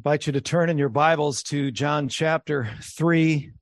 invite 0.00 0.26
you 0.26 0.32
to 0.32 0.40
turn 0.40 0.70
in 0.70 0.78
your 0.78 0.88
Bibles 0.88 1.42
to 1.42 1.70
John 1.70 2.08
chapter 2.08 2.70
3. 2.82 3.52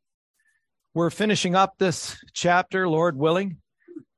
We're 0.94 1.10
finishing 1.10 1.56
up 1.56 1.74
this 1.78 2.16
chapter, 2.32 2.88
Lord 2.88 3.16
willing, 3.16 3.56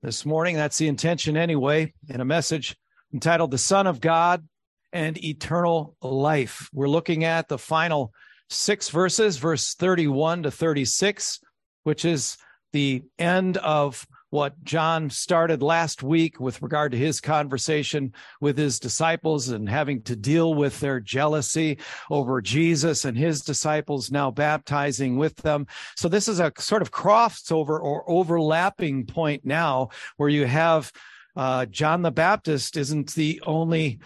this 0.02 0.26
morning. 0.26 0.54
That's 0.54 0.76
the 0.76 0.88
intention 0.88 1.38
anyway, 1.38 1.94
in 2.10 2.20
a 2.20 2.26
message 2.26 2.76
entitled 3.14 3.52
The 3.52 3.56
Son 3.56 3.86
of 3.86 4.02
God 4.02 4.46
and 4.92 5.16
Eternal 5.24 5.96
Life. 6.02 6.68
We're 6.74 6.90
looking 6.90 7.24
at 7.24 7.48
the 7.48 7.56
final 7.56 8.12
six 8.50 8.90
verses, 8.90 9.38
verse 9.38 9.72
31 9.72 10.42
to 10.42 10.50
36, 10.50 11.40
which 11.84 12.04
is 12.04 12.36
the 12.74 13.02
end 13.18 13.56
of 13.56 14.06
what 14.30 14.62
John 14.64 15.10
started 15.10 15.62
last 15.62 16.02
week 16.02 16.40
with 16.40 16.62
regard 16.62 16.92
to 16.92 16.98
his 16.98 17.20
conversation 17.20 18.14
with 18.40 18.56
his 18.56 18.78
disciples 18.78 19.48
and 19.48 19.68
having 19.68 20.02
to 20.02 20.16
deal 20.16 20.54
with 20.54 20.78
their 20.80 21.00
jealousy 21.00 21.78
over 22.10 22.40
Jesus 22.40 23.04
and 23.04 23.18
his 23.18 23.42
disciples 23.42 24.10
now 24.10 24.30
baptizing 24.30 25.16
with 25.16 25.36
them. 25.36 25.66
So 25.96 26.08
this 26.08 26.28
is 26.28 26.40
a 26.40 26.52
sort 26.58 26.82
of 26.82 26.92
crossover 26.92 27.80
or 27.80 28.08
overlapping 28.08 29.06
point 29.06 29.44
now 29.44 29.90
where 30.16 30.28
you 30.28 30.46
have 30.46 30.92
uh, 31.36 31.66
John 31.66 32.02
the 32.02 32.10
Baptist 32.10 32.76
isn't 32.76 33.14
the 33.14 33.40
only 33.46 34.00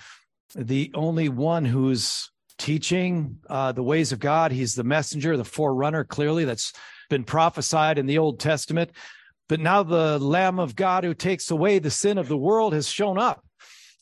the 0.54 0.90
only 0.94 1.28
one 1.28 1.64
who's 1.64 2.30
teaching 2.58 3.38
uh, 3.50 3.72
the 3.72 3.82
ways 3.82 4.12
of 4.12 4.20
God. 4.20 4.52
He's 4.52 4.74
the 4.74 4.84
messenger, 4.84 5.36
the 5.36 5.44
forerunner, 5.44 6.04
clearly 6.04 6.44
that's 6.44 6.72
been 7.10 7.24
prophesied 7.24 7.98
in 7.98 8.06
the 8.06 8.18
Old 8.18 8.38
Testament. 8.38 8.92
But 9.48 9.60
now 9.60 9.82
the 9.82 10.18
Lamb 10.18 10.58
of 10.58 10.76
God 10.76 11.04
who 11.04 11.14
takes 11.14 11.50
away 11.50 11.78
the 11.78 11.90
sin 11.90 12.18
of 12.18 12.28
the 12.28 12.36
world 12.36 12.72
has 12.72 12.88
shown 12.88 13.18
up. 13.18 13.44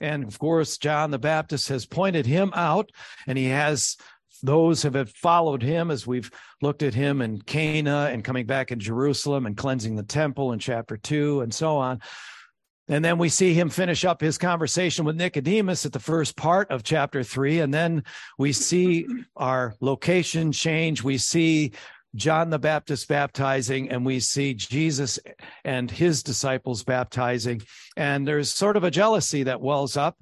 And 0.00 0.24
of 0.24 0.38
course, 0.38 0.78
John 0.78 1.10
the 1.10 1.18
Baptist 1.18 1.68
has 1.68 1.86
pointed 1.86 2.26
him 2.26 2.52
out, 2.54 2.90
and 3.26 3.38
he 3.38 3.46
has 3.46 3.96
those 4.42 4.82
who 4.82 4.90
have 4.90 5.10
followed 5.10 5.62
him 5.62 5.90
as 5.90 6.06
we've 6.06 6.30
looked 6.60 6.82
at 6.82 6.94
him 6.94 7.22
in 7.22 7.40
Cana 7.40 8.08
and 8.12 8.24
coming 8.24 8.46
back 8.46 8.72
in 8.72 8.80
Jerusalem 8.80 9.46
and 9.46 9.56
cleansing 9.56 9.94
the 9.94 10.02
temple 10.02 10.52
in 10.52 10.58
chapter 10.58 10.96
two 10.96 11.40
and 11.42 11.54
so 11.54 11.76
on. 11.76 12.00
And 12.88 13.04
then 13.04 13.16
we 13.16 13.28
see 13.28 13.54
him 13.54 13.70
finish 13.70 14.04
up 14.04 14.20
his 14.20 14.38
conversation 14.38 15.04
with 15.04 15.14
Nicodemus 15.14 15.86
at 15.86 15.92
the 15.92 16.00
first 16.00 16.36
part 16.36 16.68
of 16.72 16.82
chapter 16.82 17.22
three. 17.22 17.60
And 17.60 17.72
then 17.72 18.02
we 18.38 18.52
see 18.52 19.06
our 19.36 19.74
location 19.80 20.50
change. 20.50 21.04
We 21.04 21.18
see 21.18 21.72
John 22.14 22.50
the 22.50 22.58
Baptist 22.58 23.08
baptizing, 23.08 23.90
and 23.90 24.04
we 24.04 24.20
see 24.20 24.54
Jesus 24.54 25.18
and 25.64 25.90
his 25.90 26.22
disciples 26.22 26.84
baptizing. 26.84 27.62
And 27.96 28.26
there's 28.26 28.50
sort 28.50 28.76
of 28.76 28.84
a 28.84 28.90
jealousy 28.90 29.44
that 29.44 29.60
wells 29.60 29.96
up 29.96 30.18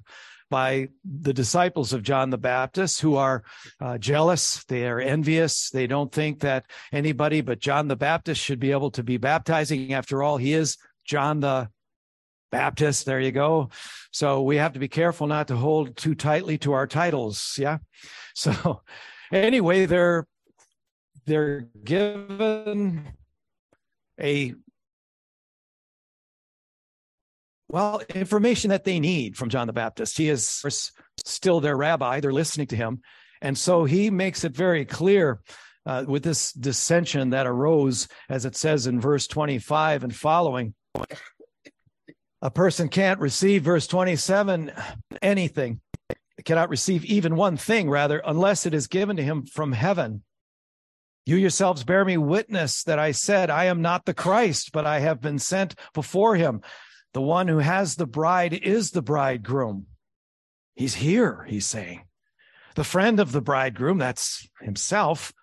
by 0.49 0.89
the 1.03 1.33
disciples 1.33 1.93
of 1.93 2.03
John 2.03 2.29
the 2.29 2.37
Baptist 2.37 3.01
who 3.01 3.15
are 3.15 3.43
uh, 3.79 3.97
jealous. 3.97 4.63
They 4.65 4.85
are 4.85 4.99
envious. 4.99 5.69
They 5.69 5.87
don't 5.87 6.11
think 6.11 6.41
that 6.41 6.65
anybody 6.91 7.41
but 7.41 7.59
John 7.59 7.87
the 7.87 7.95
Baptist 7.95 8.41
should 8.41 8.59
be 8.59 8.71
able 8.71 8.91
to 8.91 9.03
be 9.03 9.17
baptizing. 9.17 9.93
After 9.93 10.21
all, 10.21 10.37
he 10.37 10.53
is 10.53 10.77
John 11.05 11.39
the 11.39 11.69
Baptist. 12.51 13.05
There 13.05 13.21
you 13.21 13.31
go. 13.31 13.69
So 14.11 14.43
we 14.43 14.57
have 14.57 14.73
to 14.73 14.79
be 14.79 14.89
careful 14.89 15.25
not 15.25 15.47
to 15.47 15.55
hold 15.55 15.95
too 15.95 16.15
tightly 16.15 16.57
to 16.59 16.73
our 16.73 16.85
titles. 16.87 17.55
Yeah. 17.57 17.79
So 18.33 18.81
anyway, 19.33 19.85
they're 19.85 20.25
they're 21.31 21.67
given 21.85 23.07
a 24.19 24.53
well 27.69 28.01
information 28.13 28.71
that 28.71 28.83
they 28.83 28.99
need 28.99 29.37
from 29.37 29.47
John 29.47 29.67
the 29.67 29.71
Baptist. 29.73 30.17
He 30.17 30.27
is 30.27 30.61
still 31.25 31.61
their 31.61 31.77
rabbi. 31.77 32.19
They're 32.19 32.33
listening 32.33 32.67
to 32.67 32.75
him, 32.75 32.99
and 33.41 33.57
so 33.57 33.85
he 33.85 34.09
makes 34.09 34.43
it 34.43 34.55
very 34.55 34.85
clear. 34.85 35.39
Uh, 35.83 36.05
with 36.07 36.21
this 36.21 36.53
dissension 36.53 37.31
that 37.31 37.47
arose, 37.47 38.07
as 38.29 38.45
it 38.45 38.55
says 38.55 38.85
in 38.85 39.01
verse 39.01 39.25
25 39.25 40.03
and 40.03 40.15
following, 40.15 40.75
a 42.43 42.51
person 42.51 42.87
can't 42.87 43.19
receive, 43.19 43.63
verse 43.63 43.87
27, 43.87 44.71
anything, 45.23 45.81
cannot 46.45 46.69
receive 46.69 47.03
even 47.05 47.35
one 47.35 47.57
thing, 47.57 47.89
rather, 47.89 48.21
unless 48.23 48.67
it 48.67 48.75
is 48.75 48.85
given 48.85 49.17
to 49.17 49.23
him 49.23 49.43
from 49.43 49.71
heaven. 49.71 50.21
You 51.25 51.35
yourselves 51.37 51.83
bear 51.83 52.03
me 52.03 52.17
witness 52.17 52.83
that 52.83 52.99
I 52.99 53.11
said, 53.11 53.49
I 53.49 53.65
am 53.65 53.81
not 53.81 54.05
the 54.05 54.13
Christ, 54.13 54.71
but 54.71 54.85
I 54.85 54.99
have 54.99 55.21
been 55.21 55.39
sent 55.39 55.75
before 55.93 56.35
him. 56.35 56.61
The 57.13 57.21
one 57.21 57.47
who 57.47 57.59
has 57.59 57.95
the 57.95 58.07
bride 58.07 58.53
is 58.53 58.91
the 58.91 59.01
bridegroom. 59.01 59.85
He's 60.75 60.95
here, 60.95 61.45
he's 61.47 61.67
saying. 61.67 62.05
The 62.75 62.83
friend 62.83 63.19
of 63.19 63.33
the 63.33 63.41
bridegroom, 63.41 63.97
that's 63.97 64.47
himself, 64.61 65.33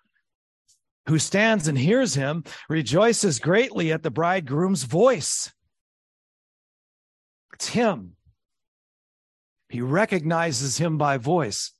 who 1.07 1.19
stands 1.19 1.67
and 1.67 1.77
hears 1.77 2.15
him, 2.15 2.43
rejoices 2.67 3.39
greatly 3.39 3.91
at 3.91 4.03
the 4.03 4.11
bridegroom's 4.11 4.83
voice. 4.83 5.53
It's 7.53 7.69
him. 7.69 8.15
He 9.69 9.81
recognizes 9.81 10.77
him 10.77 10.97
by 10.97 11.17
voice. 11.17 11.71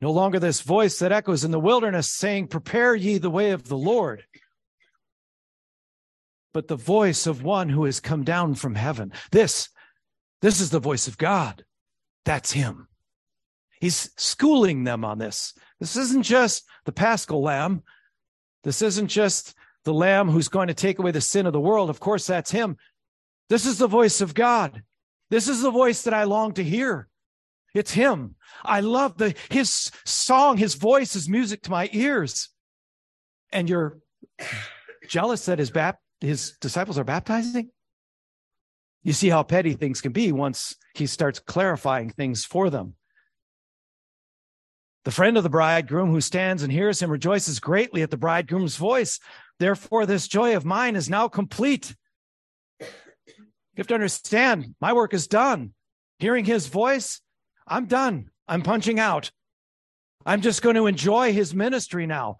No 0.00 0.10
longer 0.12 0.38
this 0.38 0.60
voice 0.60 0.98
that 0.98 1.12
echoes 1.12 1.44
in 1.44 1.50
the 1.50 1.60
wilderness 1.60 2.10
saying, 2.10 2.48
Prepare 2.48 2.94
ye 2.94 3.18
the 3.18 3.30
way 3.30 3.52
of 3.52 3.68
the 3.68 3.78
Lord, 3.78 4.24
but 6.52 6.68
the 6.68 6.76
voice 6.76 7.26
of 7.26 7.42
one 7.42 7.68
who 7.68 7.84
has 7.84 8.00
come 8.00 8.24
down 8.24 8.54
from 8.54 8.74
heaven. 8.74 9.12
This, 9.30 9.68
this 10.42 10.60
is 10.60 10.70
the 10.70 10.80
voice 10.80 11.08
of 11.08 11.16
God. 11.16 11.64
That's 12.24 12.52
him. 12.52 12.88
He's 13.80 14.10
schooling 14.16 14.84
them 14.84 15.04
on 15.04 15.18
this. 15.18 15.54
This 15.80 15.96
isn't 15.96 16.22
just 16.22 16.64
the 16.84 16.92
paschal 16.92 17.42
lamb. 17.42 17.82
This 18.64 18.82
isn't 18.82 19.08
just 19.08 19.54
the 19.84 19.94
lamb 19.94 20.28
who's 20.28 20.48
going 20.48 20.68
to 20.68 20.74
take 20.74 20.98
away 20.98 21.10
the 21.10 21.20
sin 21.20 21.46
of 21.46 21.52
the 21.52 21.60
world. 21.60 21.88
Of 21.88 22.00
course, 22.00 22.26
that's 22.26 22.50
him. 22.50 22.76
This 23.48 23.64
is 23.64 23.78
the 23.78 23.86
voice 23.86 24.20
of 24.20 24.34
God. 24.34 24.82
This 25.30 25.48
is 25.48 25.62
the 25.62 25.70
voice 25.70 26.02
that 26.02 26.14
I 26.14 26.24
long 26.24 26.52
to 26.54 26.64
hear. 26.64 27.08
It's 27.76 27.92
him. 27.92 28.36
I 28.64 28.80
love 28.80 29.18
the 29.18 29.34
his 29.50 29.90
song, 30.04 30.56
his 30.56 30.74
voice, 30.74 31.12
his 31.12 31.28
music 31.28 31.62
to 31.62 31.70
my 31.70 31.90
ears. 31.92 32.48
And 33.52 33.68
you're 33.68 33.98
jealous 35.08 35.46
that 35.46 35.58
his 35.58 35.70
bap- 35.70 36.00
his 36.20 36.56
disciples 36.60 36.98
are 36.98 37.04
baptizing? 37.04 37.70
You 39.02 39.12
see 39.12 39.28
how 39.28 39.42
petty 39.42 39.74
things 39.74 40.00
can 40.00 40.12
be 40.12 40.32
once 40.32 40.74
he 40.94 41.06
starts 41.06 41.38
clarifying 41.38 42.10
things 42.10 42.44
for 42.44 42.70
them. 42.70 42.94
The 45.04 45.12
friend 45.12 45.36
of 45.36 45.44
the 45.44 45.50
bridegroom 45.50 46.10
who 46.10 46.20
stands 46.20 46.64
and 46.64 46.72
hears 46.72 47.00
him 47.00 47.10
rejoices 47.10 47.60
greatly 47.60 48.02
at 48.02 48.10
the 48.10 48.16
bridegroom's 48.16 48.76
voice. 48.76 49.20
Therefore, 49.60 50.06
this 50.06 50.26
joy 50.26 50.56
of 50.56 50.64
mine 50.64 50.96
is 50.96 51.08
now 51.08 51.28
complete. 51.28 51.94
You 52.80 52.86
have 53.76 53.86
to 53.86 53.94
understand, 53.94 54.74
my 54.80 54.92
work 54.92 55.14
is 55.14 55.28
done. 55.28 55.74
Hearing 56.18 56.44
his 56.44 56.66
voice, 56.66 57.20
I'm 57.66 57.86
done. 57.86 58.30
I'm 58.48 58.62
punching 58.62 59.00
out. 59.00 59.30
I'm 60.24 60.40
just 60.40 60.62
going 60.62 60.76
to 60.76 60.86
enjoy 60.86 61.32
his 61.32 61.54
ministry 61.54 62.06
now. 62.06 62.36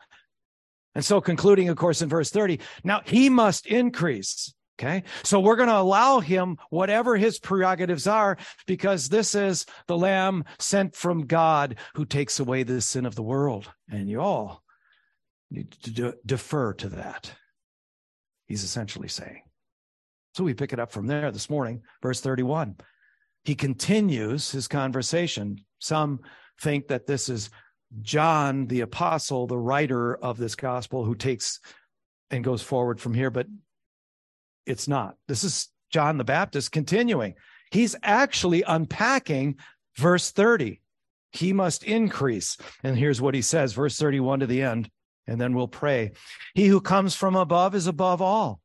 And 0.94 1.04
so, 1.04 1.20
concluding, 1.20 1.69
of 1.69 1.76
course, 1.76 2.03
in 2.03 2.09
verse 2.09 2.31
30, 2.31 2.60
now 2.82 3.03
he 3.04 3.28
must 3.28 3.66
increase. 3.66 4.54
Okay. 4.78 5.04
So 5.22 5.41
we're 5.41 5.56
going 5.56 5.70
to 5.70 5.78
allow 5.78 6.20
him 6.20 6.59
whatever 6.69 7.16
his 7.16 7.38
prerogatives 7.38 8.06
are 8.06 8.37
because 8.66 9.09
this 9.09 9.34
is 9.34 9.64
the 9.87 9.97
lamb 9.97 10.44
sent 10.59 10.94
from 10.94 11.26
God 11.26 11.76
who 11.94 12.04
takes 12.04 12.41
away 12.41 12.62
the 12.62 12.82
sin 12.82 13.06
of 13.06 13.14
the 13.14 13.22
world. 13.22 13.72
And 13.91 14.06
you 14.06 14.20
all 14.20 14.62
need 15.50 15.70
to 15.84 15.91
de- 15.91 16.14
defer 16.26 16.75
to 16.75 16.91
that. 16.91 17.32
He's 18.47 18.64
essentially 18.64 19.08
saying. 19.08 19.43
So 20.34 20.44
we 20.44 20.53
pick 20.53 20.75
it 20.75 20.78
up 20.78 20.93
from 20.93 21.06
there 21.06 21.32
this 21.32 21.48
morning, 21.48 21.82
verse 22.03 22.20
31 22.20 22.76
he 23.47 23.55
continues 23.55 24.51
his 24.51 24.67
conversation. 24.67 25.65
Some 25.79 26.21
think 26.61 26.89
that 26.89 27.07
this 27.07 27.29
is 27.29 27.49
John, 28.03 28.67
the 28.67 28.81
apostle, 28.81 29.47
the 29.47 29.56
writer 29.56 30.17
of 30.17 30.37
this 30.37 30.56
gospel, 30.56 31.05
who 31.05 31.15
takes 31.15 31.61
and 32.31 32.43
goes 32.43 32.61
forward 32.61 33.00
from 33.00 33.15
here, 33.15 33.31
but 33.31 33.47
it's 34.67 34.88
not. 34.88 35.15
This 35.29 35.44
is 35.44 35.69
John 35.93 36.19
the 36.19 36.25
Baptist 36.25 36.73
continuing. 36.73 37.35
He's 37.70 37.94
actually 38.03 38.62
unpacking 38.62 39.56
verse 39.97 40.32
30. 40.32 40.81
He 41.31 41.53
must 41.53 41.85
increase. 41.85 42.56
And 42.82 42.99
here's 42.99 43.20
what 43.20 43.35
he 43.35 43.43
says, 43.43 43.73
verse 43.75 43.97
31 43.97 44.41
to 44.41 44.47
the 44.47 44.62
end, 44.62 44.91
and 45.29 45.41
then 45.41 45.55
we'll 45.55 45.69
pray. 45.69 46.12
He 46.55 46.67
who 46.67 46.81
comes 46.81 47.15
from 47.15 47.37
above 47.37 47.76
is 47.76 47.87
above 47.87 48.20
all. 48.20 48.61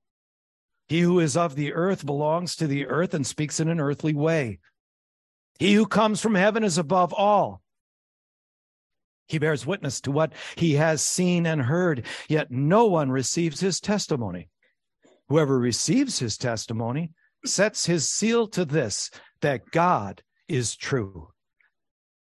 He 0.88 1.02
who 1.02 1.20
is 1.20 1.38
of 1.38 1.56
the 1.56 1.74
earth 1.74 2.06
belongs 2.06 2.56
to 2.58 2.68
the 2.68 2.88
earth 2.88 3.14
and 3.14 3.26
speaks 3.26 3.60
in 3.60 3.70
an 3.70 3.80
earthly 3.80 4.14
way. 4.14 4.60
He 5.62 5.76
who 5.76 5.86
comes 5.86 6.20
from 6.20 6.34
heaven 6.34 6.64
is 6.64 6.80
above 6.80 7.14
all. 7.14 7.62
He 9.28 9.38
bears 9.38 9.64
witness 9.64 10.02
to 10.02 10.12
what 10.12 10.34
he 10.56 10.74
has 10.74 11.04
seen 11.04 11.46
and 11.46 11.62
heard, 11.62 12.08
yet 12.28 12.50
no 12.50 12.88
one 12.88 13.12
receives 13.12 13.60
his 13.60 13.80
testimony. 13.80 14.50
Whoever 15.30 15.60
receives 15.60 16.18
his 16.18 16.36
testimony 16.36 17.12
sets 17.46 17.86
his 17.86 18.10
seal 18.10 18.48
to 18.48 18.66
this 18.66 19.12
that 19.42 19.70
God 19.70 20.24
is 20.48 20.76
true. 20.76 21.31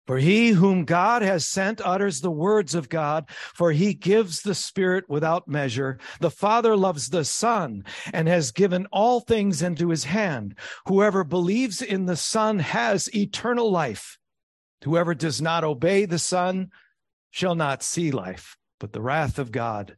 For 0.05 0.17
he 0.17 0.49
whom 0.49 0.83
God 0.83 1.21
has 1.21 1.47
sent 1.47 1.79
utters 1.79 2.19
the 2.19 2.31
words 2.31 2.75
of 2.75 2.89
God, 2.89 3.29
for 3.53 3.71
he 3.71 3.93
gives 3.93 4.41
the 4.41 4.55
Spirit 4.55 5.05
without 5.07 5.47
measure. 5.47 5.97
The 6.19 6.31
Father 6.31 6.75
loves 6.75 7.09
the 7.09 7.23
Son 7.23 7.85
and 8.11 8.27
has 8.27 8.51
given 8.51 8.85
all 8.91 9.21
things 9.21 9.61
into 9.61 9.89
his 9.89 10.03
hand. 10.03 10.57
Whoever 10.87 11.23
believes 11.23 11.81
in 11.81 12.05
the 12.05 12.17
Son 12.17 12.59
has 12.59 13.13
eternal 13.15 13.71
life. 13.71 14.17
Whoever 14.83 15.15
does 15.15 15.41
not 15.41 15.63
obey 15.63 16.05
the 16.05 16.19
Son 16.19 16.69
shall 17.31 17.55
not 17.55 17.81
see 17.81 18.11
life, 18.11 18.57
but 18.79 18.91
the 18.91 19.01
wrath 19.01 19.39
of 19.39 19.53
God 19.53 19.95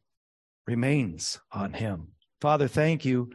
remains 0.68 1.40
on 1.52 1.74
him. 1.74 2.10
Father, 2.42 2.68
thank 2.68 3.06
you 3.06 3.32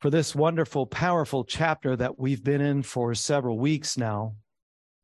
for 0.00 0.10
this 0.10 0.34
wonderful, 0.34 0.86
powerful 0.86 1.44
chapter 1.44 1.94
that 1.94 2.18
we've 2.18 2.42
been 2.42 2.60
in 2.60 2.82
for 2.82 3.14
several 3.14 3.58
weeks 3.58 3.96
now. 3.96 4.34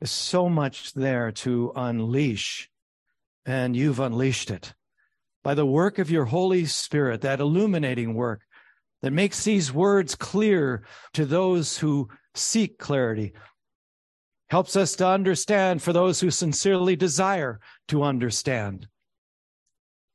There's 0.00 0.10
so 0.10 0.48
much 0.48 0.93
there 0.93 1.32
to 1.32 1.72
unleash, 1.75 2.69
and 3.44 3.75
you've 3.75 4.00
unleashed 4.00 4.50
it 4.50 4.75
by 5.43 5.54
the 5.54 5.64
work 5.64 5.98
of 5.98 6.10
your 6.10 6.25
Holy 6.25 6.64
Spirit, 6.64 7.20
that 7.20 7.38
illuminating 7.38 8.14
work 8.14 8.43
that 9.02 9.12
makes 9.12 9.44
these 9.44 9.72
words 9.72 10.16
clear 10.16 10.82
to 11.12 11.25
those 11.25 11.78
who 11.78 12.08
seek 12.34 12.78
clarity, 12.78 13.32
helps 14.48 14.75
us 14.75 14.96
to 14.96 15.06
understand 15.06 15.82
for 15.82 15.93
those 15.93 16.20
who 16.20 16.31
sincerely 16.31 16.96
desire 16.96 17.60
to 17.88 18.02
understand. 18.02 18.88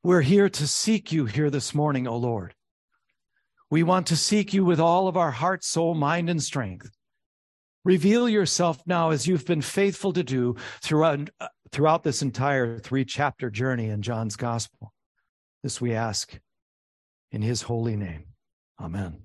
We're 0.04 0.22
here 0.22 0.50
to 0.50 0.68
seek 0.68 1.12
you 1.12 1.26
here 1.26 1.50
this 1.50 1.74
morning, 1.74 2.08
O 2.08 2.18
Lord. 2.18 2.54
We 3.70 3.84
want 3.84 4.08
to 4.08 4.18
seek 4.18 4.54
you 4.54 4.66
with 4.66 4.80
all 4.80 5.08
of 5.08 5.16
our 5.16 5.32
heart, 5.32 5.64
soul, 5.64 5.96
mind, 5.96 6.30
and 6.30 6.44
strength. 6.44 6.92
Reveal 7.84 8.30
yourself 8.30 8.82
now 8.86 9.10
as 9.10 9.28
you've 9.28 9.46
been 9.46 9.62
faithful 9.62 10.14
to 10.14 10.24
do 10.24 10.56
throughout, 10.82 11.30
uh, 11.40 11.48
throughout 11.72 12.04
this 12.04 12.22
entire 12.22 12.78
three 12.78 13.06
chapter 13.06 13.50
journey 13.50 13.90
in 13.90 14.02
John's 14.02 14.36
gospel. 14.36 14.94
This 15.64 15.82
we 15.82 15.94
ask 15.94 16.38
in 17.32 17.42
his 17.42 17.64
holy 17.64 17.96
name. 17.96 18.26
Amen. 18.80 19.22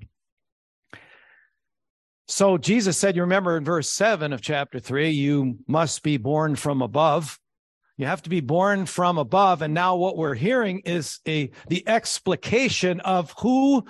So 2.29 2.59
Jesus 2.59 2.99
said, 2.99 3.15
you 3.15 3.23
remember 3.23 3.57
in 3.57 3.65
verse 3.65 3.89
7 3.91 4.33
of 4.33 4.41
chapter 4.41 4.81
3, 4.81 5.11
you 5.11 5.59
must 5.69 6.03
be 6.03 6.17
born 6.17 6.57
from 6.57 6.83
above. 6.83 7.39
You 7.99 8.07
have 8.07 8.23
to 8.23 8.31
be 8.31 8.41
born 8.41 8.87
from 8.87 9.17
above. 9.17 9.63
And 9.63 9.73
now 9.73 9.97
what 9.97 10.17
we're 10.17 10.35
hearing 10.35 10.81
is 10.81 11.21
a 11.27 11.51
the 11.69 11.87
explication 11.89 13.01
of 13.01 13.33
who 13.39 13.85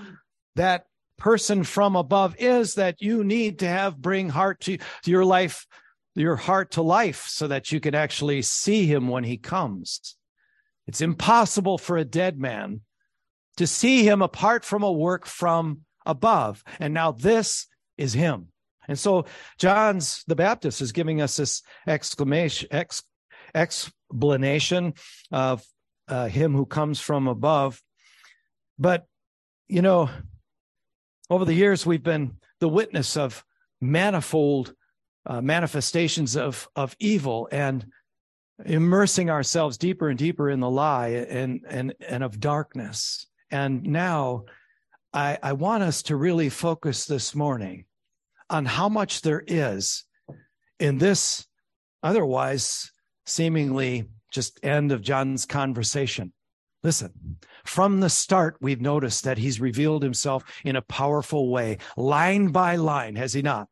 that 0.54 0.84
person 1.18 1.64
from 1.64 1.96
above 1.96 2.36
is 2.38 2.74
that 2.74 3.00
you 3.00 3.24
need 3.24 3.60
to 3.60 3.68
have 3.68 3.96
bring 3.96 4.28
heart 4.28 4.60
to, 4.60 4.78
your 5.04 5.24
life, 5.24 5.66
your 6.14 6.36
heart 6.36 6.72
to 6.72 6.82
life 6.82 7.26
so 7.28 7.48
that 7.48 7.72
you 7.72 7.80
can 7.80 7.94
actually 7.94 8.42
see 8.42 8.86
him 8.86 9.08
when 9.08 9.24
he 9.24 9.36
comes. 9.36 10.16
It's 10.86 11.00
impossible 11.00 11.78
for 11.78 11.96
a 11.96 12.04
dead 12.04 12.38
man 12.38 12.80
to 13.56 13.66
see 13.66 14.04
him 14.04 14.22
apart 14.22 14.64
from 14.64 14.82
a 14.82 14.92
work 14.92 15.26
from 15.26 15.82
above. 16.04 16.62
And 16.78 16.94
now 16.94 17.12
this 17.12 17.66
is 17.96 18.12
him. 18.12 18.48
And 18.88 18.98
so 18.98 19.24
John's 19.58 20.22
the 20.26 20.36
Baptist 20.36 20.80
is 20.80 20.92
giving 20.92 21.20
us 21.20 21.36
this 21.36 21.62
exclamation, 21.86 22.68
ex, 22.70 23.02
explanation 23.54 24.94
of 25.32 25.64
uh, 26.08 26.28
him 26.28 26.54
who 26.54 26.66
comes 26.66 27.00
from 27.00 27.26
above. 27.26 27.82
But, 28.78 29.06
you 29.66 29.82
know, 29.82 30.08
over 31.30 31.44
the 31.44 31.54
years, 31.54 31.84
we've 31.84 32.02
been 32.02 32.36
the 32.60 32.68
witness 32.68 33.16
of 33.16 33.44
manifold 33.80 34.74
uh, 35.26 35.40
manifestations 35.40 36.36
of, 36.36 36.68
of 36.76 36.96
evil 37.00 37.48
and 37.50 37.86
immersing 38.64 39.28
ourselves 39.28 39.76
deeper 39.76 40.08
and 40.08 40.18
deeper 40.18 40.48
in 40.48 40.60
the 40.60 40.70
lie 40.70 41.08
and, 41.08 41.64
and, 41.68 41.94
and 42.08 42.22
of 42.22 42.40
darkness. 42.40 43.26
And 43.50 43.82
now 43.84 44.44
I, 45.12 45.38
I 45.42 45.52
want 45.52 45.82
us 45.82 46.02
to 46.04 46.16
really 46.16 46.48
focus 46.48 47.06
this 47.06 47.34
morning 47.34 47.84
on 48.48 48.64
how 48.64 48.88
much 48.88 49.22
there 49.22 49.42
is 49.46 50.04
in 50.78 50.98
this 50.98 51.46
otherwise 52.02 52.92
seemingly 53.26 54.08
just 54.32 54.60
end 54.64 54.92
of 54.92 55.02
John's 55.02 55.44
conversation 55.44 56.32
Listen, 56.86 57.38
from 57.68 58.00
the 58.00 58.10
start, 58.10 58.56
we've 58.60 58.80
noticed 58.80 59.24
that 59.24 59.38
he's 59.38 59.60
revealed 59.60 60.02
himself 60.02 60.44
in 60.64 60.76
a 60.76 60.82
powerful 60.82 61.50
way, 61.50 61.78
line 61.96 62.48
by 62.48 62.76
line, 62.76 63.16
has 63.16 63.32
he 63.32 63.42
not? 63.42 63.68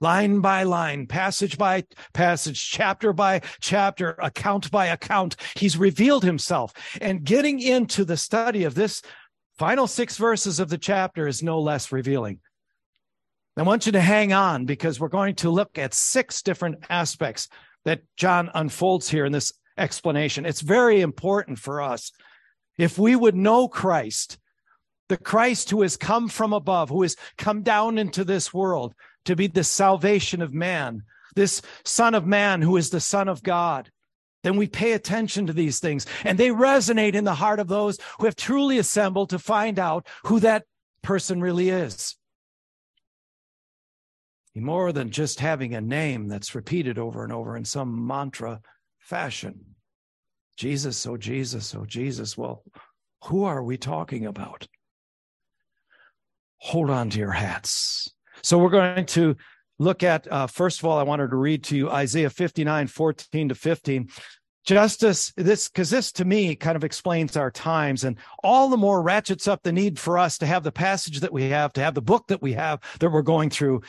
Line 0.00 0.40
by 0.40 0.64
line, 0.64 1.06
passage 1.06 1.56
by 1.56 1.84
passage, 2.12 2.70
chapter 2.70 3.12
by 3.12 3.40
chapter, 3.60 4.10
account 4.22 4.70
by 4.70 4.86
account. 4.86 5.36
He's 5.54 5.76
revealed 5.76 6.22
himself. 6.22 6.72
And 7.00 7.24
getting 7.24 7.60
into 7.60 8.04
the 8.04 8.16
study 8.16 8.64
of 8.64 8.74
this 8.74 9.00
final 9.58 9.86
six 9.86 10.18
verses 10.18 10.60
of 10.60 10.68
the 10.68 10.78
chapter 10.78 11.26
is 11.26 11.42
no 11.42 11.60
less 11.60 11.92
revealing. 11.92 12.40
I 13.56 13.62
want 13.62 13.86
you 13.86 13.92
to 13.92 14.02
hang 14.02 14.34
on 14.34 14.66
because 14.66 15.00
we're 15.00 15.08
going 15.08 15.36
to 15.36 15.50
look 15.50 15.78
at 15.78 15.94
six 15.94 16.42
different 16.42 16.84
aspects 16.90 17.48
that 17.86 18.02
John 18.16 18.50
unfolds 18.52 19.08
here 19.08 19.24
in 19.24 19.32
this 19.32 19.50
explanation. 19.78 20.44
It's 20.44 20.60
very 20.60 21.00
important 21.00 21.58
for 21.58 21.80
us 21.80 22.12
if 22.78 22.98
we 22.98 23.16
would 23.16 23.34
know 23.34 23.68
Christ, 23.68 24.38
the 25.08 25.16
Christ 25.16 25.70
who 25.70 25.82
has 25.82 25.96
come 25.96 26.28
from 26.28 26.52
above, 26.52 26.88
who 26.88 27.02
has 27.02 27.16
come 27.38 27.62
down 27.62 27.98
into 27.98 28.24
this 28.24 28.52
world 28.52 28.94
to 29.24 29.36
be 29.36 29.46
the 29.46 29.64
salvation 29.64 30.42
of 30.42 30.52
man, 30.52 31.02
this 31.34 31.62
Son 31.84 32.14
of 32.14 32.26
Man 32.26 32.62
who 32.62 32.76
is 32.76 32.90
the 32.90 33.00
Son 33.00 33.28
of 33.28 33.42
God, 33.42 33.90
then 34.42 34.56
we 34.56 34.68
pay 34.68 34.92
attention 34.92 35.46
to 35.46 35.52
these 35.52 35.80
things 35.80 36.06
and 36.24 36.38
they 36.38 36.48
resonate 36.48 37.14
in 37.14 37.24
the 37.24 37.34
heart 37.34 37.60
of 37.60 37.68
those 37.68 37.98
who 38.18 38.26
have 38.26 38.36
truly 38.36 38.78
assembled 38.78 39.30
to 39.30 39.38
find 39.38 39.78
out 39.78 40.06
who 40.24 40.40
that 40.40 40.64
person 41.02 41.40
really 41.40 41.68
is. 41.68 42.16
More 44.54 44.90
than 44.92 45.10
just 45.10 45.40
having 45.40 45.74
a 45.74 45.80
name 45.82 46.28
that's 46.28 46.54
repeated 46.54 46.98
over 46.98 47.22
and 47.22 47.32
over 47.32 47.56
in 47.56 47.64
some 47.64 48.06
mantra 48.06 48.62
fashion. 48.98 49.75
Jesus, 50.56 51.06
oh 51.06 51.16
Jesus, 51.16 51.74
oh 51.74 51.84
Jesus. 51.84 52.36
Well, 52.36 52.62
who 53.24 53.44
are 53.44 53.62
we 53.62 53.76
talking 53.76 54.26
about? 54.26 54.66
Hold 56.58 56.90
on 56.90 57.10
to 57.10 57.18
your 57.18 57.32
hats. 57.32 58.10
So 58.42 58.58
we're 58.58 58.70
going 58.70 59.06
to 59.06 59.36
look 59.78 60.02
at, 60.02 60.30
uh, 60.30 60.46
first 60.46 60.78
of 60.78 60.86
all, 60.86 60.98
I 60.98 61.02
wanted 61.02 61.30
to 61.30 61.36
read 61.36 61.64
to 61.64 61.76
you 61.76 61.90
Isaiah 61.90 62.30
59, 62.30 62.86
14 62.86 63.48
to 63.50 63.54
15. 63.54 64.08
Justice, 64.64 65.32
this, 65.36 65.68
because 65.68 65.90
this 65.90 66.10
to 66.12 66.24
me 66.24 66.56
kind 66.56 66.74
of 66.74 66.82
explains 66.82 67.36
our 67.36 67.52
times 67.52 68.02
and 68.02 68.16
all 68.42 68.68
the 68.68 68.76
more 68.76 69.00
ratchets 69.00 69.46
up 69.46 69.62
the 69.62 69.70
need 69.70 69.96
for 69.96 70.18
us 70.18 70.38
to 70.38 70.46
have 70.46 70.64
the 70.64 70.72
passage 70.72 71.20
that 71.20 71.32
we 71.32 71.50
have, 71.50 71.72
to 71.74 71.82
have 71.82 71.94
the 71.94 72.02
book 72.02 72.26
that 72.28 72.42
we 72.42 72.54
have 72.54 72.80
that 72.98 73.10
we're 73.10 73.22
going 73.22 73.48
through 73.48 73.82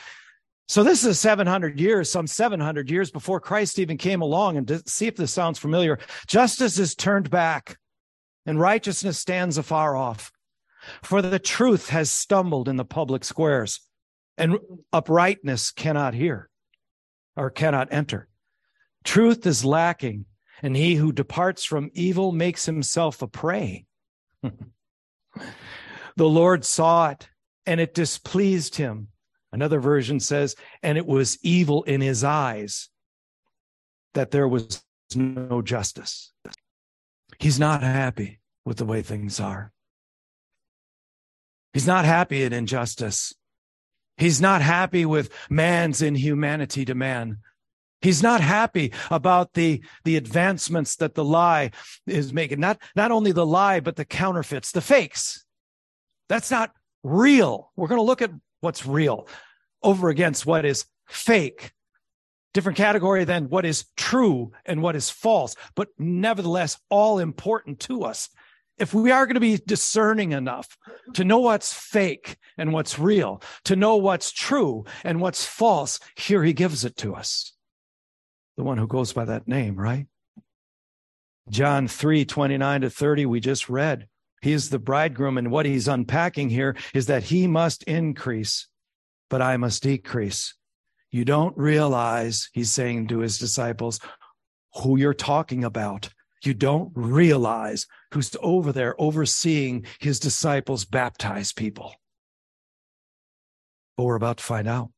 so 0.68 0.84
this 0.84 1.02
is 1.02 1.18
700 1.18 1.80
years, 1.80 2.12
some 2.12 2.26
700 2.26 2.90
years 2.90 3.10
before 3.10 3.40
Christ 3.40 3.78
even 3.78 3.96
came 3.96 4.20
along. 4.20 4.58
And 4.58 4.68
to 4.68 4.82
see 4.86 5.06
if 5.06 5.16
this 5.16 5.32
sounds 5.32 5.58
familiar, 5.58 5.98
justice 6.26 6.78
is 6.78 6.94
turned 6.94 7.30
back 7.30 7.78
and 8.44 8.60
righteousness 8.60 9.18
stands 9.18 9.56
afar 9.56 9.96
off. 9.96 10.30
For 11.02 11.22
the 11.22 11.38
truth 11.38 11.88
has 11.88 12.10
stumbled 12.10 12.68
in 12.68 12.76
the 12.76 12.84
public 12.84 13.24
squares 13.24 13.80
and 14.36 14.58
uprightness 14.92 15.70
cannot 15.70 16.12
hear 16.12 16.50
or 17.34 17.48
cannot 17.48 17.90
enter. 17.90 18.28
Truth 19.04 19.46
is 19.46 19.64
lacking 19.64 20.26
and 20.62 20.76
he 20.76 20.96
who 20.96 21.12
departs 21.12 21.64
from 21.64 21.90
evil 21.94 22.30
makes 22.30 22.66
himself 22.66 23.22
a 23.22 23.26
prey. 23.26 23.86
the 24.42 24.52
Lord 26.18 26.66
saw 26.66 27.08
it 27.08 27.30
and 27.64 27.80
it 27.80 27.94
displeased 27.94 28.76
him 28.76 29.08
Another 29.52 29.80
version 29.80 30.20
says, 30.20 30.54
and 30.82 30.98
it 30.98 31.06
was 31.06 31.38
evil 31.42 31.82
in 31.84 32.00
his 32.00 32.22
eyes 32.22 32.88
that 34.14 34.30
there 34.30 34.48
was 34.48 34.82
no 35.14 35.62
justice. 35.62 36.32
He's 37.38 37.58
not 37.58 37.82
happy 37.82 38.40
with 38.64 38.76
the 38.76 38.84
way 38.84 39.02
things 39.02 39.40
are. 39.40 39.72
He's 41.72 41.86
not 41.86 42.04
happy 42.04 42.44
at 42.44 42.52
injustice. 42.52 43.34
He's 44.16 44.40
not 44.40 44.60
happy 44.60 45.06
with 45.06 45.30
man's 45.48 46.02
inhumanity 46.02 46.84
to 46.86 46.94
man. 46.94 47.38
He's 48.00 48.22
not 48.22 48.40
happy 48.40 48.92
about 49.10 49.54
the, 49.54 49.82
the 50.04 50.16
advancements 50.16 50.96
that 50.96 51.14
the 51.14 51.24
lie 51.24 51.70
is 52.06 52.32
making. 52.32 52.60
Not, 52.60 52.80
not 52.94 53.10
only 53.10 53.32
the 53.32 53.46
lie, 53.46 53.80
but 53.80 53.96
the 53.96 54.04
counterfeits, 54.04 54.72
the 54.72 54.80
fakes. 54.80 55.44
That's 56.28 56.50
not 56.50 56.72
real. 57.02 57.72
We're 57.76 57.88
going 57.88 57.98
to 57.98 58.04
look 58.04 58.22
at 58.22 58.30
what's 58.60 58.86
real 58.86 59.26
over 59.82 60.08
against 60.08 60.46
what 60.46 60.64
is 60.64 60.84
fake. 61.06 61.72
Different 62.54 62.78
category 62.78 63.24
than 63.24 63.48
what 63.48 63.64
is 63.64 63.86
true 63.96 64.52
and 64.64 64.82
what 64.82 64.96
is 64.96 65.10
false, 65.10 65.54
but 65.76 65.88
nevertheless, 65.98 66.78
all 66.88 67.18
important 67.18 67.78
to 67.80 68.04
us. 68.04 68.30
If 68.78 68.94
we 68.94 69.10
are 69.10 69.26
going 69.26 69.34
to 69.34 69.40
be 69.40 69.58
discerning 69.58 70.32
enough 70.32 70.76
to 71.14 71.24
know 71.24 71.38
what's 71.40 71.72
fake 71.72 72.36
and 72.56 72.72
what's 72.72 72.98
real, 72.98 73.42
to 73.64 73.76
know 73.76 73.96
what's 73.96 74.32
true 74.32 74.84
and 75.04 75.20
what's 75.20 75.44
false, 75.44 76.00
here 76.16 76.42
he 76.42 76.52
gives 76.52 76.84
it 76.84 76.96
to 76.98 77.14
us. 77.14 77.52
the 78.56 78.64
one 78.64 78.78
who 78.78 78.86
goes 78.86 79.12
by 79.12 79.24
that 79.24 79.46
name, 79.46 79.76
right? 79.76 80.06
John 81.50 81.88
3 81.88 82.24
29 82.24 82.80
to 82.82 82.90
30, 82.90 83.26
we 83.26 83.40
just 83.40 83.68
read. 83.68 84.08
He 84.40 84.52
is 84.52 84.70
the 84.70 84.78
bridegroom, 84.78 85.38
and 85.38 85.50
what 85.50 85.66
he's 85.66 85.88
unpacking 85.88 86.50
here 86.50 86.76
is 86.94 87.06
that 87.06 87.24
he 87.24 87.46
must 87.46 87.82
increase, 87.84 88.68
but 89.28 89.42
I 89.42 89.56
must 89.56 89.82
decrease. 89.82 90.54
You 91.10 91.24
don't 91.24 91.56
realize, 91.56 92.48
he's 92.52 92.70
saying 92.70 93.08
to 93.08 93.18
his 93.20 93.38
disciples, 93.38 93.98
who 94.82 94.98
you're 94.98 95.14
talking 95.14 95.64
about. 95.64 96.10
You 96.44 96.54
don't 96.54 96.92
realize 96.94 97.86
who's 98.12 98.34
over 98.40 98.72
there 98.72 98.94
overseeing 99.00 99.86
his 99.98 100.20
disciples 100.20 100.84
baptize 100.84 101.52
people. 101.52 101.94
But 103.96 104.04
we're 104.04 104.14
about 104.14 104.36
to 104.38 104.44
find 104.44 104.68
out. 104.68 104.90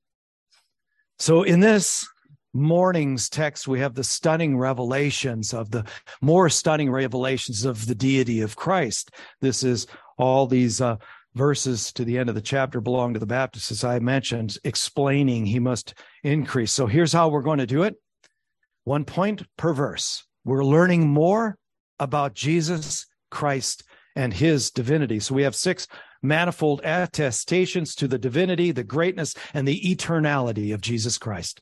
So, 1.19 1.43
in 1.43 1.61
this 1.61 2.07
morning's 2.53 3.29
text, 3.29 3.69
we 3.69 3.81
have 3.81 3.95
the 3.95 4.05
stunning 4.05 4.57
revelations 4.59 5.55
of 5.55 5.71
the 5.71 5.85
more 6.21 6.49
stunning 6.49 6.91
revelations 6.91 7.65
of 7.65 7.87
the 7.87 7.95
deity 7.95 8.41
of 8.41 8.57
Christ. 8.57 9.11
This 9.41 9.63
is 9.63 9.87
all 10.19 10.47
these 10.47 10.81
uh, 10.81 10.97
verses 11.35 11.93
to 11.93 12.05
the 12.05 12.19
end 12.19 12.29
of 12.29 12.35
the 12.35 12.41
chapter 12.41 12.81
belong 12.81 13.15
to 13.15 13.21
the 13.21 13.27
Baptists, 13.27 13.71
as 13.71 13.85
I 13.85 13.99
mentioned, 13.99 14.59
explaining 14.65 15.47
he 15.47 15.59
must 15.59 15.95
increase. 16.25 16.73
So 16.73 16.87
here's 16.87 17.13
how 17.13 17.29
we're 17.29 17.43
going 17.43 17.59
to 17.59 17.67
do 17.67 17.85
it 17.85 17.95
one 18.85 19.05
point 19.05 19.43
per 19.57 19.73
verse. 19.73 20.25
We're 20.45 20.65
learning 20.65 21.09
more 21.09 21.59
about 21.99 22.35
Jesus 22.35 23.07
Christ 23.31 23.85
and 24.17 24.33
his 24.33 24.71
divinity. 24.71 25.21
So 25.21 25.35
we 25.35 25.43
have 25.43 25.55
six 25.55 25.87
manifold 26.23 26.81
attestations 26.83 27.95
to 27.97 28.09
the 28.09 28.19
divinity, 28.19 28.73
the 28.73 28.85
greatness, 28.85 29.35
and 29.55 29.67
the 29.67 29.81
eternality 29.81 30.75
of 30.75 30.81
Jesus 30.81 31.19
Christ. 31.19 31.61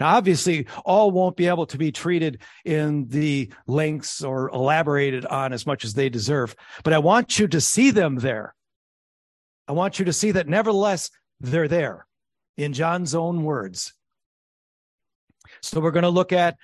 Now, 0.00 0.16
obviously, 0.16 0.66
all 0.84 1.10
won't 1.10 1.36
be 1.36 1.46
able 1.46 1.66
to 1.66 1.78
be 1.78 1.92
treated 1.92 2.40
in 2.64 3.06
the 3.08 3.52
lengths 3.66 4.24
or 4.24 4.48
elaborated 4.48 5.26
on 5.26 5.52
as 5.52 5.66
much 5.66 5.84
as 5.84 5.92
they 5.92 6.08
deserve, 6.08 6.56
but 6.82 6.94
I 6.94 6.98
want 6.98 7.38
you 7.38 7.46
to 7.48 7.60
see 7.60 7.90
them 7.90 8.16
there. 8.16 8.54
I 9.68 9.72
want 9.72 9.98
you 9.98 10.06
to 10.06 10.12
see 10.12 10.32
that 10.32 10.48
nevertheless, 10.48 11.10
they're 11.38 11.68
there 11.68 12.06
in 12.56 12.72
John's 12.72 13.14
own 13.14 13.44
words. 13.44 13.92
So 15.62 15.80
we're 15.80 15.90
going 15.90 16.02
to 16.02 16.08
look 16.08 16.32
at 16.32 16.56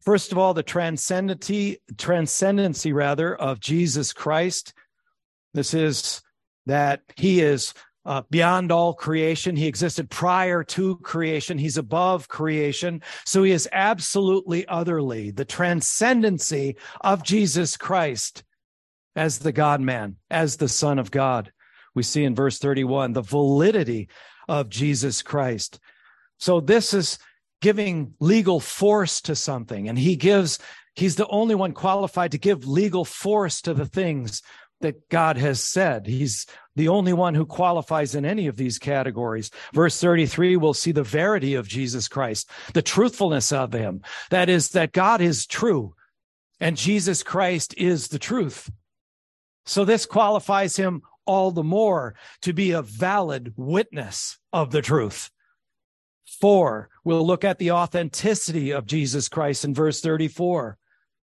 first 0.00 0.32
of 0.32 0.38
all 0.38 0.54
the 0.54 0.62
transcendency 0.62 1.78
transcendency 1.98 2.92
rather 2.92 3.34
of 3.34 3.60
Jesus 3.60 4.12
Christ. 4.12 4.72
This 5.54 5.74
is 5.74 6.22
that 6.66 7.02
he 7.16 7.40
is 7.40 7.74
uh, 8.04 8.22
beyond 8.30 8.72
all 8.72 8.94
creation. 8.94 9.56
He 9.56 9.66
existed 9.66 10.10
prior 10.10 10.64
to 10.64 10.96
creation. 10.98 11.58
He's 11.58 11.76
above 11.76 12.28
creation. 12.28 13.02
So 13.26 13.42
he 13.42 13.52
is 13.52 13.68
absolutely 13.72 14.66
otherly. 14.66 15.30
The 15.30 15.44
transcendency 15.44 16.76
of 17.02 17.22
Jesus 17.22 17.76
Christ 17.76 18.42
as 19.16 19.38
the 19.38 19.52
God 19.52 19.80
man, 19.80 20.16
as 20.30 20.56
the 20.56 20.68
Son 20.68 20.98
of 20.98 21.10
God. 21.10 21.52
We 21.94 22.02
see 22.02 22.24
in 22.24 22.34
verse 22.34 22.58
31 22.58 23.12
the 23.12 23.22
validity 23.22 24.08
of 24.48 24.68
Jesus 24.68 25.22
Christ. 25.22 25.80
So 26.38 26.60
this 26.60 26.94
is 26.94 27.18
giving 27.60 28.14
legal 28.20 28.60
force 28.60 29.20
to 29.22 29.34
something. 29.36 29.88
And 29.88 29.98
he 29.98 30.16
gives, 30.16 30.58
he's 30.94 31.16
the 31.16 31.28
only 31.28 31.54
one 31.54 31.72
qualified 31.72 32.32
to 32.32 32.38
give 32.38 32.66
legal 32.66 33.04
force 33.04 33.60
to 33.62 33.74
the 33.74 33.86
things 33.86 34.42
that 34.80 35.08
God 35.08 35.36
has 35.36 35.62
said. 35.62 36.06
He's 36.06 36.46
the 36.76 36.88
only 36.88 37.12
one 37.12 37.34
who 37.34 37.46
qualifies 37.46 38.14
in 38.14 38.24
any 38.24 38.46
of 38.46 38.56
these 38.56 38.78
categories. 38.78 39.50
Verse 39.72 40.00
33, 40.00 40.56
we'll 40.56 40.74
see 40.74 40.92
the 40.92 41.02
verity 41.02 41.54
of 41.54 41.68
Jesus 41.68 42.08
Christ, 42.08 42.48
the 42.72 42.82
truthfulness 42.82 43.52
of 43.52 43.72
him. 43.72 44.02
That 44.30 44.48
is, 44.48 44.70
that 44.70 44.92
God 44.92 45.20
is 45.20 45.46
true 45.46 45.94
and 46.60 46.76
Jesus 46.76 47.22
Christ 47.22 47.74
is 47.76 48.08
the 48.08 48.18
truth. 48.18 48.70
So 49.64 49.84
this 49.84 50.06
qualifies 50.06 50.76
him 50.76 51.02
all 51.26 51.50
the 51.50 51.62
more 51.62 52.14
to 52.42 52.52
be 52.52 52.72
a 52.72 52.82
valid 52.82 53.54
witness 53.56 54.38
of 54.52 54.70
the 54.70 54.82
truth. 54.82 55.30
Four, 56.40 56.88
we'll 57.04 57.26
look 57.26 57.44
at 57.44 57.58
the 57.58 57.72
authenticity 57.72 58.70
of 58.70 58.86
Jesus 58.86 59.28
Christ 59.28 59.64
in 59.64 59.74
verse 59.74 60.00
34. 60.00 60.78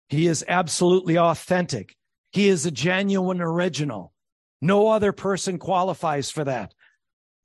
He 0.09 0.27
is 0.27 0.45
absolutely 0.47 1.17
authentic. 1.17 1.95
He 2.35 2.49
is 2.49 2.65
a 2.65 2.71
genuine 2.71 3.39
original. 3.39 4.11
No 4.61 4.89
other 4.89 5.13
person 5.13 5.57
qualifies 5.57 6.29
for 6.29 6.43
that. 6.43 6.73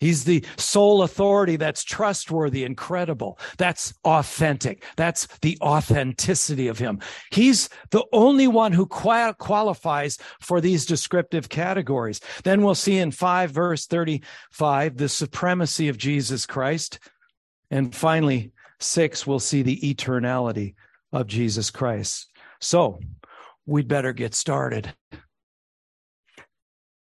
He's 0.01 0.25
the 0.25 0.45
sole 0.57 1.03
authority 1.03 1.55
that's 1.55 1.85
trustworthy 1.85 2.65
and 2.65 2.77
credible. 2.77 3.39
That's 3.57 3.95
authentic. 4.05 4.83
That's 4.97 5.29
the 5.43 5.57
authenticity 5.61 6.67
of 6.67 6.81
him. 6.81 6.99
He's 7.31 7.69
the 7.93 8.05
only 8.13 8.49
one 8.49 8.73
who 8.73 8.85
qualifies 8.85 10.19
for 10.41 10.61
these 10.61 10.85
descriptive 10.87 11.49
categories. 11.49 12.21
Then 12.43 12.63
we'll 12.63 12.75
see 12.75 12.99
in 12.99 13.13
5 13.13 13.53
verse 13.53 13.87
35 13.87 14.97
the 14.97 15.09
supremacy 15.09 15.89
of 15.89 15.99
Jesus 15.99 16.47
Christ. 16.47 16.99
And 17.71 17.95
finally, 17.95 18.51
6 18.81 19.25
we'll 19.25 19.39
see 19.39 19.63
the 19.63 19.79
eternality 19.83 20.75
of 21.13 21.29
Jesus 21.29 21.71
Christ. 21.71 22.27
So, 22.61 22.99
we'd 23.67 23.89
better 23.89 24.13
get 24.13 24.35
started. 24.35 24.93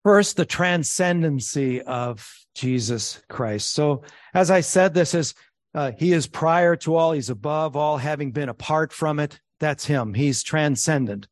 First, 0.07 0.37
the 0.37 0.47
transcendency 0.47 1.83
of 1.83 2.33
Jesus 2.55 3.21
Christ. 3.29 3.73
So, 3.73 4.05
as 4.33 4.53
I 4.53 4.61
said, 4.61 4.95
this 4.95 5.15
is, 5.15 5.35
uh, 5.75 5.93
he 5.99 6.13
is 6.13 6.29
prior 6.29 6.77
to 6.77 6.95
all, 6.95 7.13
he's 7.13 7.29
above 7.29 7.75
all, 7.75 7.97
having 7.97 8.31
been 8.31 8.49
apart 8.49 8.93
from 8.93 9.19
it. 9.19 9.41
That's 9.59 9.85
him. 9.85 10.15
He's 10.15 10.45
transcendent. 10.45 11.27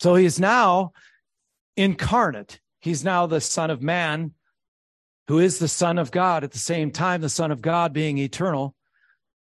So, 0.00 0.16
he's 0.16 0.40
now 0.40 0.92
incarnate. 1.76 2.60
He's 2.80 3.04
now 3.04 3.26
the 3.26 3.40
Son 3.40 3.70
of 3.70 3.82
Man, 3.82 4.32
who 5.28 5.38
is 5.38 5.60
the 5.60 5.68
Son 5.68 5.96
of 5.96 6.10
God 6.10 6.42
at 6.42 6.50
the 6.50 6.58
same 6.58 6.90
time, 6.90 7.20
the 7.20 7.28
Son 7.28 7.52
of 7.52 7.62
God 7.62 7.92
being 7.92 8.18
eternal. 8.18 8.74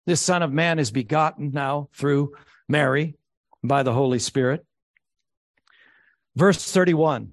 This 0.06 0.22
Son 0.22 0.44
of 0.44 0.52
Man 0.52 0.78
is 0.78 0.92
begotten 0.92 1.52
now 1.54 1.90
through 1.94 2.34
Mary 2.70 3.16
by 3.64 3.84
the 3.84 3.94
Holy 3.94 4.20
Spirit. 4.20 4.66
Verse 6.36 6.72
31 6.72 7.32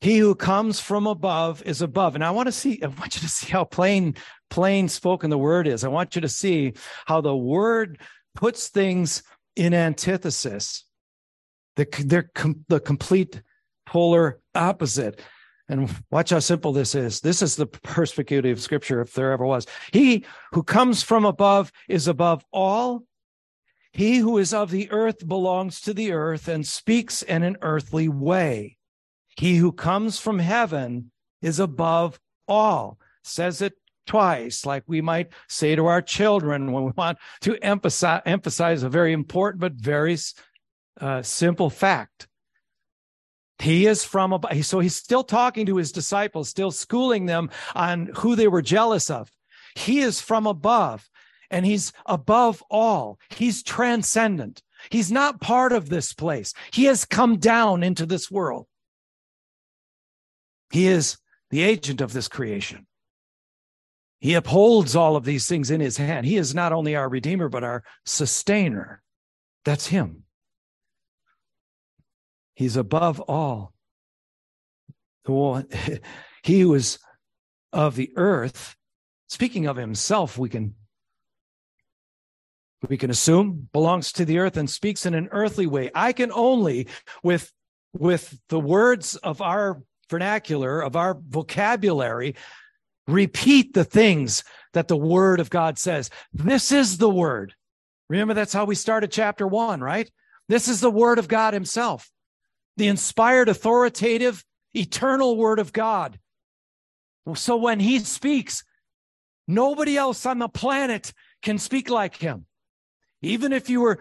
He 0.00 0.18
who 0.18 0.34
comes 0.34 0.80
from 0.80 1.06
above 1.06 1.62
is 1.64 1.82
above. 1.82 2.14
And 2.14 2.24
I 2.24 2.30
want 2.30 2.46
to 2.46 2.52
see, 2.52 2.82
I 2.82 2.86
want 2.86 3.16
you 3.16 3.22
to 3.22 3.28
see 3.28 3.50
how 3.50 3.64
plain, 3.64 4.14
plain 4.50 4.88
spoken 4.88 5.30
the 5.30 5.38
word 5.38 5.66
is. 5.66 5.84
I 5.84 5.88
want 5.88 6.14
you 6.14 6.22
to 6.22 6.28
see 6.28 6.74
how 7.06 7.20
the 7.20 7.36
word 7.36 8.00
puts 8.34 8.68
things 8.68 9.22
in 9.56 9.74
antithesis, 9.74 10.84
the, 11.74 11.88
they're 12.04 12.30
com- 12.34 12.64
the 12.68 12.78
complete 12.78 13.42
polar 13.86 14.40
opposite. 14.54 15.20
And 15.68 15.90
watch 16.10 16.30
how 16.30 16.38
simple 16.38 16.72
this 16.72 16.94
is. 16.94 17.20
This 17.20 17.42
is 17.42 17.56
the 17.56 17.66
perspicuity 17.66 18.50
of 18.50 18.60
scripture, 18.60 19.02
if 19.02 19.12
there 19.12 19.32
ever 19.32 19.44
was. 19.44 19.66
He 19.92 20.24
who 20.52 20.62
comes 20.62 21.02
from 21.02 21.26
above 21.26 21.70
is 21.88 22.08
above 22.08 22.42
all 22.52 23.02
he 23.98 24.18
who 24.18 24.38
is 24.38 24.54
of 24.54 24.70
the 24.70 24.88
earth 24.92 25.26
belongs 25.26 25.80
to 25.80 25.92
the 25.92 26.12
earth 26.12 26.46
and 26.46 26.64
speaks 26.64 27.20
in 27.20 27.42
an 27.42 27.56
earthly 27.62 28.08
way. 28.08 28.76
He 29.36 29.56
who 29.56 29.72
comes 29.72 30.20
from 30.20 30.38
heaven 30.38 31.10
is 31.42 31.58
above 31.58 32.20
all. 32.46 33.00
Says 33.24 33.60
it 33.60 33.72
twice, 34.06 34.64
like 34.64 34.84
we 34.86 35.00
might 35.00 35.32
say 35.48 35.74
to 35.74 35.86
our 35.86 36.00
children 36.00 36.70
when 36.70 36.84
we 36.84 36.92
want 36.96 37.18
to 37.40 37.56
emphasize, 37.56 38.22
emphasize 38.24 38.84
a 38.84 38.88
very 38.88 39.12
important 39.12 39.60
but 39.60 39.72
very 39.72 40.16
uh, 41.00 41.22
simple 41.22 41.68
fact. 41.68 42.28
He 43.58 43.88
is 43.88 44.04
from 44.04 44.32
above. 44.32 44.64
So 44.64 44.78
he's 44.78 44.94
still 44.94 45.24
talking 45.24 45.66
to 45.66 45.76
his 45.76 45.90
disciples, 45.90 46.48
still 46.48 46.70
schooling 46.70 47.26
them 47.26 47.50
on 47.74 48.12
who 48.14 48.36
they 48.36 48.46
were 48.46 48.62
jealous 48.62 49.10
of. 49.10 49.28
He 49.74 49.98
is 49.98 50.20
from 50.20 50.46
above 50.46 51.10
and 51.50 51.64
he's 51.64 51.92
above 52.06 52.62
all. 52.70 53.18
He's 53.30 53.62
transcendent. 53.62 54.62
He's 54.90 55.10
not 55.10 55.40
part 55.40 55.72
of 55.72 55.88
this 55.88 56.12
place. 56.12 56.52
He 56.72 56.84
has 56.84 57.04
come 57.04 57.38
down 57.38 57.82
into 57.82 58.06
this 58.06 58.30
world. 58.30 58.66
He 60.70 60.86
is 60.86 61.18
the 61.50 61.62
agent 61.62 62.00
of 62.00 62.12
this 62.12 62.28
creation. 62.28 62.86
He 64.20 64.34
upholds 64.34 64.96
all 64.96 65.16
of 65.16 65.24
these 65.24 65.46
things 65.46 65.70
in 65.70 65.80
his 65.80 65.96
hand. 65.96 66.26
He 66.26 66.36
is 66.36 66.54
not 66.54 66.72
only 66.72 66.96
our 66.96 67.08
Redeemer, 67.08 67.48
but 67.48 67.64
our 67.64 67.84
sustainer. 68.04 69.02
That's 69.64 69.86
him. 69.86 70.24
He's 72.54 72.76
above 72.76 73.20
all. 73.20 73.72
He 76.44 76.64
was 76.64 76.98
of 77.72 77.96
the 77.96 78.10
earth. 78.16 78.74
Speaking 79.28 79.66
of 79.66 79.76
himself, 79.76 80.38
we 80.38 80.48
can 80.48 80.74
we 82.88 82.96
can 82.96 83.10
assume 83.10 83.68
belongs 83.72 84.12
to 84.12 84.24
the 84.24 84.38
earth 84.38 84.56
and 84.56 84.70
speaks 84.70 85.06
in 85.06 85.14
an 85.14 85.28
earthly 85.32 85.66
way. 85.66 85.90
I 85.94 86.12
can 86.12 86.30
only, 86.32 86.88
with, 87.22 87.52
with 87.92 88.38
the 88.48 88.60
words 88.60 89.16
of 89.16 89.42
our 89.42 89.82
vernacular, 90.10 90.80
of 90.80 90.94
our 90.94 91.18
vocabulary, 91.28 92.36
repeat 93.06 93.74
the 93.74 93.84
things 93.84 94.44
that 94.74 94.86
the 94.86 94.96
word 94.96 95.40
of 95.40 95.50
God 95.50 95.78
says. 95.78 96.10
This 96.32 96.70
is 96.70 96.98
the 96.98 97.10
word. 97.10 97.54
Remember, 98.08 98.34
that's 98.34 98.52
how 98.52 98.64
we 98.64 98.74
started 98.74 99.10
chapter 99.10 99.46
one, 99.46 99.80
right? 99.80 100.10
This 100.48 100.68
is 100.68 100.80
the 100.80 100.90
word 100.90 101.18
of 101.18 101.28
God 101.28 101.52
himself, 101.52 102.10
the 102.76 102.88
inspired, 102.88 103.48
authoritative, 103.48 104.44
eternal 104.74 105.36
word 105.36 105.58
of 105.58 105.72
God. 105.72 106.18
So 107.34 107.56
when 107.56 107.80
he 107.80 107.98
speaks, 107.98 108.64
nobody 109.46 109.96
else 109.96 110.24
on 110.24 110.38
the 110.38 110.48
planet 110.48 111.12
can 111.42 111.58
speak 111.58 111.90
like 111.90 112.16
him. 112.16 112.46
Even 113.22 113.52
if 113.52 113.68
you 113.68 113.80
were 113.80 114.00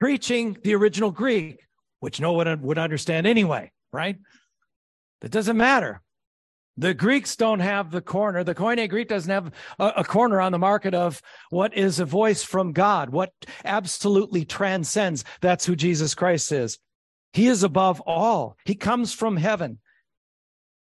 preaching 0.00 0.56
the 0.62 0.74
original 0.74 1.10
Greek, 1.10 1.60
which 2.00 2.20
no 2.20 2.32
one 2.32 2.62
would 2.62 2.78
understand 2.78 3.26
anyway, 3.26 3.72
right? 3.92 4.16
That 5.20 5.30
doesn't 5.30 5.56
matter. 5.56 6.02
The 6.78 6.92
Greeks 6.92 7.36
don't 7.36 7.60
have 7.60 7.90
the 7.90 8.02
corner. 8.02 8.44
The 8.44 8.54
Koine 8.54 8.88
Greek 8.88 9.08
doesn't 9.08 9.30
have 9.30 9.50
a, 9.78 9.92
a, 9.98 10.04
corner 10.04 10.42
on 10.42 10.52
the 10.52 10.58
market 10.58 10.92
of 10.92 11.22
what 11.48 11.74
is 11.74 12.00
a 12.00 12.04
voice 12.04 12.42
from 12.42 12.72
God, 12.72 13.08
what 13.08 13.32
absolutely 13.64 14.44
transcends. 14.44 15.24
That's 15.40 15.64
who 15.64 15.74
Jesus 15.74 16.14
Christ 16.14 16.52
is. 16.52 16.78
He 17.32 17.46
is 17.46 17.62
above 17.62 18.00
all. 18.02 18.56
He 18.66 18.74
comes 18.74 19.14
from 19.14 19.38
heaven 19.38 19.78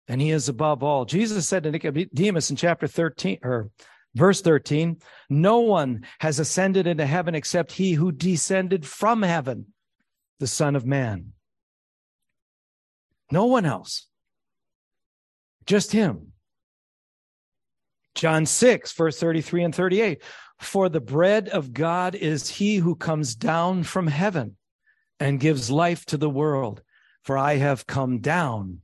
and 0.09 0.21
he 0.21 0.31
is 0.31 0.49
above 0.49 0.83
all. 0.83 1.05
Jesus 1.05 1.47
said 1.47 1.63
to 1.63 1.71
Nicodemus 1.71 2.51
in 2.51 2.57
chapter 2.57 2.89
13 2.89 3.39
or 3.45 3.71
verse 4.19 4.41
13, 4.41 4.99
no 5.31 5.61
one 5.61 6.05
has 6.21 6.39
ascended 6.39 6.87
into 6.87 7.07
heaven 7.07 7.35
except 7.35 7.73
he 7.73 7.93
who 7.93 8.13
descended 8.13 8.87
from 8.87 9.23
heaven, 9.23 9.67
the 10.41 10.47
Son 10.47 10.77
of 10.77 10.85
Man. 10.85 11.33
No 13.31 13.47
one 13.47 13.67
else. 13.67 14.07
Just 15.67 15.93
him. 15.93 16.33
John 18.15 18.47
6, 18.47 18.93
verse 18.93 19.19
33 19.21 19.65
and 19.65 19.75
38. 19.75 20.23
For 20.61 20.89
the 20.89 21.01
bread 21.01 21.49
of 21.49 21.73
God 21.73 22.15
is 22.15 22.49
he 22.49 22.77
who 22.77 22.97
comes 22.97 23.37
down 23.37 23.85
from 23.85 24.09
heaven 24.09 24.57
and 25.21 25.39
gives 25.39 25.71
life 25.71 26.05
to 26.07 26.17
the 26.17 26.31
world. 26.31 26.83
For 27.23 27.39
I 27.39 27.57
have 27.57 27.87
come 27.87 28.19
down 28.19 28.81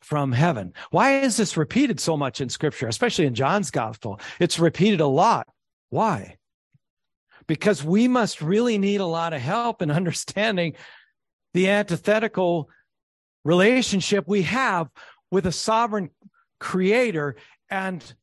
from 0.00 0.32
heaven. 0.32 0.72
Why 0.90 1.20
is 1.20 1.36
this 1.36 1.56
repeated 1.56 2.00
so 2.00 2.16
much 2.16 2.40
in 2.40 2.48
scripture, 2.48 2.88
especially 2.88 3.26
in 3.26 3.34
John's 3.34 3.70
gospel? 3.70 4.20
It's 4.38 4.58
repeated 4.58 5.00
a 5.00 5.06
lot. 5.06 5.46
Why? 5.90 6.36
Because 7.46 7.82
we 7.82 8.08
must 8.08 8.40
really 8.40 8.78
need 8.78 9.00
a 9.00 9.06
lot 9.06 9.32
of 9.32 9.40
help 9.40 9.82
in 9.82 9.90
understanding 9.90 10.74
the 11.54 11.68
antithetical 11.68 12.68
relationship 13.44 14.24
we 14.26 14.42
have 14.42 14.88
with 15.30 15.46
a 15.46 15.52
sovereign 15.52 16.10
creator 16.60 17.36
and 17.70 18.14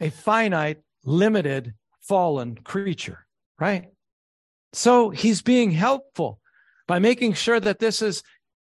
a 0.00 0.10
finite, 0.10 0.78
limited, 1.04 1.74
fallen 2.00 2.56
creature, 2.56 3.26
right? 3.58 3.86
So 4.72 5.10
he's 5.10 5.42
being 5.42 5.70
helpful 5.70 6.40
by 6.88 6.98
making 6.98 7.34
sure 7.34 7.60
that 7.60 7.78
this 7.78 8.02
is 8.02 8.22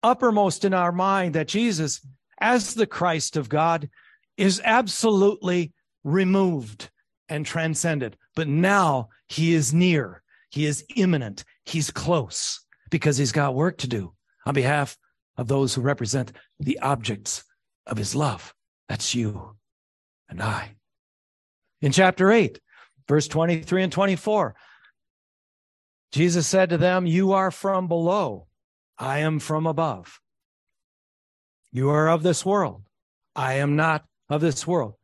uppermost 0.02 0.64
in 0.64 0.74
our 0.74 0.92
mind 0.92 1.34
that 1.34 1.48
Jesus, 1.48 2.00
as 2.40 2.74
the 2.74 2.86
Christ 2.86 3.36
of 3.36 3.48
God, 3.48 3.88
is 4.36 4.60
absolutely 4.64 5.72
removed 6.04 6.90
and 7.28 7.44
transcended. 7.44 8.16
But 8.34 8.48
now 8.48 9.08
he 9.28 9.54
is 9.54 9.72
near, 9.74 10.22
he 10.50 10.66
is 10.66 10.84
immanent, 10.96 11.44
he's 11.64 11.90
close 11.90 12.60
because 12.90 13.16
he's 13.16 13.32
got 13.32 13.54
work 13.54 13.78
to 13.78 13.88
do 13.88 14.12
on 14.46 14.54
behalf 14.54 14.96
of 15.36 15.48
those 15.48 15.74
who 15.74 15.80
represent 15.80 16.32
the 16.58 16.78
objects 16.80 17.44
of 17.86 17.96
his 17.96 18.14
love. 18.14 18.54
That's 18.88 19.14
you 19.14 19.56
and 20.28 20.42
I. 20.42 20.74
In 21.80 21.92
chapter 21.92 22.30
8, 22.30 22.60
verse 23.08 23.28
23 23.28 23.84
and 23.84 23.92
24, 23.92 24.54
Jesus 26.12 26.46
said 26.46 26.70
to 26.70 26.78
them, 26.78 27.06
You 27.06 27.32
are 27.32 27.50
from 27.50 27.88
below, 27.88 28.46
I 29.00 29.20
am 29.20 29.38
from 29.38 29.66
above. 29.66 30.20
You 31.72 31.88
are 31.88 32.10
of 32.10 32.22
this 32.22 32.44
world, 32.44 32.82
I 33.34 33.54
am 33.54 33.74
not 33.74 34.04
of 34.28 34.42
this 34.42 34.66
world. 34.66 34.94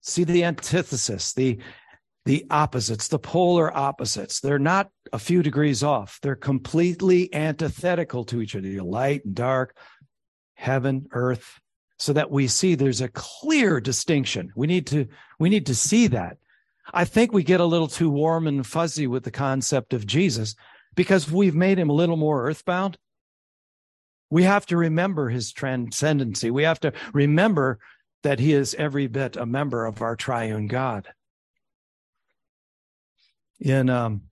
See 0.00 0.24
the 0.24 0.44
antithesis, 0.44 1.34
the 1.34 1.58
the 2.24 2.46
opposites, 2.50 3.08
the 3.08 3.18
polar 3.18 3.74
opposites. 3.74 4.40
They're 4.40 4.58
not 4.58 4.90
a 5.14 5.18
few 5.18 5.42
degrees 5.42 5.82
off. 5.82 6.18
They're 6.20 6.36
completely 6.36 7.34
antithetical 7.34 8.24
to 8.26 8.42
each 8.42 8.54
other, 8.54 8.68
light 8.82 9.24
and 9.24 9.34
dark, 9.34 9.74
heaven, 10.54 11.06
earth, 11.12 11.58
so 11.98 12.12
that 12.12 12.30
we 12.30 12.46
see 12.46 12.74
there's 12.74 13.00
a 13.00 13.08
clear 13.08 13.80
distinction. 13.80 14.52
We 14.54 14.66
need 14.66 14.86
to, 14.88 15.06
we 15.38 15.48
need 15.48 15.64
to 15.66 15.74
see 15.74 16.06
that. 16.08 16.36
I 16.92 17.06
think 17.06 17.32
we 17.32 17.42
get 17.42 17.60
a 17.60 17.64
little 17.64 17.88
too 17.88 18.10
warm 18.10 18.46
and 18.46 18.66
fuzzy 18.66 19.06
with 19.06 19.24
the 19.24 19.30
concept 19.30 19.94
of 19.94 20.06
Jesus 20.06 20.54
because 20.94 21.30
we've 21.30 21.54
made 21.54 21.78
him 21.78 21.88
a 21.88 21.94
little 21.94 22.18
more 22.18 22.46
earthbound. 22.46 22.98
We 24.30 24.42
have 24.44 24.66
to 24.66 24.76
remember 24.76 25.30
his 25.30 25.52
transcendency. 25.52 26.50
We 26.50 26.64
have 26.64 26.80
to 26.80 26.92
remember 27.12 27.78
that 28.22 28.40
he 28.40 28.52
is 28.52 28.74
every 28.74 29.06
bit 29.06 29.36
a 29.36 29.46
member 29.46 29.86
of 29.86 30.02
our 30.02 30.16
triune 30.16 30.66
God 30.66 31.08
in 33.60 33.90
um, 33.90 34.22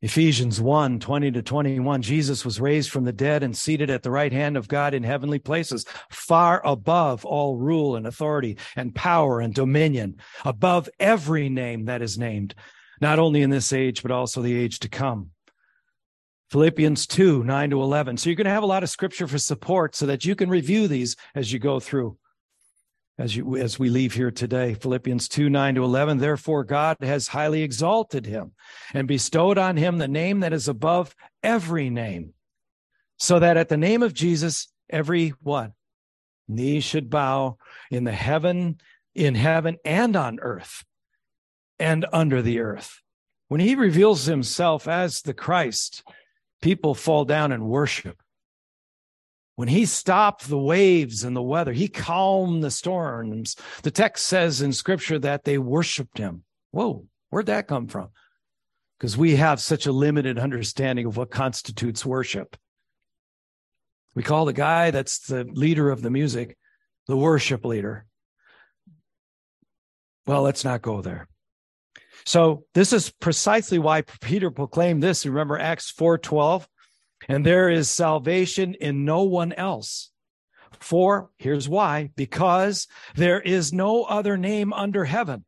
Ephesians 0.00 0.60
1 0.60 0.98
20 0.98 1.30
to 1.32 1.42
21, 1.42 2.02
Jesus 2.02 2.44
was 2.44 2.60
raised 2.60 2.90
from 2.90 3.04
the 3.04 3.12
dead 3.12 3.42
and 3.42 3.56
seated 3.56 3.88
at 3.88 4.02
the 4.02 4.10
right 4.10 4.32
hand 4.32 4.56
of 4.56 4.66
God 4.66 4.94
in 4.94 5.04
heavenly 5.04 5.38
places, 5.38 5.84
far 6.10 6.60
above 6.66 7.24
all 7.24 7.56
rule 7.56 7.94
and 7.94 8.06
authority 8.06 8.58
and 8.74 8.94
power 8.94 9.40
and 9.40 9.54
dominion, 9.54 10.16
above 10.44 10.88
every 10.98 11.48
name 11.48 11.84
that 11.84 12.02
is 12.02 12.18
named, 12.18 12.54
not 13.00 13.20
only 13.20 13.42
in 13.42 13.50
this 13.50 13.72
age, 13.72 14.02
but 14.02 14.10
also 14.10 14.42
the 14.42 14.56
age 14.56 14.80
to 14.80 14.88
come. 14.88 15.30
Philippians 16.52 17.06
2 17.06 17.44
9 17.44 17.70
to 17.70 17.82
11. 17.82 18.18
So 18.18 18.28
you're 18.28 18.36
going 18.36 18.44
to 18.44 18.50
have 18.50 18.62
a 18.62 18.66
lot 18.66 18.82
of 18.82 18.90
scripture 18.90 19.26
for 19.26 19.38
support 19.38 19.96
so 19.96 20.04
that 20.04 20.26
you 20.26 20.36
can 20.36 20.50
review 20.50 20.86
these 20.86 21.16
as 21.34 21.50
you 21.50 21.58
go 21.58 21.80
through 21.80 22.18
as 23.18 23.34
you 23.34 23.56
as 23.56 23.78
we 23.78 23.88
leave 23.88 24.12
here 24.12 24.30
today. 24.30 24.74
Philippians 24.74 25.28
2 25.28 25.48
9 25.48 25.76
to 25.76 25.82
11 25.82 26.18
therefore 26.18 26.62
god 26.62 26.98
has 27.00 27.28
highly 27.28 27.62
exalted 27.62 28.26
him 28.26 28.52
and 28.92 29.08
bestowed 29.08 29.56
on 29.56 29.78
him 29.78 29.96
the 29.96 30.06
name 30.06 30.40
that 30.40 30.52
is 30.52 30.68
above 30.68 31.16
every 31.42 31.88
name 31.88 32.34
so 33.18 33.38
that 33.38 33.56
at 33.56 33.70
the 33.70 33.78
name 33.78 34.02
of 34.02 34.12
jesus 34.12 34.68
every 34.90 35.30
what? 35.40 35.72
Knee 36.48 36.80
should 36.80 37.08
bow 37.08 37.56
in 37.90 38.04
the 38.04 38.12
heaven 38.12 38.78
in 39.14 39.36
heaven 39.36 39.78
and 39.86 40.14
on 40.16 40.38
earth 40.40 40.84
and 41.78 42.04
under 42.12 42.42
the 42.42 42.60
earth. 42.60 43.00
When 43.48 43.62
he 43.62 43.74
reveals 43.74 44.26
himself 44.26 44.86
as 44.86 45.22
the 45.22 45.32
christ 45.32 46.02
people 46.62 46.94
fall 46.94 47.26
down 47.26 47.52
and 47.52 47.68
worship 47.68 48.22
when 49.56 49.68
he 49.68 49.84
stopped 49.84 50.48
the 50.48 50.58
waves 50.58 51.24
and 51.24 51.36
the 51.36 51.42
weather, 51.42 51.72
he 51.72 51.88
calmed 51.88 52.64
the 52.64 52.70
storms. 52.70 53.54
The 53.82 53.90
text 53.90 54.26
says 54.26 54.62
in 54.62 54.72
scripture 54.72 55.18
that 55.18 55.44
they 55.44 55.58
worshiped 55.58 56.18
him. 56.18 56.44
Whoa, 56.70 57.06
where'd 57.30 57.46
that 57.46 57.68
come 57.68 57.86
from? 57.86 58.08
Because 58.98 59.16
we 59.16 59.36
have 59.36 59.60
such 59.60 59.86
a 59.86 59.92
limited 59.92 60.38
understanding 60.38 61.06
of 61.06 61.16
what 61.16 61.30
constitutes 61.30 62.06
worship. 62.06 62.56
We 64.14 64.22
call 64.22 64.46
the 64.46 64.52
guy 64.52 64.90
that's 64.90 65.18
the 65.26 65.44
leader 65.44 65.90
of 65.90 66.02
the 66.02 66.10
music 66.10 66.56
the 67.08 67.16
worship 67.16 67.64
leader. 67.64 68.06
Well, 70.24 70.42
let's 70.42 70.64
not 70.64 70.82
go 70.82 71.02
there. 71.02 71.26
So 72.24 72.64
this 72.74 72.92
is 72.92 73.10
precisely 73.10 73.78
why 73.78 74.02
Peter 74.02 74.50
proclaimed 74.50 75.02
this. 75.02 75.26
Remember 75.26 75.58
Acts 75.58 75.92
4:12? 75.92 76.66
And 77.28 77.46
there 77.46 77.68
is 77.68 77.88
salvation 77.88 78.74
in 78.74 79.04
no 79.04 79.22
one 79.22 79.52
else. 79.52 80.10
For 80.80 81.30
here's 81.38 81.68
why 81.68 82.10
because 82.16 82.88
there 83.14 83.40
is 83.40 83.72
no 83.72 84.02
other 84.04 84.36
name 84.36 84.72
under 84.72 85.04
heaven 85.04 85.44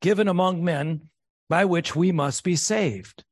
given 0.00 0.28
among 0.28 0.64
men 0.64 1.08
by 1.48 1.64
which 1.66 1.94
we 1.94 2.12
must 2.12 2.44
be 2.44 2.56
saved. 2.56 3.24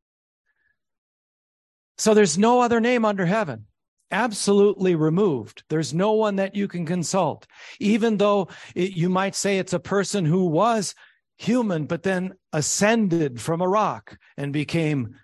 So 1.96 2.14
there's 2.14 2.38
no 2.38 2.60
other 2.60 2.80
name 2.80 3.04
under 3.04 3.26
heaven. 3.26 3.66
Absolutely 4.10 4.94
removed. 4.94 5.62
There's 5.68 5.94
no 5.94 6.12
one 6.12 6.36
that 6.36 6.54
you 6.54 6.66
can 6.66 6.84
consult. 6.84 7.46
Even 7.78 8.16
though 8.16 8.48
it, 8.74 8.92
you 8.92 9.08
might 9.08 9.34
say 9.34 9.58
it's 9.58 9.72
a 9.72 9.78
person 9.78 10.24
who 10.24 10.46
was 10.46 10.94
human, 11.40 11.86
but 11.86 12.02
then 12.02 12.34
ascended 12.52 13.40
from 13.40 13.60
a 13.60 13.68
rock 13.68 14.18
and 14.36 14.52
became 14.52 15.16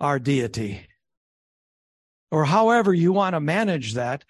our 0.00 0.18
deity 0.18 0.86
or 2.30 2.44
however 2.44 2.92
you 2.92 3.12
want 3.12 3.34
to 3.34 3.40
manage 3.40 3.94
that, 3.94 4.24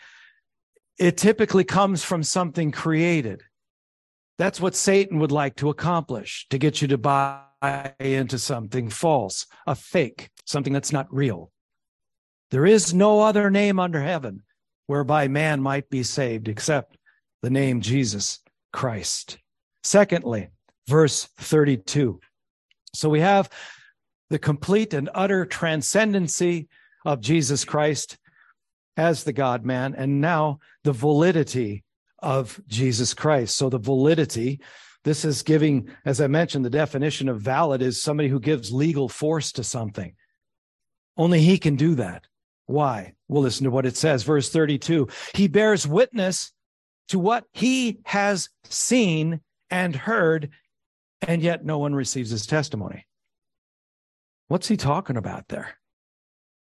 it 0.98 1.16
typically 1.16 1.64
comes 1.64 2.04
from 2.04 2.22
something 2.22 2.70
created. 2.70 3.42
That's 4.38 4.60
what 4.60 4.74
Satan 4.74 5.18
would 5.18 5.32
like 5.32 5.56
to 5.56 5.70
accomplish 5.70 6.46
to 6.50 6.58
get 6.58 6.82
you 6.82 6.88
to 6.88 6.98
buy 6.98 7.42
into 7.98 8.38
something 8.38 8.90
false, 8.90 9.46
a 9.66 9.74
fake, 9.74 10.30
something 10.44 10.72
that's 10.72 10.92
not 10.92 11.12
real. 11.12 11.50
There 12.50 12.66
is 12.66 12.94
no 12.94 13.20
other 13.20 13.50
name 13.50 13.80
under 13.80 14.00
heaven 14.00 14.42
whereby 14.86 15.26
man 15.26 15.60
might 15.60 15.90
be 15.90 16.02
saved 16.02 16.48
except 16.48 16.96
the 17.42 17.50
name 17.50 17.80
Jesus 17.80 18.40
Christ. 18.72 19.38
Secondly, 19.82 20.50
verse 20.88 21.28
32. 21.38 22.20
So 22.94 23.08
we 23.08 23.20
have 23.20 23.50
the 24.30 24.38
complete 24.38 24.94
and 24.94 25.10
utter 25.14 25.44
transcendency 25.44 26.68
of 27.04 27.20
Jesus 27.20 27.64
Christ 27.64 28.18
as 28.96 29.24
the 29.24 29.32
God 29.32 29.64
man, 29.64 29.94
and 29.94 30.20
now 30.20 30.58
the 30.82 30.92
validity 30.92 31.84
of 32.18 32.60
Jesus 32.66 33.12
Christ. 33.14 33.56
So 33.56 33.68
the 33.68 33.78
validity, 33.78 34.60
this 35.04 35.24
is 35.24 35.42
giving, 35.42 35.90
as 36.04 36.20
I 36.20 36.26
mentioned, 36.26 36.64
the 36.64 36.70
definition 36.70 37.28
of 37.28 37.40
valid 37.40 37.82
is 37.82 38.02
somebody 38.02 38.28
who 38.28 38.40
gives 38.40 38.72
legal 38.72 39.08
force 39.08 39.52
to 39.52 39.64
something. 39.64 40.14
Only 41.16 41.40
he 41.40 41.58
can 41.58 41.76
do 41.76 41.94
that. 41.96 42.26
Why? 42.66 43.12
We'll 43.28 43.42
listen 43.42 43.64
to 43.64 43.70
what 43.70 43.86
it 43.86 43.96
says. 43.96 44.22
Verse 44.22 44.48
32 44.48 45.08
He 45.34 45.46
bears 45.46 45.86
witness 45.86 46.52
to 47.08 47.18
what 47.18 47.44
he 47.52 48.00
has 48.04 48.48
seen 48.64 49.40
and 49.70 49.94
heard, 49.94 50.50
and 51.22 51.42
yet 51.42 51.64
no 51.64 51.78
one 51.78 51.94
receives 51.94 52.30
his 52.30 52.46
testimony. 52.46 53.06
What's 54.48 54.68
he 54.68 54.76
talking 54.76 55.16
about 55.16 55.48
there? 55.48 55.78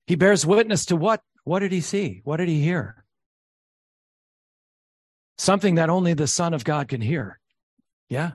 He 0.08 0.16
bears 0.16 0.46
witness 0.46 0.86
to 0.88 0.96
what? 0.96 1.22
What 1.44 1.60
did 1.60 1.72
he 1.72 1.82
see? 1.82 2.22
What 2.24 2.38
did 2.38 2.50
he 2.50 2.62
hear? 2.62 3.06
Something 5.38 5.76
that 5.76 5.90
only 5.90 6.14
the 6.14 6.28
Son 6.28 6.54
of 6.54 6.64
God 6.64 6.88
can 6.88 7.02
hear. 7.02 7.40
Yeah. 8.10 8.32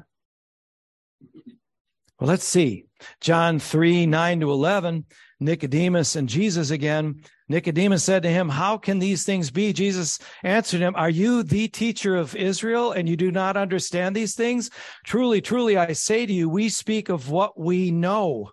Well, 2.19 2.29
let's 2.29 2.45
see. 2.45 2.87
John 3.21 3.59
3 3.59 4.07
9 4.07 4.41
to 4.41 4.51
11, 4.51 5.05
Nicodemus 5.41 6.17
and 6.17 6.29
Jesus 6.29 6.71
again. 6.71 7.23
Nicodemus 7.49 8.03
said 8.03 8.23
to 8.23 8.31
him, 8.31 8.49
How 8.49 8.79
can 8.79 8.99
these 8.99 9.25
things 9.25 9.51
be? 9.51 9.73
Jesus 9.73 10.19
answered 10.43 10.81
him, 10.81 10.95
Are 10.97 11.11
you 11.11 11.43
the 11.43 11.69
teacher 11.69 12.17
of 12.17 12.35
Israel 12.35 12.93
and 12.93 13.09
you 13.09 13.17
do 13.17 13.31
not 13.31 13.57
understand 13.57 14.17
these 14.17 14.35
things? 14.35 14.71
Truly, 15.05 15.41
truly, 15.41 15.77
I 15.77 15.93
say 15.93 16.25
to 16.25 16.33
you, 16.33 16.49
we 16.49 16.69
speak 16.71 17.11
of 17.11 17.31
what 17.31 17.59
we 17.59 17.91
know 17.91 18.51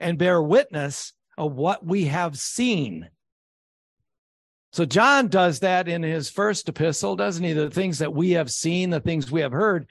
and 0.00 0.18
bear 0.18 0.42
witness 0.42 1.12
of 1.36 1.52
what 1.52 1.84
we 1.84 2.06
have 2.06 2.38
seen. 2.38 3.10
So 4.72 4.84
John 4.84 5.28
does 5.28 5.60
that 5.60 5.88
in 5.88 6.02
his 6.02 6.30
first 6.30 6.68
epistle, 6.68 7.16
doesn't 7.16 7.44
he? 7.44 7.52
The 7.52 7.70
things 7.70 7.98
that 7.98 8.14
we 8.14 8.32
have 8.32 8.50
seen, 8.50 8.90
the 8.90 9.00
things 9.00 9.30
we 9.30 9.42
have 9.42 9.52
heard, 9.52 9.86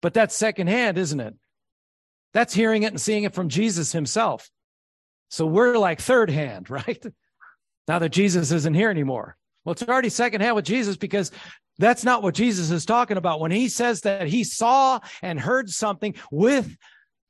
but 0.00 0.14
that's 0.14 0.36
secondhand, 0.36 0.98
isn't 0.98 1.20
it? 1.20 1.34
That's 2.32 2.54
hearing 2.54 2.82
it 2.82 2.92
and 2.92 3.00
seeing 3.00 3.24
it 3.24 3.34
from 3.34 3.48
Jesus 3.48 3.92
himself. 3.92 4.50
So 5.28 5.46
we're 5.46 5.78
like 5.78 6.00
third 6.00 6.30
hand, 6.30 6.70
right? 6.70 7.04
Now 7.88 7.98
that 7.98 8.10
Jesus 8.10 8.50
isn't 8.52 8.74
here 8.74 8.90
anymore. 8.90 9.36
Well, 9.64 9.72
it's 9.72 9.82
already 9.82 10.08
second 10.08 10.42
hand 10.42 10.54
with 10.54 10.64
Jesus 10.64 10.96
because 10.96 11.32
that's 11.78 12.04
not 12.04 12.22
what 12.22 12.34
Jesus 12.34 12.70
is 12.70 12.86
talking 12.86 13.16
about. 13.16 13.40
When 13.40 13.50
he 13.50 13.68
says 13.68 14.02
that 14.02 14.28
he 14.28 14.44
saw 14.44 15.00
and 15.22 15.38
heard 15.38 15.68
something 15.68 16.14
with 16.30 16.76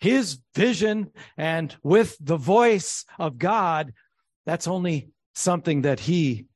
his 0.01 0.39
vision 0.55 1.11
and 1.37 1.75
with 1.83 2.17
the 2.21 2.37
voice 2.37 3.05
of 3.19 3.39
God, 3.39 3.93
that's 4.45 4.69
only 4.69 5.09
something 5.35 5.83
that 5.83 6.01
he 6.01 6.47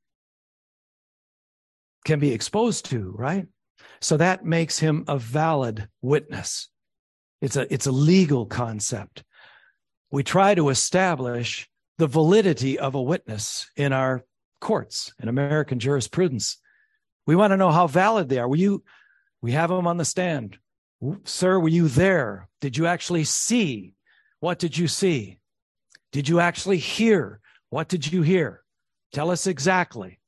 can 2.04 2.18
be 2.18 2.32
exposed 2.32 2.86
to, 2.86 3.14
right? 3.16 3.46
So 4.00 4.16
that 4.16 4.44
makes 4.44 4.78
him 4.78 5.04
a 5.08 5.18
valid 5.18 5.88
witness. 6.00 6.68
It's 7.40 7.56
a, 7.56 7.72
it's 7.72 7.86
a 7.86 7.92
legal 7.92 8.46
concept. 8.46 9.24
We 10.10 10.22
try 10.22 10.54
to 10.54 10.68
establish 10.70 11.68
the 11.98 12.06
validity 12.06 12.78
of 12.78 12.94
a 12.94 13.02
witness 13.02 13.70
in 13.76 13.92
our 13.92 14.24
courts, 14.60 15.12
in 15.22 15.28
American 15.28 15.78
jurisprudence. 15.78 16.58
We 17.26 17.36
want 17.36 17.52
to 17.52 17.56
know 17.56 17.70
how 17.70 17.86
valid 17.86 18.28
they 18.28 18.38
are. 18.38 18.48
Were 18.48 18.56
you, 18.56 18.82
we 19.40 19.52
have 19.52 19.70
them 19.70 19.86
on 19.86 19.96
the 19.96 20.04
stand. 20.04 20.58
Sir, 21.24 21.58
were 21.58 21.68
you 21.68 21.88
there? 21.88 22.48
Did 22.60 22.76
you 22.76 22.86
actually 22.86 23.24
see? 23.24 23.94
What 24.40 24.58
did 24.58 24.76
you 24.76 24.88
see? 24.88 25.38
Did 26.12 26.28
you 26.28 26.40
actually 26.40 26.78
hear? 26.78 27.40
What 27.70 27.88
did 27.88 28.10
you 28.10 28.22
hear? 28.22 28.62
Tell 29.12 29.30
us 29.30 29.46
exactly, 29.46 30.18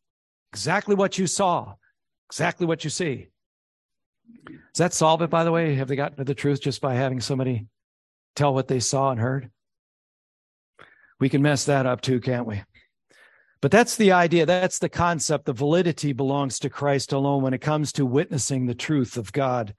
exactly 0.53 0.95
what 0.95 1.19
you 1.19 1.27
saw, 1.27 1.75
exactly 2.29 2.67
what 2.67 2.85
you 2.85 2.91
see. 2.91 3.29
Does 4.47 4.79
that 4.79 4.95
solve 4.95 5.23
it, 5.23 5.31
by 5.31 5.45
the 5.45 5.53
way? 5.53 5.75
Have 5.75 5.89
they 5.89 5.97
gotten 5.97 6.19
to 6.19 6.25
the 6.25 6.35
truth 6.35 6.61
just 6.61 6.81
by 6.81 6.95
having 6.95 7.21
somebody 7.21 7.67
tell 8.35 8.55
what 8.55 8.69
they 8.69 8.81
saw 8.81 9.11
and 9.11 9.21
heard? 9.21 9.51
We 11.23 11.29
can 11.29 11.41
mess 11.41 11.67
that 11.67 11.87
up 11.87 12.01
too, 12.01 12.19
can't 12.19 12.49
we? 12.49 12.65
But 13.61 13.71
that's 13.71 13.95
the 13.95 14.11
idea. 14.11 14.45
That's 14.45 14.81
the 14.81 14.89
concept. 14.89 15.45
The 15.45 15.53
validity 15.53 16.13
belongs 16.13 16.59
to 16.59 16.69
Christ 16.69 17.13
alone 17.13 17.45
when 17.45 17.55
it 17.55 17.61
comes 17.61 17.93
to 17.93 18.05
witnessing 18.05 18.67
the 18.67 18.75
truth 18.75 19.17
of 19.17 19.31
God. 19.31 19.73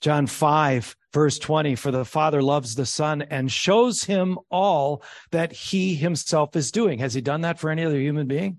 John 0.00 0.26
5, 0.26 0.96
verse 1.12 1.38
20 1.38 1.76
For 1.76 1.92
the 1.92 2.04
Father 2.04 2.42
loves 2.42 2.74
the 2.74 2.86
Son 2.86 3.22
and 3.22 3.52
shows 3.52 4.02
him 4.02 4.36
all 4.50 5.04
that 5.30 5.52
he 5.52 5.94
himself 5.94 6.56
is 6.56 6.72
doing. 6.72 6.98
Has 6.98 7.14
he 7.14 7.20
done 7.20 7.42
that 7.42 7.60
for 7.60 7.70
any 7.70 7.84
other 7.84 8.00
human 8.00 8.26
being? 8.26 8.58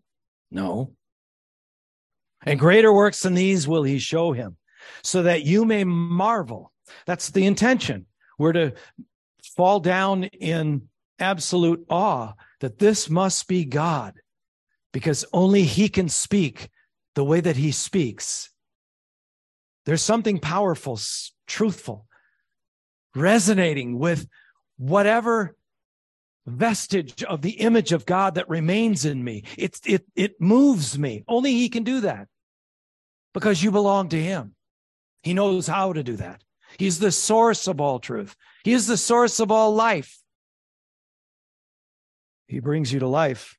No. 0.49 0.93
And 2.45 2.57
greater 2.57 2.93
works 2.93 3.23
than 3.23 3.33
these 3.33 3.67
will 3.67 3.83
he 3.83 3.99
show 3.99 4.31
him, 4.31 4.55
so 5.03 5.23
that 5.23 5.43
you 5.43 5.65
may 5.65 5.83
marvel. 5.83 6.71
That's 7.05 7.29
the 7.29 7.45
intention. 7.45 8.05
We're 8.39 8.53
to 8.53 8.73
fall 9.57 9.81
down 9.81 10.23
in 10.23 10.87
absolute 11.19 11.85
awe 11.89 12.33
that 12.59 12.79
this 12.79 13.09
must 13.09 13.47
be 13.47 13.65
God, 13.65 14.15
because 14.91 15.25
only 15.33 15.63
he 15.63 15.89
can 15.89 16.09
speak 16.09 16.69
the 17.15 17.23
way 17.23 17.41
that 17.41 17.57
he 17.57 17.71
speaks 17.71 18.49
there's 19.87 20.01
something 20.01 20.39
powerful, 20.39 20.99
truthful, 21.47 22.07
resonating 23.15 23.97
with 23.97 24.27
whatever 24.77 25.55
vestige 26.45 27.23
of 27.23 27.41
the 27.41 27.51
image 27.51 27.93
of 27.93 28.05
God 28.05 28.35
that 28.35 28.49
remains 28.49 29.05
in 29.05 29.23
me. 29.23 29.45
It, 29.57 29.79
it, 29.85 30.05
it 30.13 30.41
moves 30.41 30.99
me. 30.99 31.23
Only 31.25 31.53
He 31.53 31.69
can 31.69 31.85
do 31.85 32.01
that 32.01 32.27
because 33.33 33.63
you 33.63 33.71
belong 33.71 34.09
to 34.09 34.21
Him. 34.21 34.55
He 35.23 35.33
knows 35.33 35.67
how 35.67 35.93
to 35.93 36.03
do 36.03 36.17
that. 36.17 36.43
He's 36.77 36.99
the 36.99 37.13
source 37.13 37.65
of 37.65 37.79
all 37.79 37.99
truth, 37.99 38.35
He 38.65 38.73
is 38.73 38.87
the 38.87 38.97
source 38.97 39.39
of 39.39 39.51
all 39.51 39.73
life. 39.73 40.19
He 42.47 42.59
brings 42.59 42.91
you 42.91 42.99
to 42.99 43.07
life 43.07 43.57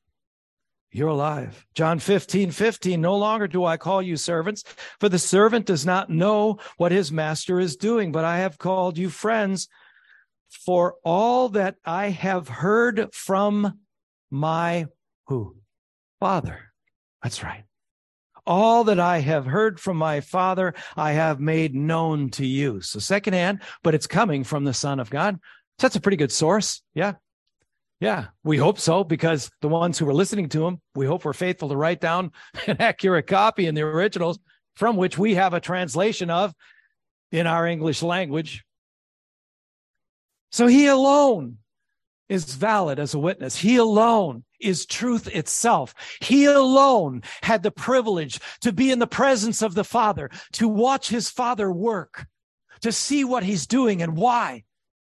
you're 0.91 1.09
alive. 1.09 1.65
John 1.75 1.99
15, 1.99 2.51
15, 2.51 2.99
no 2.99 3.15
longer 3.15 3.47
do 3.47 3.63
I 3.63 3.77
call 3.77 4.01
you 4.01 4.17
servants, 4.17 4.63
for 4.99 5.07
the 5.07 5.19
servant 5.19 5.65
does 5.65 5.85
not 5.85 6.09
know 6.09 6.57
what 6.77 6.91
his 6.91 7.11
master 7.11 7.59
is 7.59 7.75
doing, 7.75 8.11
but 8.11 8.25
I 8.25 8.39
have 8.39 8.57
called 8.57 8.97
you 8.97 9.09
friends, 9.09 9.67
for 10.65 10.95
all 11.03 11.49
that 11.49 11.75
I 11.85 12.09
have 12.09 12.47
heard 12.47 13.13
from 13.13 13.79
my 14.31 14.87
who? 15.27 15.57
Father. 16.19 16.71
That's 17.21 17.43
right. 17.43 17.65
All 18.47 18.85
that 18.85 18.99
I 18.99 19.19
have 19.19 19.45
heard 19.45 19.79
from 19.79 19.97
my 19.97 20.21
Father, 20.21 20.73
I 20.97 21.11
have 21.11 21.39
made 21.39 21.75
known 21.75 22.31
to 22.31 22.45
you. 22.45 22.81
So 22.81 22.97
secondhand, 22.97 23.61
but 23.83 23.93
it's 23.93 24.07
coming 24.07 24.43
from 24.43 24.63
the 24.63 24.73
Son 24.73 24.99
of 24.99 25.11
God. 25.11 25.35
So 25.77 25.85
that's 25.85 25.95
a 25.95 26.01
pretty 26.01 26.17
good 26.17 26.31
source. 26.31 26.81
Yeah. 26.95 27.13
Yeah, 27.99 28.27
we 28.43 28.57
hope 28.57 28.79
so 28.79 29.03
because 29.03 29.51
the 29.61 29.67
ones 29.67 29.97
who 29.97 30.07
are 30.07 30.13
listening 30.13 30.47
to 30.49 30.65
him, 30.65 30.79
we 30.95 31.05
hope 31.05 31.25
we're 31.25 31.33
faithful 31.33 31.69
to 31.69 31.75
write 31.75 31.99
down 31.99 32.31
an 32.67 32.77
accurate 32.79 33.27
copy 33.27 33.67
in 33.67 33.75
the 33.75 33.81
originals 33.81 34.39
from 34.75 34.95
which 34.95 35.17
we 35.17 35.35
have 35.35 35.53
a 35.53 35.59
translation 35.59 36.29
of 36.29 36.53
in 37.31 37.45
our 37.45 37.67
English 37.67 38.01
language. 38.01 38.63
So 40.51 40.67
he 40.67 40.87
alone 40.87 41.57
is 42.29 42.53
valid 42.53 42.99
as 42.99 43.13
a 43.13 43.19
witness. 43.19 43.57
He 43.57 43.75
alone 43.75 44.45
is 44.61 44.85
truth 44.85 45.27
itself. 45.27 45.93
He 46.21 46.45
alone 46.45 47.23
had 47.41 47.63
the 47.63 47.71
privilege 47.71 48.39
to 48.61 48.71
be 48.71 48.91
in 48.91 48.99
the 48.99 49.07
presence 49.07 49.61
of 49.61 49.75
the 49.75 49.83
Father, 49.83 50.29
to 50.53 50.67
watch 50.67 51.09
his 51.09 51.29
Father 51.29 51.71
work, 51.71 52.27
to 52.81 52.91
see 52.91 53.23
what 53.23 53.43
he's 53.43 53.67
doing 53.67 54.01
and 54.01 54.15
why, 54.15 54.63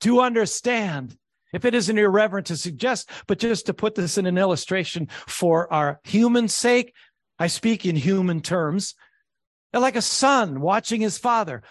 to 0.00 0.20
understand 0.20 1.16
if 1.52 1.64
it 1.64 1.74
isn't 1.74 1.98
irreverent 1.98 2.46
to 2.48 2.56
suggest, 2.56 3.10
but 3.26 3.38
just 3.38 3.66
to 3.66 3.74
put 3.74 3.94
this 3.94 4.18
in 4.18 4.26
an 4.26 4.38
illustration 4.38 5.08
for 5.26 5.72
our 5.72 6.00
human 6.04 6.48
sake, 6.48 6.94
I 7.38 7.46
speak 7.46 7.86
in 7.86 7.96
human 7.96 8.40
terms. 8.40 8.94
Like 9.72 9.96
a 9.96 10.02
son 10.02 10.60
watching 10.60 11.00
his 11.00 11.16
father. 11.16 11.62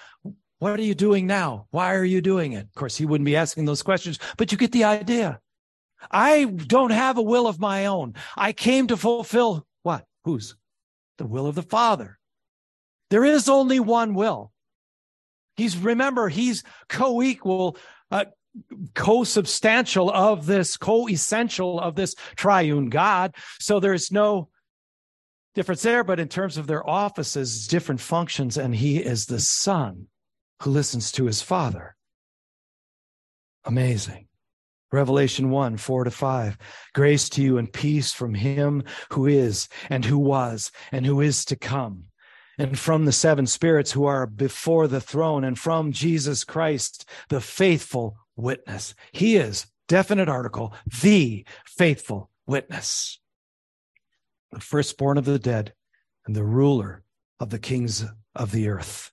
What 0.59 0.79
are 0.79 0.83
you 0.83 0.95
doing 0.95 1.27
now? 1.27 1.67
Why 1.71 1.95
are 1.95 2.03
you 2.03 2.21
doing 2.21 2.53
it? 2.53 2.65
Of 2.65 2.73
course, 2.73 2.97
he 2.97 3.05
wouldn't 3.05 3.25
be 3.25 3.35
asking 3.35 3.65
those 3.65 3.83
questions, 3.83 4.19
but 4.37 4.51
you 4.51 4.57
get 4.57 4.71
the 4.71 4.85
idea. 4.85 5.39
I 6.11 6.45
don't 6.45 6.91
have 6.91 7.17
a 7.17 7.21
will 7.21 7.47
of 7.47 7.59
my 7.59 7.85
own. 7.85 8.15
I 8.37 8.53
came 8.53 8.87
to 8.87 8.97
fulfill 8.97 9.65
what? 9.83 10.05
Whose? 10.23 10.55
The 11.17 11.25
will 11.25 11.47
of 11.47 11.55
the 11.55 11.61
Father. 11.61 12.19
There 13.09 13.25
is 13.25 13.49
only 13.49 13.79
one 13.79 14.13
will. 14.13 14.51
He's, 15.57 15.77
remember, 15.77 16.29
he's 16.29 16.63
co 16.87 17.21
equal, 17.21 17.77
uh, 18.11 18.25
co-substantial 18.95 20.09
of 20.12 20.45
this, 20.45 20.77
co-essential 20.77 21.79
of 21.79 21.95
this 21.95 22.15
triune 22.35 22.89
God. 22.89 23.35
So 23.59 23.79
there's 23.79 24.12
no 24.12 24.49
difference 25.55 25.81
there, 25.81 26.03
but 26.03 26.19
in 26.19 26.27
terms 26.27 26.57
of 26.57 26.67
their 26.67 26.88
offices, 26.88 27.67
different 27.67 28.01
functions, 28.01 28.57
and 28.57 28.75
he 28.75 28.97
is 28.97 29.25
the 29.25 29.39
son. 29.39 30.07
who 30.62 30.71
listens 30.71 31.12
to 31.13 31.25
his 31.25 31.41
Father. 31.41 31.95
Amazing. 33.65 34.27
Revelation 34.91 35.51
1, 35.51 35.77
4 35.77 36.03
to 36.05 36.12
5. 36.12 36.57
Grace 36.93 37.29
to 37.29 37.41
you 37.41 37.57
and 37.57 37.71
peace 37.71 38.12
from 38.12 38.33
him 38.33 38.83
who 39.12 39.27
is 39.27 39.69
and 39.89 40.03
who 40.03 40.17
was 40.17 40.71
and 40.91 41.05
who 41.05 41.21
is 41.21 41.45
to 41.45 41.55
come, 41.55 42.05
and 42.57 42.77
from 42.77 43.05
the 43.05 43.12
seven 43.12 43.45
spirits 43.45 43.91
who 43.91 44.05
are 44.05 44.25
before 44.25 44.88
the 44.88 45.01
throne, 45.01 45.43
and 45.43 45.59
from 45.59 45.91
Jesus 45.91 46.43
Christ, 46.43 47.07
the 47.29 47.39
faithful 47.39 48.17
witness. 48.39 48.93
He 49.12 49.36
is, 49.36 49.67
definite 49.88 50.30
article, 50.30 50.73
the 51.02 51.45
faithful 51.65 52.30
witness, 52.47 53.19
the 54.52 54.60
firstborn 54.60 55.17
of 55.17 55.25
the 55.25 55.39
dead 55.39 55.73
and 56.25 56.36
the 56.36 56.43
ruler 56.43 57.04
of 57.39 57.49
the 57.49 57.60
kings 57.60 58.06
of 58.36 58.52
the 58.52 58.69
earth. 58.69 59.12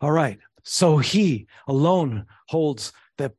All 0.00 0.12
right. 0.12 0.38
So 0.64 0.98
he 0.98 1.46
alone 1.66 2.26
holds 2.48 2.92
the 3.16 3.32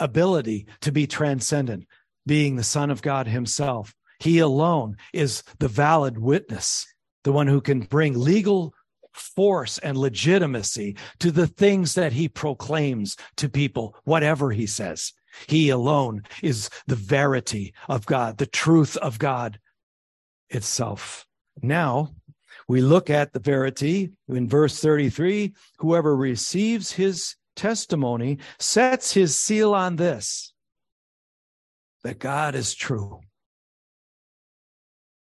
ability 0.00 0.66
to 0.80 0.92
be 0.92 1.06
transcendent, 1.06 1.86
being 2.26 2.56
the 2.56 2.64
Son 2.64 2.90
of 2.90 3.02
God 3.02 3.26
himself. 3.26 3.94
He 4.18 4.38
alone 4.38 4.96
is 5.12 5.42
the 5.58 5.68
valid 5.68 6.18
witness, 6.18 6.86
the 7.24 7.32
one 7.32 7.46
who 7.46 7.60
can 7.60 7.80
bring 7.80 8.18
legal 8.18 8.74
force 9.16 9.78
and 9.78 9.96
legitimacy 9.96 10.96
to 11.18 11.30
the 11.30 11.46
things 11.46 11.94
that 11.94 12.12
he 12.12 12.28
proclaims 12.28 13.16
to 13.36 13.48
people, 13.48 13.96
whatever 14.04 14.50
he 14.50 14.66
says. 14.66 15.12
He 15.48 15.70
alone 15.70 16.22
is 16.42 16.70
the 16.86 16.96
verity 16.96 17.74
of 17.88 18.06
God, 18.06 18.38
the 18.38 18.46
truth 18.46 18.96
of 18.98 19.18
God 19.18 19.58
itself. 20.50 21.26
Now, 21.62 22.14
we 22.68 22.80
look 22.80 23.10
at 23.10 23.32
the 23.32 23.40
verity 23.40 24.12
in 24.28 24.48
verse 24.48 24.80
33 24.80 25.54
whoever 25.78 26.16
receives 26.16 26.92
his 26.92 27.36
testimony 27.54 28.38
sets 28.58 29.12
his 29.12 29.38
seal 29.38 29.74
on 29.74 29.96
this 29.96 30.52
that 32.06 32.18
God 32.20 32.54
is 32.54 32.72
true. 32.72 33.20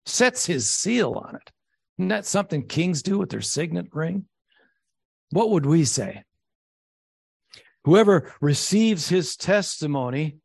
Sets 0.05 0.45
his 0.45 0.71
seal 0.71 1.13
on 1.13 1.35
it. 1.35 1.51
Isn't 1.97 2.09
that 2.09 2.25
something 2.25 2.67
kings 2.67 3.01
do 3.01 3.17
with 3.17 3.29
their 3.29 3.41
signet 3.41 3.87
ring? 3.93 4.25
What 5.31 5.49
would 5.51 5.65
we 5.65 5.85
say? 5.85 6.23
Whoever 7.85 8.33
receives 8.41 9.09
his 9.09 9.35
testimony 9.35 10.37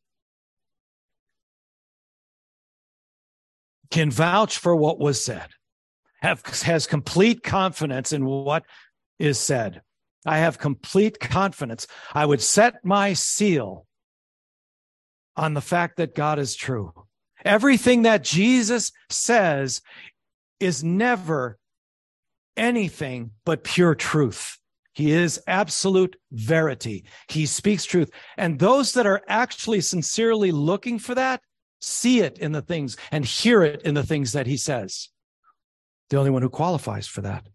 can 3.90 4.10
vouch 4.10 4.58
for 4.58 4.76
what 4.76 5.00
was 5.00 5.24
said 5.24 5.48
have, 6.20 6.44
has 6.62 6.86
complete 6.86 7.42
confidence 7.42 8.12
in 8.12 8.24
what 8.24 8.64
is 9.18 9.38
said. 9.38 9.82
I 10.26 10.38
have 10.38 10.58
complete 10.58 11.18
confidence. 11.18 11.86
I 12.12 12.26
would 12.26 12.42
set 12.42 12.84
my 12.84 13.14
seal 13.14 13.86
on 15.36 15.54
the 15.54 15.60
fact 15.60 15.96
that 15.96 16.14
God 16.14 16.38
is 16.38 16.54
true. 16.54 16.92
Everything 17.42 18.02
that 18.02 18.22
Jesus 18.22 18.92
says 19.08 19.80
is 20.60 20.84
never 20.84 21.58
anything 22.56 23.32
but 23.44 23.64
pure 23.64 23.94
truth. 23.94 24.58
He 24.92 25.12
is 25.12 25.40
absolute 25.46 26.16
verity. 26.30 27.06
He 27.28 27.46
speaks 27.46 27.84
truth. 27.84 28.10
And 28.36 28.58
those 28.58 28.92
that 28.92 29.06
are 29.06 29.22
actually 29.28 29.80
sincerely 29.80 30.52
looking 30.52 30.98
for 30.98 31.14
that 31.14 31.40
see 31.80 32.20
it 32.20 32.38
in 32.38 32.52
the 32.52 32.60
things 32.62 32.96
and 33.10 33.24
hear 33.24 33.62
it 33.62 33.82
in 33.82 33.94
the 33.94 34.02
things 34.02 34.32
that 34.32 34.46
he 34.46 34.58
says 34.58 35.08
the 36.10 36.18
only 36.18 36.30
one 36.30 36.42
who 36.42 36.50
qualifies 36.50 37.06
for 37.06 37.22
that. 37.22 37.46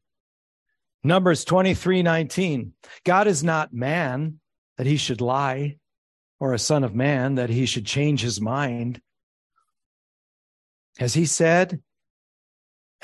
Numbers 1.03 1.45
23 1.45 2.01
19. 2.01 2.73
God 3.03 3.27
is 3.27 3.43
not 3.43 3.73
man 3.73 4.39
that 4.77 4.87
he 4.87 4.97
should 4.97 5.21
lie, 5.21 5.77
or 6.39 6.53
a 6.53 6.59
son 6.59 6.83
of 6.83 6.95
man 6.95 7.35
that 7.35 7.49
he 7.49 7.65
should 7.65 7.85
change 7.85 8.21
his 8.21 8.41
mind. 8.41 9.01
Has 10.97 11.13
he 11.13 11.25
said, 11.25 11.81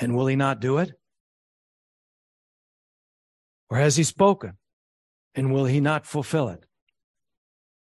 and 0.02 0.14
will 0.14 0.26
he 0.26 0.36
not 0.36 0.60
do 0.60 0.78
it? 0.78 0.92
Or 3.70 3.78
has 3.78 3.96
he 3.96 4.02
spoken, 4.02 4.58
and 5.34 5.52
will 5.52 5.64
he 5.64 5.80
not 5.80 6.06
fulfill 6.06 6.48
it? 6.48 6.66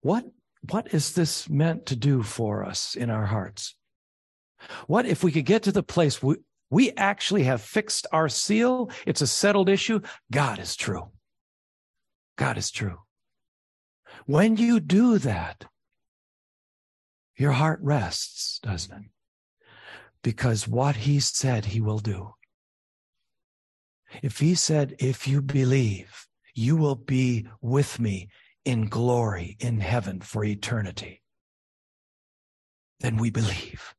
What, 0.01 0.25
what 0.71 0.95
is 0.95 1.13
this 1.13 1.51
meant 1.51 1.87
to 1.87 1.97
do 1.97 2.23
for 2.23 2.65
us 2.65 2.95
in 2.95 3.11
our 3.11 3.27
hearts? 3.27 3.75
What 4.87 5.05
if 5.05 5.23
we 5.23 5.33
could 5.33 5.45
get 5.45 5.65
to 5.65 5.73
the 5.73 5.83
place 5.83 6.23
we, 6.23 6.37
we 6.71 6.93
actually 6.93 7.45
have 7.45 7.61
fixed 7.61 8.07
our 8.13 8.29
seal. 8.29 8.91
It's 9.05 9.21
a 9.21 9.27
settled 9.27 9.69
issue. 9.69 10.01
God 10.33 10.59
is 10.59 10.77
true. 10.77 11.11
God 12.37 12.59
is 12.59 12.71
true. 12.71 12.99
When 14.27 14.57
you 14.57 14.81
do 14.81 15.19
that, 15.19 15.65
your 17.37 17.53
heart 17.53 17.81
rests, 17.83 18.59
doesn't 18.63 18.93
it? 18.93 19.11
Because 20.23 20.67
what 20.67 20.97
he 20.97 21.21
said 21.21 21.67
he 21.67 21.81
will 21.81 21.99
do. 21.99 22.35
If 24.23 24.39
he 24.39 24.55
said, 24.55 24.97
if 24.99 25.27
you 25.27 25.43
believe, 25.43 26.27
you 26.55 26.77
will 26.77 26.95
be 26.95 27.49
with 27.61 27.99
me 27.99 28.29
in 28.65 28.87
glory 28.89 29.57
in 29.61 29.81
heaven 29.81 30.21
for 30.21 30.45
eternity, 30.45 31.23
then 33.01 33.17
we 33.17 33.31
believe. 33.31 33.95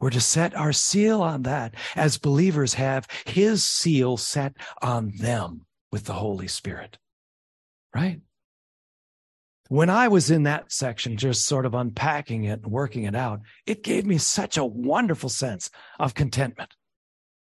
We're 0.00 0.10
to 0.10 0.20
set 0.20 0.54
our 0.54 0.72
seal 0.72 1.22
on 1.22 1.42
that 1.42 1.74
as 1.96 2.18
believers 2.18 2.74
have 2.74 3.08
his 3.26 3.64
seal 3.64 4.16
set 4.16 4.54
on 4.82 5.12
them 5.16 5.66
with 5.90 6.04
the 6.04 6.14
Holy 6.14 6.48
Spirit. 6.48 6.98
Right? 7.94 8.20
When 9.70 9.88
I 9.88 10.08
was 10.08 10.32
in 10.32 10.42
that 10.42 10.72
section, 10.72 11.16
just 11.16 11.46
sort 11.46 11.64
of 11.64 11.76
unpacking 11.76 12.42
it 12.42 12.64
and 12.64 12.72
working 12.72 13.04
it 13.04 13.14
out, 13.14 13.42
it 13.66 13.84
gave 13.84 14.04
me 14.04 14.18
such 14.18 14.56
a 14.56 14.64
wonderful 14.64 15.28
sense 15.28 15.70
of 16.00 16.12
contentment. 16.12 16.74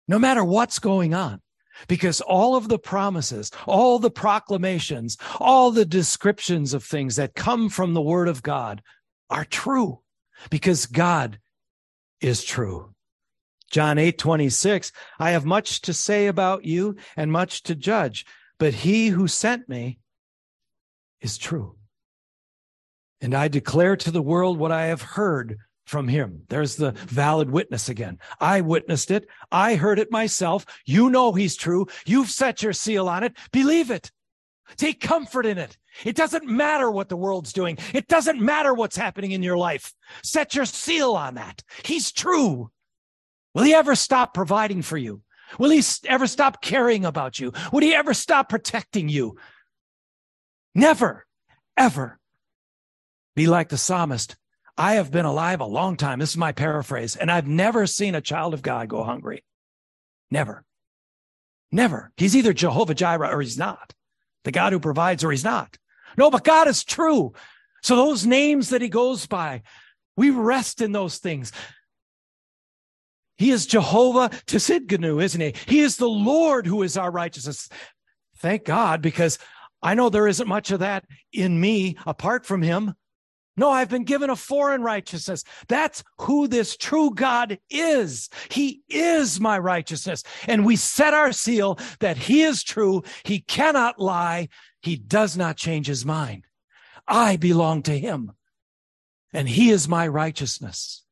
No 0.08 0.20
matter 0.20 0.44
what's 0.44 0.78
going 0.78 1.16
on, 1.16 1.42
because 1.88 2.22
all 2.22 2.56
of 2.56 2.68
the 2.68 2.78
promises, 2.78 3.50
all 3.66 3.98
the 3.98 4.12
proclamations, 4.12 5.18
all 5.40 5.72
the 5.72 5.84
descriptions 5.84 6.76
of 6.76 6.84
things 6.84 7.16
that 7.16 7.34
come 7.34 7.70
from 7.70 7.96
the 7.96 8.04
word 8.04 8.28
of 8.28 8.44
God 8.44 8.84
are 9.32 9.44
true 9.44 10.02
because 10.52 10.86
God 10.86 11.40
is 12.20 12.44
true. 12.44 12.94
John 13.72 13.98
8, 13.98 14.20
26, 14.20 14.92
I 15.18 15.32
have 15.32 15.44
much 15.44 15.82
to 15.82 15.92
say 15.92 16.28
about 16.28 16.66
you 16.66 16.98
and 17.18 17.32
much 17.32 17.64
to 17.64 17.74
judge, 17.74 18.28
but 18.60 18.76
he 18.76 19.08
who 19.08 19.28
sent 19.28 19.68
me 19.68 19.98
is 21.20 21.40
true. 21.40 21.78
And 23.22 23.34
I 23.36 23.48
declare 23.48 23.96
to 23.98 24.12
the 24.12 24.22
world 24.22 24.58
what 24.58 24.72
I 24.72 24.88
have 24.88 25.02
heard 25.02 25.58
from 25.86 26.08
him. 26.08 26.44
There's 26.50 26.76
the 26.76 26.92
valid 26.92 27.52
witness 27.52 27.90
again. 27.90 28.20
I 28.40 28.62
witnessed 28.62 29.12
it. 29.12 29.28
I 29.52 29.76
heard 29.76 30.00
it 30.00 30.12
myself. 30.12 30.66
You 30.86 31.10
know 31.10 31.34
he's 31.34 31.56
true. 31.56 31.88
You've 32.06 32.30
set 32.30 32.64
your 32.64 32.74
seal 32.74 33.08
on 33.08 33.24
it. 33.24 33.38
Believe 33.52 33.92
it. 33.92 34.12
Take 34.78 35.02
comfort 35.02 35.46
in 35.46 35.58
it. 35.58 35.78
It 36.06 36.16
doesn't 36.16 36.48
matter 36.48 36.90
what 36.90 37.10
the 37.10 37.18
world's 37.18 37.52
doing. 37.52 37.78
It 37.94 38.08
doesn't 38.08 38.40
matter 38.40 38.74
what's 38.74 38.96
happening 38.96 39.32
in 39.32 39.44
your 39.44 39.58
life. 39.58 39.94
Set 40.24 40.56
your 40.56 40.66
seal 40.66 41.12
on 41.14 41.36
that. 41.36 41.62
He's 41.84 42.12
true. 42.12 42.72
Will 43.54 43.64
he 43.64 43.74
ever 43.74 43.96
stop 43.96 44.34
providing 44.34 44.82
for 44.82 44.98
you? 44.98 45.22
Will 45.60 45.72
he 45.72 45.84
ever 46.08 46.28
stop 46.28 46.62
caring 46.62 47.04
about 47.04 47.38
you? 47.38 47.52
Would 47.74 47.84
he 47.84 47.94
ever 47.94 48.14
stop 48.14 48.48
protecting 48.48 49.10
you? 49.10 49.36
Never, 50.74 51.26
ever. 51.76 52.18
Be 53.36 53.48
like 53.48 53.70
the 53.70 53.78
psalmist. 53.78 54.36
I 54.78 54.94
have 54.94 55.12
been 55.12 55.26
alive 55.26 55.62
a 55.62 55.66
long 55.66 55.98
time. 55.98 56.20
This 56.20 56.32
is 56.32 56.38
my 56.38 56.52
paraphrase, 56.52 57.16
and 57.16 57.32
I've 57.32 57.48
never 57.48 57.86
seen 57.88 58.16
a 58.16 58.22
child 58.22 58.54
of 58.54 58.62
God 58.62 58.88
go 58.88 59.04
hungry. 59.04 59.44
Never. 60.30 60.64
Never. 61.72 62.12
He's 62.18 62.36
either 62.36 62.54
Jehovah 62.54 62.96
Jireh 62.96 63.30
or 63.30 63.42
he's 63.42 63.58
not 63.58 63.94
the 64.44 64.52
God 64.52 64.74
who 64.74 64.80
provides 64.80 65.24
or 65.24 65.32
he's 65.32 65.44
not. 65.44 65.78
No, 66.18 66.30
but 66.30 66.44
God 66.44 66.68
is 66.68 66.84
true. 66.84 67.34
So 67.84 67.96
those 67.96 68.26
names 68.26 68.70
that 68.70 68.82
he 68.82 68.90
goes 68.90 69.26
by, 69.28 69.64
we 70.16 70.30
rest 70.30 70.82
in 70.82 70.92
those 70.92 71.18
things. 71.18 71.52
He 73.38 73.52
is 73.52 73.66
Jehovah 73.66 74.30
Tsidkenu, 74.46 75.24
isn't 75.24 75.42
he? 75.42 75.56
He 75.68 75.80
is 75.80 75.98
the 75.98 76.10
Lord 76.10 76.68
who 76.68 76.84
is 76.84 76.98
our 76.98 77.10
righteousness. 77.10 77.70
Thank 78.38 78.66
God, 78.66 79.02
because 79.02 79.40
I 79.82 79.96
know 79.96 80.10
there 80.10 80.28
isn't 80.28 80.48
much 80.48 80.72
of 80.72 80.80
that 80.80 81.06
in 81.32 81.60
me 81.60 81.98
apart 82.06 82.46
from 82.46 82.62
him. 82.62 82.94
No, 83.58 83.70
I've 83.70 83.90
been 83.90 84.06
given 84.06 84.30
a 84.30 84.36
foreign 84.36 84.82
righteousness. 84.82 85.44
That's 85.68 86.04
who 86.20 86.48
this 86.48 86.78
true 86.78 87.12
God 87.14 87.60
is. 87.70 88.30
He 88.50 88.82
is 88.88 89.40
my 89.40 89.60
righteousness. 89.60 90.24
And 90.48 90.66
we 90.66 90.78
set 90.78 91.14
our 91.14 91.32
seal 91.32 91.78
that 92.00 92.18
he 92.18 92.44
is 92.44 92.64
true. 92.64 93.04
He 93.24 93.42
cannot 93.42 94.00
lie. 94.00 94.48
He 94.82 94.96
does 94.96 95.36
not 95.36 95.58
change 95.58 95.88
his 95.88 96.06
mind. 96.06 96.46
I 97.08 97.36
belong 97.36 97.84
to 97.84 97.98
him 97.98 98.32
and 99.34 99.48
he 99.48 99.70
is 99.70 99.88
my 99.88 100.08
righteousness. 100.08 101.04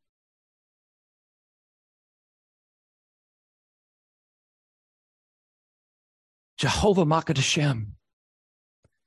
Jehovah 6.57 7.05
Makadashem. 7.05 7.91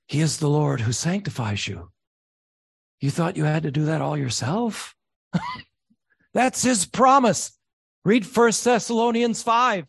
He 0.07 0.21
is 0.21 0.39
the 0.39 0.49
Lord 0.49 0.81
who 0.81 0.93
sanctifies 0.93 1.69
you. 1.69 1.92
You 3.03 3.11
thought 3.11 3.37
you 3.37 3.45
had 3.45 3.65
to 3.65 3.73
do 3.73 3.87
that 3.87 4.01
all 4.01 4.17
yourself? 4.17 4.95
That's 6.35 6.63
his 6.63 6.87
promise. 6.87 7.51
Read 8.05 8.25
First 8.25 8.63
Thessalonians 8.65 9.43
5. 9.43 9.87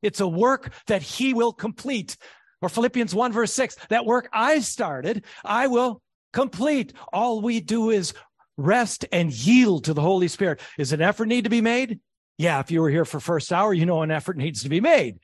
It's 0.00 0.20
a 0.20 0.26
work 0.26 0.72
that 0.86 1.02
he 1.02 1.34
will 1.34 1.52
complete. 1.52 2.16
Or 2.62 2.70
Philippians 2.70 3.14
1, 3.14 3.32
verse 3.32 3.52
6. 3.52 3.76
That 3.90 4.06
work 4.06 4.30
I 4.32 4.60
started, 4.60 5.26
I 5.44 5.66
will 5.66 6.00
complete. 6.32 6.94
All 7.12 7.42
we 7.42 7.60
do 7.60 7.90
is 7.90 8.14
rest 8.56 9.04
and 9.12 9.30
yield 9.30 9.84
to 9.84 9.92
the 9.92 10.00
Holy 10.00 10.28
Spirit. 10.28 10.62
Is 10.78 10.94
an 10.94 11.02
effort 11.02 11.26
need 11.26 11.44
to 11.44 11.50
be 11.50 11.60
made? 11.60 12.00
Yeah, 12.38 12.58
if 12.60 12.70
you 12.70 12.80
were 12.80 12.90
here 12.90 13.04
for 13.04 13.20
first 13.20 13.52
hour, 13.52 13.74
you 13.74 13.84
know 13.84 14.00
an 14.00 14.10
effort 14.10 14.38
needs 14.38 14.62
to 14.62 14.70
be 14.70 14.80
made. 14.80 15.18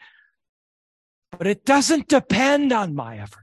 But 1.31 1.47
it 1.47 1.65
doesn't 1.65 2.09
depend 2.09 2.75
on 2.75 2.95
my 2.95 3.17
effort. 3.17 3.42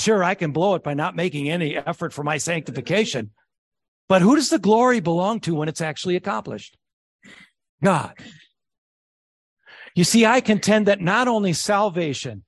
Sure, 0.00 0.24
I 0.24 0.34
can 0.34 0.52
blow 0.52 0.74
it 0.76 0.82
by 0.82 0.94
not 0.94 1.14
making 1.14 1.50
any 1.50 1.76
effort 1.76 2.14
for 2.14 2.24
my 2.24 2.38
sanctification. 2.38 3.32
But 4.08 4.22
who 4.22 4.34
does 4.34 4.48
the 4.48 4.58
glory 4.58 5.00
belong 5.00 5.40
to 5.40 5.54
when 5.54 5.68
it's 5.68 5.82
actually 5.82 6.16
accomplished? 6.16 6.76
God. 7.82 8.14
You 9.94 10.04
see, 10.04 10.24
I 10.24 10.40
contend 10.40 10.86
that 10.86 11.00
not 11.00 11.28
only 11.28 11.52
salvation 11.52 12.44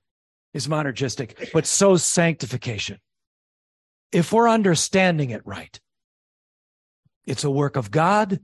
is 0.53 0.67
monergistic, 0.67 1.51
but 1.53 1.67
so 1.67 1.95
sanctification. 1.95 2.99
If 4.11 4.33
we're 4.33 4.49
understanding 4.49 5.29
it 5.29 5.45
right, 5.45 5.79
it's 7.25 7.43
a 7.43 7.51
work 7.51 7.75
of 7.75 7.91
God, 7.91 8.39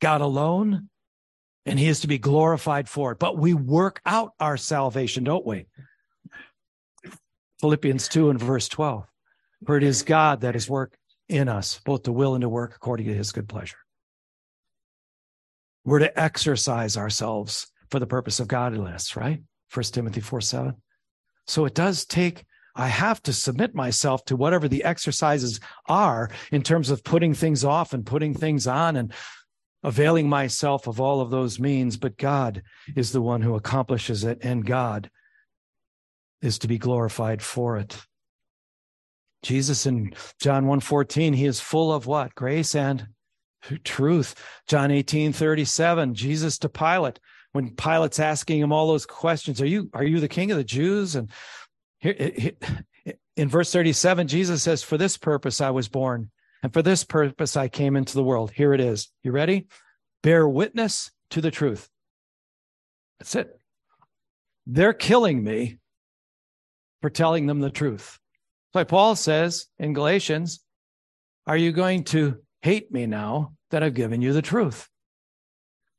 God 0.00 0.20
alone, 0.20 0.88
and 1.64 1.78
He 1.78 1.88
is 1.88 2.00
to 2.00 2.06
be 2.06 2.18
glorified 2.18 2.88
for 2.88 3.12
it. 3.12 3.18
But 3.18 3.38
we 3.38 3.54
work 3.54 4.00
out 4.04 4.32
our 4.38 4.56
salvation, 4.56 5.24
don't 5.24 5.46
we? 5.46 5.66
Philippians 7.60 8.08
2 8.08 8.30
and 8.30 8.40
verse 8.40 8.68
12. 8.68 9.06
For 9.64 9.76
it 9.76 9.82
is 9.82 10.02
God 10.02 10.42
that 10.42 10.56
is 10.56 10.68
work 10.68 10.96
in 11.28 11.48
us, 11.48 11.80
both 11.84 12.04
to 12.04 12.12
will 12.12 12.34
and 12.34 12.42
to 12.42 12.48
work 12.48 12.74
according 12.74 13.06
to 13.06 13.14
his 13.14 13.32
good 13.32 13.48
pleasure. 13.48 13.78
We're 15.84 16.00
to 16.00 16.20
exercise 16.20 16.96
ourselves 16.96 17.68
for 17.90 17.98
the 17.98 18.06
purpose 18.06 18.40
of 18.40 18.48
godliness, 18.48 19.16
right? 19.16 19.42
First 19.68 19.94
Timothy 19.94 20.20
4 20.20 20.40
7. 20.40 20.74
So 21.46 21.64
it 21.64 21.74
does 21.74 22.04
take, 22.04 22.44
I 22.74 22.88
have 22.88 23.22
to 23.22 23.32
submit 23.32 23.74
myself 23.74 24.24
to 24.26 24.36
whatever 24.36 24.68
the 24.68 24.84
exercises 24.84 25.60
are 25.88 26.30
in 26.50 26.62
terms 26.62 26.90
of 26.90 27.04
putting 27.04 27.34
things 27.34 27.64
off 27.64 27.92
and 27.92 28.04
putting 28.04 28.34
things 28.34 28.66
on 28.66 28.96
and 28.96 29.12
availing 29.82 30.28
myself 30.28 30.88
of 30.88 31.00
all 31.00 31.20
of 31.20 31.30
those 31.30 31.60
means. 31.60 31.96
But 31.96 32.16
God 32.16 32.62
is 32.96 33.12
the 33.12 33.22
one 33.22 33.42
who 33.42 33.54
accomplishes 33.54 34.24
it, 34.24 34.38
and 34.42 34.66
God 34.66 35.08
is 36.42 36.58
to 36.60 36.68
be 36.68 36.78
glorified 36.78 37.42
for 37.42 37.76
it. 37.78 37.96
Jesus 39.42 39.86
in 39.86 40.12
John 40.40 40.66
1:14, 40.66 41.34
he 41.34 41.46
is 41.46 41.60
full 41.60 41.92
of 41.92 42.06
what? 42.06 42.34
Grace 42.34 42.74
and 42.74 43.08
truth. 43.84 44.34
John 44.66 44.90
18:37, 44.90 46.14
Jesus 46.14 46.58
to 46.58 46.68
Pilate, 46.68 47.20
when 47.52 47.74
Pilate's 47.74 48.18
asking 48.18 48.60
him 48.60 48.72
all 48.72 48.88
those 48.88 49.06
questions, 49.06 49.60
are 49.60 49.66
you 49.66 49.90
are 49.94 50.04
you 50.04 50.20
the 50.20 50.28
king 50.28 50.50
of 50.50 50.56
the 50.56 50.64
Jews? 50.64 51.14
And 51.14 51.30
here 51.98 52.52
in 53.36 53.48
verse 53.48 53.70
37, 53.72 54.28
Jesus 54.28 54.62
says, 54.62 54.82
For 54.82 54.96
this 54.96 55.16
purpose 55.16 55.60
I 55.60 55.70
was 55.70 55.88
born, 55.88 56.30
and 56.62 56.72
for 56.72 56.82
this 56.82 57.04
purpose 57.04 57.56
I 57.56 57.68
came 57.68 57.96
into 57.96 58.14
the 58.14 58.24
world. 58.24 58.50
Here 58.50 58.72
it 58.72 58.80
is. 58.80 59.10
You 59.22 59.32
ready? 59.32 59.66
Bear 60.22 60.48
witness 60.48 61.10
to 61.30 61.40
the 61.40 61.50
truth. 61.50 61.88
That's 63.18 63.34
it. 63.34 63.60
They're 64.66 64.92
killing 64.92 65.44
me 65.44 65.78
for 67.06 67.10
telling 67.10 67.46
them 67.46 67.60
the 67.60 67.70
truth. 67.70 68.18
So 68.72 68.84
Paul 68.84 69.14
says 69.14 69.66
in 69.78 69.92
Galatians, 69.92 70.58
Are 71.46 71.56
you 71.56 71.70
going 71.70 72.02
to 72.06 72.38
hate 72.62 72.90
me 72.90 73.06
now 73.06 73.52
that 73.70 73.84
I've 73.84 73.94
given 73.94 74.22
you 74.22 74.32
the 74.32 74.42
truth? 74.42 74.88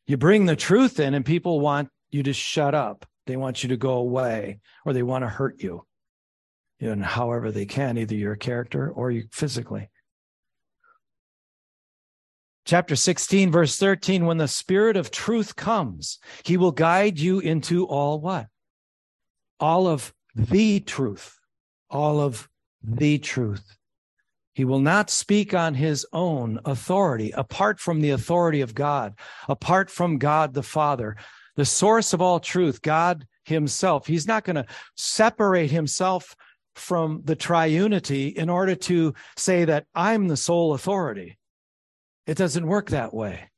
You 0.06 0.18
bring 0.18 0.46
the 0.46 0.58
truth 0.58 1.00
in, 1.00 1.14
and 1.14 1.26
people 1.26 1.62
want 1.62 1.88
you 2.12 2.24
to 2.24 2.34
shut 2.34 2.76
up. 2.76 3.06
They 3.26 3.38
want 3.38 3.64
you 3.64 3.70
to 3.70 3.78
go 3.78 3.94
away, 3.94 4.60
or 4.86 4.92
they 4.92 5.02
want 5.02 5.24
to 5.24 5.30
hurt 5.30 5.64
you. 5.64 5.86
And 6.82 7.06
however 7.06 7.54
they 7.54 7.66
can, 7.66 7.98
either 7.98 8.16
your 8.16 8.36
character 8.36 8.92
or 8.92 9.10
you 9.10 9.30
physically. 9.32 9.90
Chapter 12.66 12.98
16, 12.98 13.50
verse 13.50 13.78
13 13.78 14.26
When 14.26 14.40
the 14.40 14.50
Spirit 14.50 14.98
of 14.98 15.10
truth 15.10 15.56
comes, 15.56 16.20
he 16.44 16.58
will 16.58 16.74
guide 16.74 17.18
you 17.18 17.40
into 17.40 17.86
all 17.86 18.20
what? 18.20 18.48
All 19.62 19.88
of 19.88 20.14
the 20.38 20.80
truth, 20.80 21.40
all 21.90 22.22
of 22.22 22.48
the 22.84 23.18
truth. 23.18 23.76
He 24.54 24.66
will 24.66 24.80
not 24.80 25.10
speak 25.10 25.54
on 25.54 25.74
his 25.74 26.06
own 26.14 26.60
authority, 26.66 27.32
apart 27.32 27.80
from 27.80 28.02
the 28.02 28.12
authority 28.12 28.62
of 28.62 28.76
God, 28.76 29.16
apart 29.50 29.90
from 29.90 30.18
God 30.18 30.54
the 30.54 30.64
Father, 30.64 31.16
the 31.56 31.66
source 31.66 32.14
of 32.14 32.22
all 32.22 32.40
truth, 32.40 32.82
God 32.82 33.28
himself. 33.46 34.06
He's 34.06 34.28
not 34.28 34.44
going 34.44 34.56
to 34.58 34.66
separate 34.96 35.72
himself 35.72 36.36
from 36.76 37.22
the 37.26 37.36
triunity 37.36 38.34
in 38.34 38.50
order 38.50 38.76
to 38.76 39.14
say 39.36 39.66
that 39.66 39.86
I'm 39.96 40.28
the 40.28 40.38
sole 40.38 40.74
authority. 40.74 41.38
It 42.28 42.38
doesn't 42.38 42.68
work 42.68 42.92
that 42.92 43.14
way. 43.14 43.50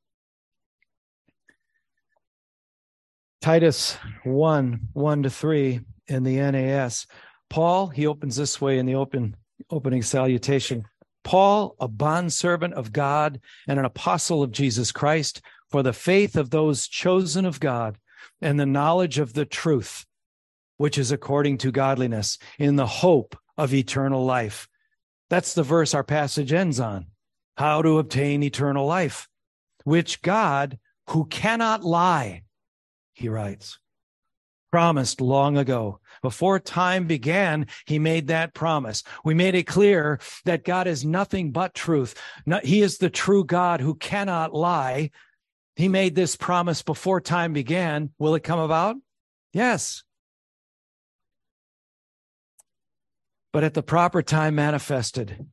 Titus 3.42 3.98
1 4.24 4.80
1 4.94 5.24
to 5.24 5.30
3 5.30 5.80
in 6.10 6.24
the 6.24 6.38
NAS. 6.38 7.06
Paul, 7.50 7.88
he 7.88 8.08
opens 8.08 8.36
this 8.36 8.60
way 8.60 8.78
in 8.78 8.86
the 8.86 8.96
open 8.96 9.36
opening 9.70 10.02
salutation. 10.02 10.86
Paul, 11.24 11.76
a 11.80 11.88
bondservant 11.88 12.74
of 12.74 12.94
God 12.94 13.42
and 13.68 13.78
an 13.78 13.86
apostle 13.86 14.42
of 14.42 14.52
Jesus 14.52 14.92
Christ, 14.92 15.42
for 15.70 15.84
the 15.84 15.94
faith 15.94 16.36
of 16.36 16.50
those 16.50 16.88
chosen 16.88 17.46
of 17.46 17.60
God 17.60 17.98
and 18.42 18.60
the 18.60 18.66
knowledge 18.66 19.20
of 19.20 19.34
the 19.34 19.46
truth, 19.46 20.06
which 20.78 20.98
is 20.98 21.12
according 21.12 21.58
to 21.60 21.72
godliness, 21.72 22.38
in 22.58 22.76
the 22.76 22.88
hope 22.88 23.38
of 23.58 23.74
eternal 23.74 24.26
life. 24.26 24.68
That's 25.30 25.54
the 25.54 25.64
verse 25.64 25.94
our 25.94 26.04
passage 26.04 26.54
ends 26.54 26.80
on. 26.80 27.08
How 27.58 27.82
to 27.82 28.00
obtain 28.00 28.42
eternal 28.42 28.86
life, 28.86 29.28
which 29.84 30.22
God, 30.22 30.80
who 31.10 31.26
cannot 31.26 31.84
lie, 31.84 32.44
he 33.14 33.28
writes, 33.28 33.78
promised 34.72 35.22
long 35.22 35.58
ago. 35.58 36.00
Before 36.22 36.60
time 36.60 37.08
began, 37.08 37.68
he 37.86 38.00
made 38.00 38.28
that 38.28 38.54
promise. 38.54 39.04
We 39.24 39.34
made 39.34 39.56
it 39.56 39.64
clear 39.64 40.20
that 40.46 40.66
God 40.66 40.88
is 40.88 41.06
nothing 41.06 41.52
but 41.52 41.74
truth. 41.74 42.16
he 42.64 42.82
is 42.82 42.98
the 42.98 43.10
true 43.10 43.46
God 43.46 43.82
who 43.82 43.96
cannot 43.96 44.54
lie. 44.54 45.12
He 45.76 45.88
made 45.88 46.16
this 46.16 46.36
promise 46.36 46.82
before 46.82 47.22
time 47.22 47.54
began. 47.54 48.12
Will 48.20 48.36
it 48.36 48.44
come 48.44 48.60
about? 48.60 48.98
Yes. 49.54 50.04
But 53.52 53.64
at 53.64 53.74
the 53.74 53.82
proper 53.82 54.22
time 54.22 54.56
manifested, 54.56 55.48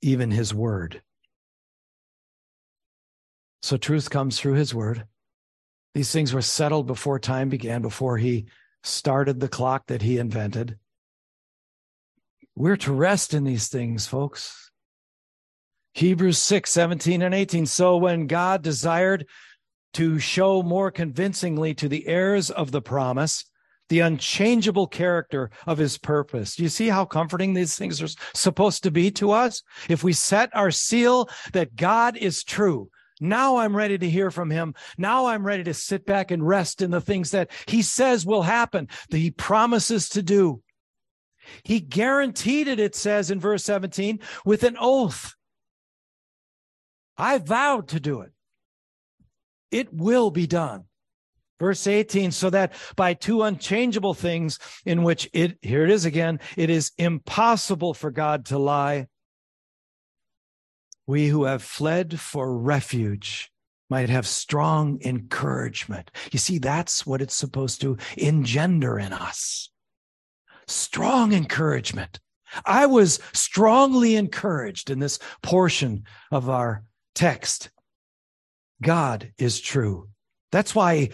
even 0.00 0.30
his 0.30 0.54
word. 0.54 1.02
So 3.62 3.76
truth 3.76 4.10
comes 4.10 4.38
through 4.38 4.54
his 4.54 4.74
word. 4.74 5.06
These 5.94 6.12
things 6.12 6.32
were 6.32 6.42
settled 6.42 6.86
before 6.86 7.18
time 7.18 7.48
began, 7.48 7.82
before 7.82 8.18
he 8.18 8.46
started 8.82 9.40
the 9.40 9.48
clock 9.48 9.86
that 9.88 10.02
he 10.02 10.18
invented. 10.18 10.78
We're 12.54 12.76
to 12.78 12.92
rest 12.92 13.34
in 13.34 13.44
these 13.44 13.68
things, 13.68 14.06
folks. 14.06 14.70
Hebrews 15.94 16.38
6, 16.38 16.70
17 16.70 17.22
and 17.22 17.34
18. 17.34 17.66
So 17.66 17.96
when 17.96 18.26
God 18.26 18.62
desired 18.62 19.26
to 19.94 20.18
show 20.18 20.62
more 20.62 20.90
convincingly 20.90 21.74
to 21.74 21.88
the 21.88 22.06
heirs 22.06 22.50
of 22.50 22.70
the 22.70 22.82
promise 22.82 23.44
the 23.92 24.00
unchangeable 24.00 24.86
character 24.86 25.50
of 25.66 25.76
his 25.76 25.98
purpose. 25.98 26.56
Do 26.56 26.62
you 26.62 26.70
see 26.70 26.88
how 26.88 27.04
comforting 27.04 27.52
these 27.52 27.76
things 27.76 28.00
are 28.00 28.08
supposed 28.32 28.82
to 28.84 28.90
be 28.90 29.10
to 29.10 29.32
us? 29.32 29.62
If 29.86 30.02
we 30.02 30.14
set 30.14 30.48
our 30.54 30.70
seal 30.70 31.28
that 31.52 31.76
God 31.76 32.16
is 32.16 32.42
true, 32.42 32.88
now 33.22 33.58
I'm 33.58 33.76
ready 33.76 33.96
to 33.96 34.10
hear 34.10 34.30
from 34.30 34.50
him. 34.50 34.74
Now 34.98 35.26
I'm 35.26 35.46
ready 35.46 35.64
to 35.64 35.74
sit 35.74 36.04
back 36.04 36.30
and 36.30 36.46
rest 36.46 36.82
in 36.82 36.90
the 36.90 37.00
things 37.00 37.30
that 37.30 37.50
he 37.66 37.82
says 37.82 38.26
will 38.26 38.42
happen, 38.42 38.88
that 39.10 39.18
he 39.18 39.30
promises 39.30 40.08
to 40.10 40.22
do. 40.22 40.62
He 41.64 41.80
guaranteed 41.80 42.68
it, 42.68 42.80
it 42.80 42.94
says 42.94 43.30
in 43.30 43.40
verse 43.40 43.64
17, 43.64 44.20
with 44.44 44.62
an 44.62 44.76
oath. 44.78 45.34
I 47.16 47.38
vowed 47.38 47.88
to 47.88 48.00
do 48.00 48.20
it. 48.20 48.32
It 49.70 49.92
will 49.92 50.30
be 50.30 50.46
done. 50.46 50.84
Verse 51.60 51.86
18, 51.86 52.32
so 52.32 52.50
that 52.50 52.72
by 52.96 53.14
two 53.14 53.42
unchangeable 53.42 54.14
things 54.14 54.58
in 54.84 55.04
which 55.04 55.30
it, 55.32 55.58
here 55.62 55.84
it 55.84 55.90
is 55.90 56.04
again, 56.04 56.40
it 56.56 56.70
is 56.70 56.90
impossible 56.98 57.94
for 57.94 58.10
God 58.10 58.46
to 58.46 58.58
lie, 58.58 59.06
we 61.12 61.28
who 61.28 61.44
have 61.44 61.62
fled 61.62 62.18
for 62.18 62.56
refuge 62.56 63.52
might 63.90 64.08
have 64.08 64.26
strong 64.26 64.98
encouragement. 65.04 66.10
You 66.30 66.38
see, 66.38 66.56
that's 66.56 67.04
what 67.04 67.20
it's 67.20 67.36
supposed 67.36 67.82
to 67.82 67.98
engender 68.16 68.98
in 68.98 69.12
us 69.12 69.68
strong 70.66 71.34
encouragement. 71.34 72.18
I 72.64 72.86
was 72.86 73.20
strongly 73.34 74.16
encouraged 74.16 74.88
in 74.88 75.00
this 75.00 75.18
portion 75.42 76.04
of 76.30 76.48
our 76.48 76.82
text. 77.14 77.70
God 78.80 79.32
is 79.36 79.60
true. 79.60 80.08
That's 80.50 80.74
why 80.74 81.10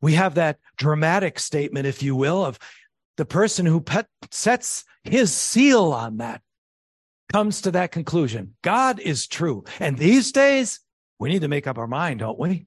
we 0.00 0.14
have 0.14 0.36
that 0.36 0.58
dramatic 0.78 1.38
statement, 1.38 1.86
if 1.86 2.02
you 2.02 2.16
will, 2.16 2.42
of 2.42 2.58
the 3.18 3.26
person 3.26 3.66
who 3.66 3.82
pet, 3.82 4.06
sets 4.30 4.84
his 5.02 5.34
seal 5.34 5.92
on 5.92 6.16
that 6.16 6.40
comes 7.32 7.62
to 7.62 7.70
that 7.72 7.92
conclusion. 7.92 8.54
God 8.62 9.00
is 9.00 9.26
true. 9.26 9.64
And 9.80 9.98
these 9.98 10.32
days, 10.32 10.80
we 11.18 11.30
need 11.30 11.42
to 11.42 11.48
make 11.48 11.66
up 11.66 11.78
our 11.78 11.86
mind, 11.86 12.20
don't 12.20 12.38
we? 12.38 12.66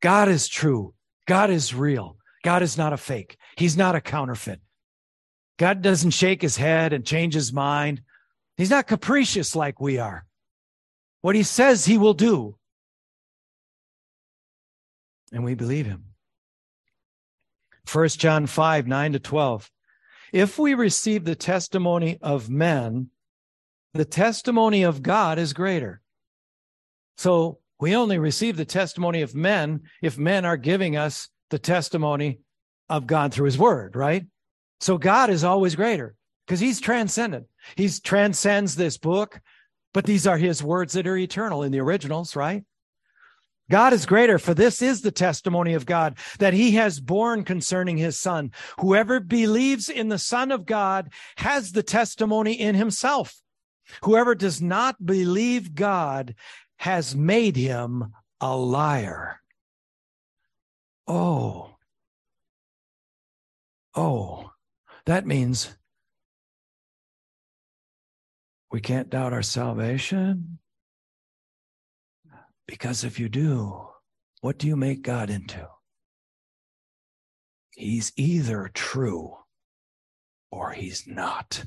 God 0.00 0.28
is 0.28 0.48
true. 0.48 0.94
God 1.26 1.50
is 1.50 1.74
real. 1.74 2.16
God 2.42 2.62
is 2.62 2.78
not 2.78 2.92
a 2.92 2.96
fake. 2.96 3.36
He's 3.56 3.76
not 3.76 3.94
a 3.94 4.00
counterfeit. 4.00 4.60
God 5.58 5.82
doesn't 5.82 6.12
shake 6.12 6.40
his 6.40 6.56
head 6.56 6.92
and 6.92 7.04
change 7.04 7.34
his 7.34 7.52
mind. 7.52 8.02
He's 8.56 8.70
not 8.70 8.86
capricious 8.86 9.56
like 9.56 9.80
we 9.80 9.98
are. 9.98 10.24
What 11.20 11.34
he 11.34 11.42
says 11.42 11.84
he 11.84 11.98
will 11.98 12.14
do. 12.14 12.56
And 15.32 15.44
we 15.44 15.54
believe 15.54 15.86
him. 15.86 16.04
1 17.90 18.08
John 18.10 18.46
5, 18.46 18.86
9 18.86 19.12
to 19.12 19.18
12. 19.18 19.70
If 20.32 20.58
we 20.58 20.74
receive 20.74 21.24
the 21.24 21.34
testimony 21.34 22.18
of 22.20 22.50
men, 22.50 23.10
the 23.94 24.04
testimony 24.04 24.82
of 24.82 25.02
God 25.02 25.38
is 25.38 25.52
greater. 25.52 26.00
So 27.16 27.58
we 27.80 27.96
only 27.96 28.18
receive 28.18 28.56
the 28.56 28.64
testimony 28.64 29.22
of 29.22 29.34
men 29.34 29.82
if 30.02 30.18
men 30.18 30.44
are 30.44 30.56
giving 30.56 30.96
us 30.96 31.28
the 31.50 31.58
testimony 31.58 32.40
of 32.88 33.06
God 33.06 33.32
through 33.32 33.46
his 33.46 33.58
word, 33.58 33.96
right? 33.96 34.26
So 34.80 34.98
God 34.98 35.30
is 35.30 35.44
always 35.44 35.74
greater 35.74 36.14
because 36.46 36.60
he's 36.60 36.80
transcendent. 36.80 37.46
He 37.76 37.88
transcends 37.88 38.76
this 38.76 38.98
book, 38.98 39.40
but 39.92 40.04
these 40.04 40.26
are 40.26 40.38
his 40.38 40.62
words 40.62 40.92
that 40.94 41.06
are 41.06 41.16
eternal 41.16 41.62
in 41.62 41.72
the 41.72 41.80
originals, 41.80 42.36
right? 42.36 42.64
God 43.70 43.92
is 43.92 44.06
greater, 44.06 44.38
for 44.38 44.54
this 44.54 44.80
is 44.80 45.02
the 45.02 45.10
testimony 45.10 45.74
of 45.74 45.84
God 45.84 46.16
that 46.38 46.54
he 46.54 46.72
has 46.72 47.00
borne 47.00 47.44
concerning 47.44 47.98
his 47.98 48.18
son. 48.18 48.52
Whoever 48.80 49.20
believes 49.20 49.90
in 49.90 50.08
the 50.08 50.18
son 50.18 50.50
of 50.50 50.64
God 50.64 51.12
has 51.36 51.72
the 51.72 51.82
testimony 51.82 52.58
in 52.58 52.74
himself. 52.74 53.34
Whoever 54.02 54.34
does 54.34 54.60
not 54.60 55.04
believe 55.04 55.74
God 55.74 56.34
has 56.76 57.14
made 57.14 57.56
him 57.56 58.12
a 58.40 58.56
liar. 58.56 59.40
Oh, 61.06 61.76
oh, 63.94 64.50
that 65.06 65.26
means 65.26 65.74
we 68.70 68.80
can't 68.80 69.10
doubt 69.10 69.32
our 69.32 69.42
salvation. 69.42 70.58
Because 72.66 73.02
if 73.02 73.18
you 73.18 73.30
do, 73.30 73.88
what 74.42 74.58
do 74.58 74.66
you 74.66 74.76
make 74.76 75.02
God 75.02 75.30
into? 75.30 75.66
He's 77.70 78.12
either 78.16 78.70
true 78.74 79.38
or 80.50 80.72
he's 80.72 81.06
not. 81.06 81.64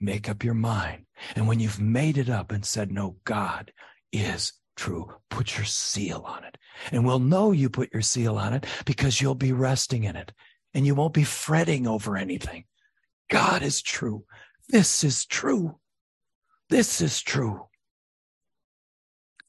Make 0.00 0.28
up 0.28 0.44
your 0.44 0.54
mind. 0.54 1.06
And 1.36 1.46
when 1.48 1.60
you've 1.60 1.80
made 1.80 2.18
it 2.18 2.28
up 2.28 2.52
and 2.52 2.64
said, 2.64 2.90
no, 2.90 3.16
God 3.24 3.72
is 4.12 4.52
true, 4.76 5.12
put 5.30 5.56
your 5.56 5.64
seal 5.64 6.24
on 6.26 6.44
it. 6.44 6.58
And 6.92 7.04
we'll 7.04 7.20
know 7.20 7.52
you 7.52 7.70
put 7.70 7.92
your 7.92 8.02
seal 8.02 8.36
on 8.36 8.52
it 8.52 8.66
because 8.84 9.20
you'll 9.20 9.34
be 9.34 9.52
resting 9.52 10.04
in 10.04 10.16
it 10.16 10.32
and 10.74 10.84
you 10.86 10.94
won't 10.94 11.14
be 11.14 11.24
fretting 11.24 11.86
over 11.86 12.16
anything. 12.16 12.64
God 13.30 13.62
is 13.62 13.80
true. 13.80 14.24
This 14.68 15.04
is 15.04 15.24
true. 15.24 15.78
This 16.68 17.00
is 17.00 17.20
true. 17.22 17.66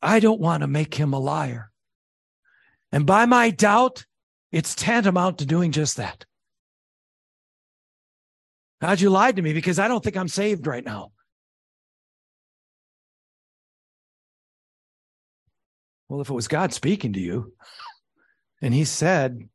I 0.01 0.19
don't 0.19 0.39
want 0.39 0.61
to 0.61 0.67
make 0.67 0.93
him 0.93 1.13
a 1.13 1.19
liar. 1.19 1.71
And 2.91 3.05
by 3.05 3.25
my 3.25 3.49
doubt, 3.49 4.05
it's 4.51 4.75
tantamount 4.75 5.39
to 5.39 5.45
doing 5.45 5.71
just 5.71 5.97
that. 5.97 6.25
God, 8.85 9.01
you 9.01 9.09
lied 9.09 9.37
to 9.37 9.41
me 9.41 9.51
because 9.51 9.79
I 9.79 9.87
don't 9.87 10.03
think 10.03 10.15
I'm 10.15 10.27
saved 10.27 10.67
right 10.67 10.85
now. 10.85 11.11
Well, 16.07 16.21
if 16.21 16.29
it 16.29 16.33
was 16.33 16.47
God 16.47 16.71
speaking 16.71 17.13
to 17.13 17.19
you 17.19 17.53
and 18.61 18.75
he 18.75 18.85
said 18.85 19.49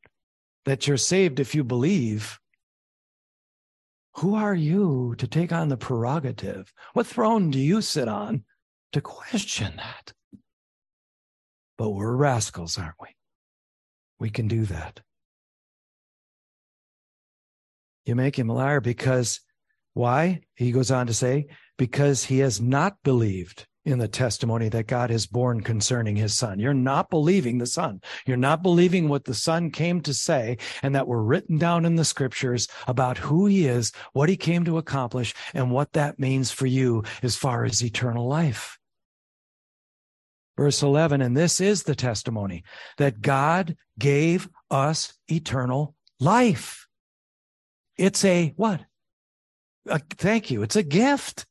that 0.64 0.88
you're 0.88 0.96
saved 0.96 1.38
if 1.38 1.54
you 1.54 1.62
believe, 1.62 2.40
who 4.16 4.34
are 4.34 4.56
you 4.56 5.14
to 5.18 5.28
take 5.28 5.52
on 5.52 5.68
the 5.68 5.76
prerogative? 5.76 6.72
What 6.94 7.06
throne 7.06 7.52
do 7.52 7.60
you 7.60 7.82
sit 7.82 8.08
on 8.08 8.42
to 8.90 9.00
question 9.00 9.74
that? 9.76 10.12
But 11.78 11.90
we're 11.90 12.16
rascals, 12.16 12.76
aren't 12.76 13.00
we? 13.00 13.10
We 14.18 14.30
can 14.30 14.48
do 14.48 14.64
that. 14.64 15.02
You 18.11 18.16
make 18.16 18.36
him 18.36 18.50
a 18.50 18.54
liar 18.54 18.80
because 18.80 19.40
why? 19.94 20.40
He 20.56 20.72
goes 20.72 20.90
on 20.90 21.06
to 21.06 21.14
say, 21.14 21.46
because 21.78 22.24
he 22.24 22.40
has 22.40 22.61
not 22.61 22.96
believed 23.04 23.68
in 23.84 24.00
the 24.00 24.08
testimony 24.08 24.68
that 24.68 24.88
God 24.88 25.11
has 25.11 25.28
borne 25.28 25.61
concerning 25.61 26.16
his 26.16 26.36
son. 26.36 26.58
You're 26.58 26.74
not 26.74 27.08
believing 27.08 27.58
the 27.58 27.66
son. 27.66 28.00
You're 28.26 28.36
not 28.36 28.64
believing 28.64 29.08
what 29.08 29.26
the 29.26 29.34
son 29.34 29.70
came 29.70 30.00
to 30.00 30.12
say 30.12 30.58
and 30.82 30.92
that 30.96 31.06
were 31.06 31.22
written 31.22 31.56
down 31.56 31.84
in 31.84 31.94
the 31.94 32.04
scriptures 32.04 32.66
about 32.88 33.16
who 33.16 33.46
he 33.46 33.68
is, 33.68 33.92
what 34.12 34.28
he 34.28 34.36
came 34.36 34.64
to 34.64 34.78
accomplish, 34.78 35.32
and 35.54 35.70
what 35.70 35.92
that 35.92 36.18
means 36.18 36.50
for 36.50 36.66
you 36.66 37.04
as 37.22 37.36
far 37.36 37.64
as 37.64 37.80
eternal 37.80 38.26
life. 38.26 38.76
Verse 40.56 40.82
11, 40.82 41.22
and 41.22 41.36
this 41.36 41.61
is 41.61 41.84
the 41.84 41.94
testimony 41.94 42.64
that 42.98 43.20
God 43.20 43.76
gave 44.00 44.48
us 44.68 45.14
eternal 45.28 45.94
life. 46.18 46.88
It's 48.01 48.24
a 48.24 48.55
what? 48.57 48.80
A, 49.86 49.98
thank 49.98 50.51
you. 50.51 50.62
It's 50.62 50.76
a 50.76 50.82
gift. 50.82 51.44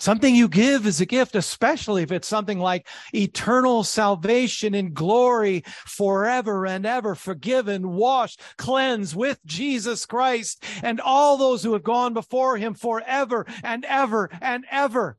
Something 0.00 0.34
you 0.34 0.48
give 0.48 0.86
is 0.86 1.02
a 1.02 1.06
gift, 1.06 1.36
especially 1.36 2.02
if 2.02 2.10
it's 2.10 2.26
something 2.26 2.58
like 2.58 2.88
eternal 3.14 3.84
salvation 3.84 4.74
in 4.74 4.94
glory 4.94 5.62
forever 5.66 6.66
and 6.66 6.86
ever, 6.86 7.14
forgiven, 7.14 7.90
washed, 7.90 8.40
cleansed 8.56 9.14
with 9.14 9.38
Jesus 9.44 10.06
Christ 10.06 10.64
and 10.82 10.98
all 10.98 11.36
those 11.36 11.62
who 11.62 11.74
have 11.74 11.82
gone 11.82 12.14
before 12.14 12.56
him 12.56 12.72
forever 12.72 13.46
and 13.62 13.84
ever 13.84 14.30
and 14.40 14.64
ever. 14.70 15.18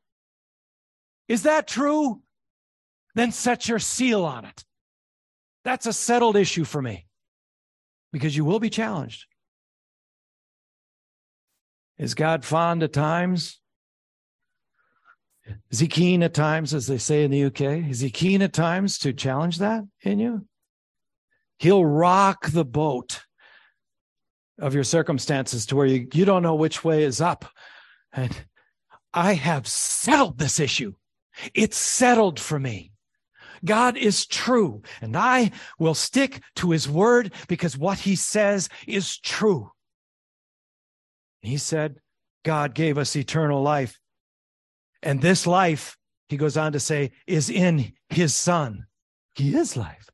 Is 1.27 1.43
that 1.43 1.67
true? 1.67 2.23
then 3.13 3.31
set 3.31 3.69
your 3.69 3.79
seal 3.79 4.25
on 4.25 4.43
it. 4.43 4.65
That's 5.63 5.85
a 5.85 5.93
settled 5.93 6.35
issue 6.35 6.65
for 6.65 6.81
me 6.81 7.07
because 8.11 8.35
you 8.35 8.43
will 8.43 8.59
be 8.59 8.69
challenged. 8.69 9.25
Is 11.97 12.13
God 12.13 12.43
fond 12.43 12.83
at 12.83 12.93
times? 12.93 13.59
Is 15.69 15.79
he 15.79 15.87
keen 15.87 16.23
at 16.23 16.33
times, 16.33 16.73
as 16.73 16.87
they 16.87 16.97
say 16.97 17.23
in 17.23 17.31
the 17.31 17.45
UK? 17.45 17.89
Is 17.89 17.99
he 17.99 18.09
keen 18.09 18.41
at 18.41 18.53
times 18.53 18.97
to 18.99 19.13
challenge 19.13 19.59
that 19.59 19.83
in 20.01 20.19
you? 20.19 20.45
He'll 21.59 21.85
rock 21.85 22.49
the 22.49 22.65
boat 22.65 23.21
of 24.59 24.73
your 24.73 24.83
circumstances 24.83 25.65
to 25.67 25.75
where 25.75 25.85
you, 25.85 26.07
you 26.13 26.25
don't 26.25 26.43
know 26.43 26.55
which 26.55 26.83
way 26.83 27.03
is 27.03 27.21
up. 27.21 27.45
And 28.11 28.45
I 29.13 29.33
have 29.33 29.67
settled 29.67 30.37
this 30.37 30.59
issue. 30.59 30.93
It's 31.53 31.77
settled 31.77 32.39
for 32.39 32.59
me. 32.59 32.91
God 33.63 33.97
is 33.97 34.27
true, 34.27 34.83
and 35.01 35.15
I 35.17 35.51
will 35.79 35.95
stick 35.95 36.41
to 36.57 36.71
his 36.71 36.87
word 36.87 37.33
because 37.47 37.77
what 37.77 37.99
he 37.99 38.15
says 38.15 38.69
is 38.87 39.17
true. 39.17 39.71
He 41.45 41.57
said, 41.57 41.99
God 42.43 42.73
gave 42.73 42.97
us 42.97 43.15
eternal 43.15 43.61
life. 43.61 43.99
And 45.01 45.21
this 45.21 45.45
life, 45.45 45.97
he 46.29 46.37
goes 46.37 46.57
on 46.57 46.71
to 46.73 46.79
say, 46.79 47.11
is 47.27 47.49
in 47.49 47.93
his 48.09 48.33
son. 48.35 48.85
He 49.35 49.55
is 49.55 49.75
life. 49.75 50.09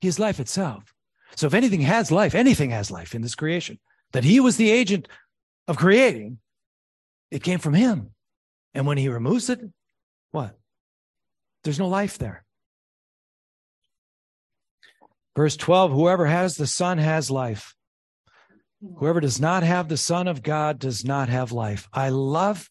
He 0.00 0.08
is 0.08 0.18
life 0.18 0.40
itself. 0.40 0.92
So 1.36 1.46
if 1.46 1.54
anything 1.54 1.82
has 1.82 2.10
life, 2.10 2.34
anything 2.34 2.70
has 2.70 2.90
life 2.90 3.14
in 3.14 3.22
this 3.22 3.34
creation, 3.34 3.78
that 4.12 4.24
he 4.24 4.40
was 4.40 4.56
the 4.56 4.70
agent 4.70 5.08
of 5.68 5.76
creating, 5.76 6.38
it 7.30 7.42
came 7.42 7.58
from 7.58 7.74
him. 7.74 8.10
And 8.74 8.86
when 8.86 8.98
he 8.98 9.08
removes 9.08 9.48
it, 9.50 9.60
what? 10.32 10.56
There's 11.64 11.78
no 11.78 11.88
life 11.88 12.18
there. 12.18 12.44
Verse 15.36 15.56
12 15.56 15.92
Whoever 15.92 16.26
has 16.26 16.56
the 16.56 16.66
Son 16.66 16.98
has 16.98 17.30
life. 17.30 17.75
Whoever 18.96 19.20
does 19.20 19.40
not 19.40 19.62
have 19.62 19.88
the 19.88 19.96
Son 19.96 20.28
of 20.28 20.42
God 20.42 20.78
does 20.78 21.04
not 21.04 21.28
have 21.28 21.52
life. 21.52 21.88
I 21.92 22.08
love 22.08 22.70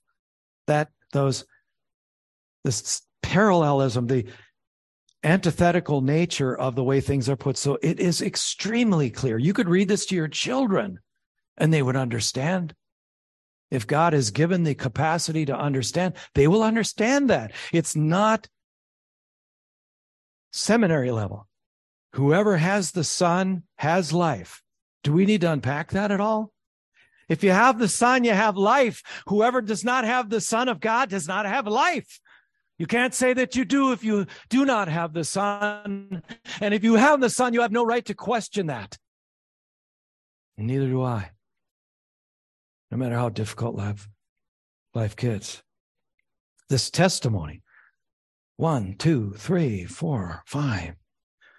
that 0.67 0.89
those 1.11 1.45
this 2.63 3.03
parallelism, 3.21 4.07
the 4.07 4.25
antithetical 5.23 6.01
nature 6.01 6.55
of 6.55 6.75
the 6.75 6.83
way 6.83 7.01
things 7.01 7.29
are 7.29 7.35
put. 7.35 7.57
So 7.57 7.77
it 7.81 7.99
is 7.99 8.21
extremely 8.21 9.09
clear. 9.09 9.37
You 9.37 9.53
could 9.53 9.69
read 9.69 9.87
this 9.87 10.05
to 10.07 10.15
your 10.15 10.27
children 10.27 10.99
and 11.57 11.73
they 11.73 11.81
would 11.81 11.95
understand. 11.95 12.73
If 13.71 13.87
God 13.87 14.13
has 14.13 14.31
given 14.31 14.63
the 14.63 14.75
capacity 14.75 15.45
to 15.45 15.57
understand, 15.57 16.13
they 16.35 16.47
will 16.47 16.63
understand 16.63 17.29
that. 17.29 17.51
It's 17.73 17.95
not 17.95 18.47
seminary 20.51 21.11
level. 21.11 21.47
Whoever 22.13 22.57
has 22.57 22.91
the 22.91 23.03
Son 23.03 23.63
has 23.77 24.13
life. 24.13 24.61
Do 25.05 25.13
we 25.13 25.27
need 25.27 25.41
to 25.41 25.51
unpack 25.51 25.91
that 25.91 26.11
at 26.11 26.19
all? 26.19 26.51
If 27.29 27.43
you 27.43 27.51
have 27.51 27.77
the 27.77 27.87
Son, 27.87 28.23
you 28.23 28.31
have 28.31 28.57
life. 28.57 29.03
Whoever 29.27 29.61
does 29.61 29.83
not 29.83 30.03
have 30.03 30.31
the 30.31 30.41
Son 30.41 30.67
of 30.67 30.79
God 30.79 31.09
does 31.09 31.27
not 31.27 31.45
have 31.45 31.67
life. 31.67 32.19
You 32.79 32.87
can't 32.87 33.13
say 33.13 33.31
that 33.33 33.55
you 33.55 33.65
do 33.65 33.91
if 33.91 34.03
you 34.03 34.25
do 34.49 34.65
not 34.65 34.87
have 34.87 35.13
the 35.13 35.23
Son. 35.23 36.23
And 36.59 36.73
if 36.73 36.83
you 36.83 36.95
have 36.95 37.21
the 37.21 37.29
Son, 37.29 37.53
you 37.53 37.61
have 37.61 37.71
no 37.71 37.85
right 37.85 38.03
to 38.05 38.15
question 38.15 38.65
that. 38.65 38.97
And 40.57 40.65
neither 40.65 40.87
do 40.87 41.03
I. 41.03 41.29
No 42.89 42.97
matter 42.97 43.15
how 43.15 43.29
difficult 43.29 43.75
life, 43.75 44.09
life 44.95 45.15
gets. 45.15 45.61
This 46.67 46.89
testimony 46.89 47.61
one, 48.57 48.95
two, 48.97 49.33
three, 49.37 49.85
four, 49.85 50.41
five, 50.47 50.95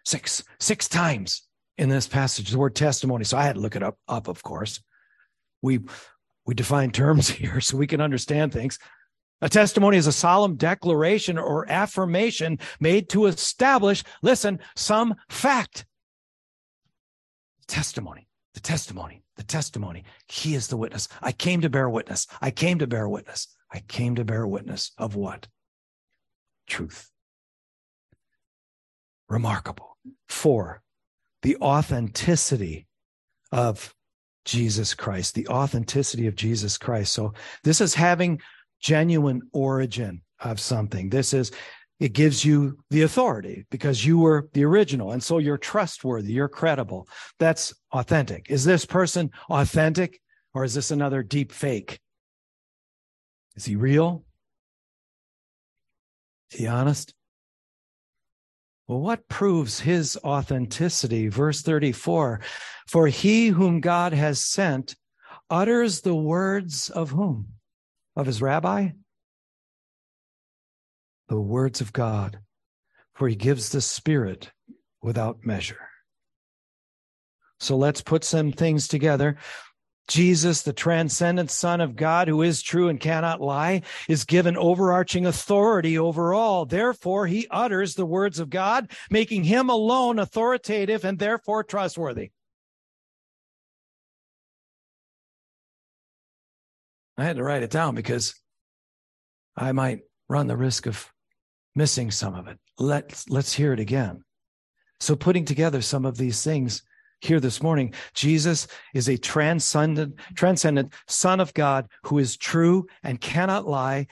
six, 0.05 0.43
six 0.59 0.89
times 0.89 1.47
in 1.79 1.89
this 1.89 2.07
passage, 2.07 2.51
the 2.51 2.59
word 2.59 2.75
testimony. 2.75 3.25
So 3.25 3.37
I 3.37 3.45
had 3.45 3.57
to 3.57 3.61
look 3.61 3.77
it 3.77 3.83
up, 3.83 3.99
up, 4.09 4.29
of 4.29 4.43
course. 4.43 4.81
We 5.63 5.81
we 6.45 6.55
define 6.55 6.91
terms 6.93 7.29
here 7.31 7.61
so 7.61 7.77
we 7.77 7.87
can 7.87 8.01
understand 8.01 8.53
things. 8.53 8.79
A 9.43 9.49
testimony 9.49 9.99
is 9.99 10.07
a 10.07 10.13
solemn 10.13 10.57
declaration 10.57 11.37
or 11.37 11.71
affirmation 11.71 12.59
made 12.81 13.11
to 13.11 13.27
establish, 13.27 14.03
listen, 14.23 14.61
some 14.77 15.15
fact. 15.29 15.85
Testimony, 17.69 18.29
the 18.55 18.61
testimony, 18.61 19.23
the 19.37 19.43
testimony. 19.43 20.05
He 20.27 20.55
is 20.55 20.69
the 20.69 20.79
witness. 20.79 21.09
I 21.21 21.33
came 21.33 21.61
to 21.61 21.69
bear 21.69 21.91
witness. 21.91 22.27
I 22.41 22.51
came 22.51 22.79
to 22.79 22.87
bear 22.87 23.09
witness. 23.09 23.49
I 23.71 23.81
came 23.81 24.15
to 24.15 24.25
bear 24.25 24.47
witness 24.47 24.93
of 24.97 25.17
what? 25.17 25.49
Truth. 26.67 27.11
Remarkable. 29.29 29.99
Four, 30.29 30.83
the 31.43 31.57
authenticity 31.59 32.87
of 33.53 33.95
Jesus 34.45 34.95
Christ, 34.95 35.35
the 35.35 35.49
authenticity 35.49 36.27
of 36.27 36.37
Jesus 36.37 36.79
Christ. 36.79 37.13
So 37.13 37.35
this 37.65 37.81
is 37.81 37.95
having 37.95 38.41
genuine 38.81 39.43
origin 39.53 40.23
of 40.41 40.61
something. 40.61 41.11
This 41.11 41.35
is, 41.35 41.51
it 41.99 42.13
gives 42.13 42.45
you 42.45 42.79
the 42.91 43.03
authority 43.03 43.67
because 43.71 44.05
you 44.05 44.19
were 44.19 44.49
the 44.53 44.65
original. 44.65 45.13
And 45.13 45.23
so 45.23 45.39
you're 45.39 45.59
trustworthy, 45.59 46.33
you're 46.33 46.49
credible. 46.49 47.09
That's 47.39 47.75
authentic. 47.93 48.47
Is 48.51 48.65
this 48.65 48.85
person 48.85 49.31
authentic 49.51 50.21
or 50.55 50.65
is 50.65 50.75
this 50.75 50.91
another 50.91 51.23
deep 51.23 51.53
fake? 51.53 51.99
Is 53.57 53.65
he 53.65 53.77
real? 53.77 54.25
Is 56.53 56.61
he 56.61 56.67
honest? 56.67 57.15
Well, 58.89 59.01
what 59.01 59.29
proves 59.29 59.81
his 59.81 60.17
authenticity? 60.23 61.29
Verse 61.29 61.63
34 61.63 62.41
For 62.87 63.07
he 63.09 63.49
whom 63.49 63.81
God 63.81 64.13
has 64.13 64.45
sent 64.45 64.95
utters 65.51 66.01
the 66.01 66.15
words 66.15 66.91
of 66.91 67.11
whom? 67.11 67.49
Of 68.15 68.27
his 68.27 68.41
rabbi? 68.41 68.91
The 71.29 71.41
words 71.41 71.81
of 71.81 71.93
God, 71.93 72.39
for 73.15 73.29
he 73.29 73.35
gives 73.35 73.71
the 73.71 73.81
Spirit 73.81 74.53
without 75.03 75.45
measure. 75.45 75.89
So 77.59 77.77
let's 77.77 78.01
put 78.01 78.23
some 78.23 78.53
things 78.53 78.87
together. 78.87 79.37
Jesus, 80.09 80.63
the 80.63 80.73
transcendent 80.73 81.51
Son 81.51 81.81
of 81.81 81.97
God, 81.97 82.29
who 82.29 82.43
is 82.43 82.63
true 82.63 82.89
and 82.89 83.01
cannot 83.01 83.41
lie, 83.41 83.83
is 84.09 84.25
given 84.25 84.57
overarching 84.57 85.27
authority 85.27 85.99
over 85.99 86.33
all. 86.33 86.65
Therefore, 86.65 87.27
he 87.27 87.49
utters 87.51 87.95
the 87.95 88.07
words 88.07 88.39
of 88.39 88.49
God, 88.49 88.91
making 89.11 89.45
him 89.45 89.69
alone 89.69 90.19
authoritative 90.19 91.05
and 91.05 91.19
therefore 91.19 91.65
trustworthy. 91.65 92.31
I 97.19 97.25
had 97.25 97.37
to 97.37 97.43
write 97.43 97.63
it 97.63 97.71
down 97.71 97.95
because 97.95 98.35
I 99.57 99.73
might 99.73 100.01
run 100.29 100.47
the 100.47 100.57
risk 100.57 100.87
of 100.87 101.11
missing 101.75 102.11
some 102.11 102.35
of 102.35 102.47
it. 102.47 102.59
Let's, 102.79 103.29
let's 103.29 103.55
hear 103.55 103.73
it 103.73 103.81
again. 103.81 104.23
So, 105.01 105.17
putting 105.17 105.45
together 105.45 105.83
some 105.83 106.05
of 106.05 106.17
these 106.17 106.43
things 106.43 106.83
here 107.21 107.41
this 107.41 107.63
morning. 107.63 107.95
Jesus 108.15 108.67
is 108.95 109.09
a 109.09 109.17
transcendent, 109.17 110.17
transcendent 110.35 110.93
Son 111.09 111.41
of 111.41 111.55
God 111.55 111.89
who 112.05 112.19
is 112.19 112.37
true 112.37 112.87
and 113.03 113.21
cannot 113.21 113.67
lie, 113.67 114.07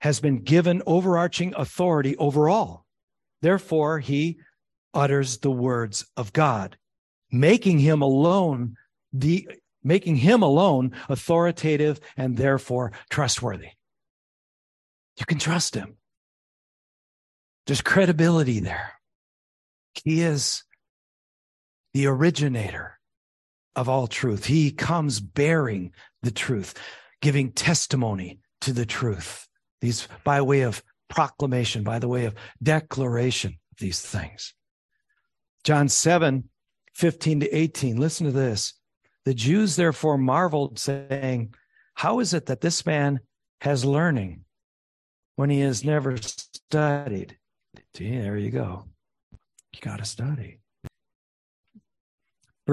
has 0.00 0.20
been 0.20 0.42
given 0.42 0.82
overarching 0.86 1.54
authority 1.56 2.16
over 2.16 2.48
all. 2.48 2.86
Therefore, 3.40 3.98
he 3.98 4.38
utters 4.94 5.38
the 5.38 5.50
words 5.50 6.06
of 6.16 6.32
God, 6.32 6.76
making 7.30 7.78
him 7.78 8.02
alone 8.02 8.76
the 9.12 9.48
making 9.84 10.14
him 10.14 10.42
alone 10.42 10.92
authoritative 11.08 11.98
and 12.16 12.36
therefore 12.36 12.92
trustworthy. 13.10 13.70
You 15.18 15.26
can 15.26 15.38
trust 15.38 15.74
him. 15.74 15.96
There's 17.66 17.80
credibility 17.80 18.60
there. 18.60 18.92
He 20.04 20.22
is 20.22 20.62
the 21.94 22.06
originator 22.06 22.98
of 23.76 23.88
all 23.88 24.06
truth. 24.06 24.46
He 24.46 24.70
comes 24.70 25.20
bearing 25.20 25.92
the 26.22 26.30
truth, 26.30 26.74
giving 27.20 27.52
testimony 27.52 28.38
to 28.62 28.72
the 28.72 28.86
truth. 28.86 29.46
These 29.80 30.08
by 30.24 30.40
way 30.42 30.62
of 30.62 30.82
proclamation, 31.08 31.82
by 31.82 31.98
the 31.98 32.08
way 32.08 32.24
of 32.24 32.34
declaration, 32.62 33.58
these 33.78 34.00
things. 34.00 34.54
John 35.64 35.88
7, 35.88 36.48
15 36.94 37.40
to 37.40 37.56
18. 37.56 37.96
Listen 37.98 38.26
to 38.26 38.32
this. 38.32 38.74
The 39.24 39.34
Jews 39.34 39.76
therefore 39.76 40.18
marveled, 40.18 40.78
saying, 40.78 41.54
How 41.94 42.20
is 42.20 42.34
it 42.34 42.46
that 42.46 42.60
this 42.60 42.84
man 42.84 43.20
has 43.60 43.84
learning 43.84 44.44
when 45.36 45.50
he 45.50 45.60
has 45.60 45.84
never 45.84 46.16
studied? 46.16 47.38
There 47.94 48.36
you 48.36 48.50
go. 48.50 48.86
You 49.72 49.80
got 49.80 49.98
to 49.98 50.04
study. 50.04 50.61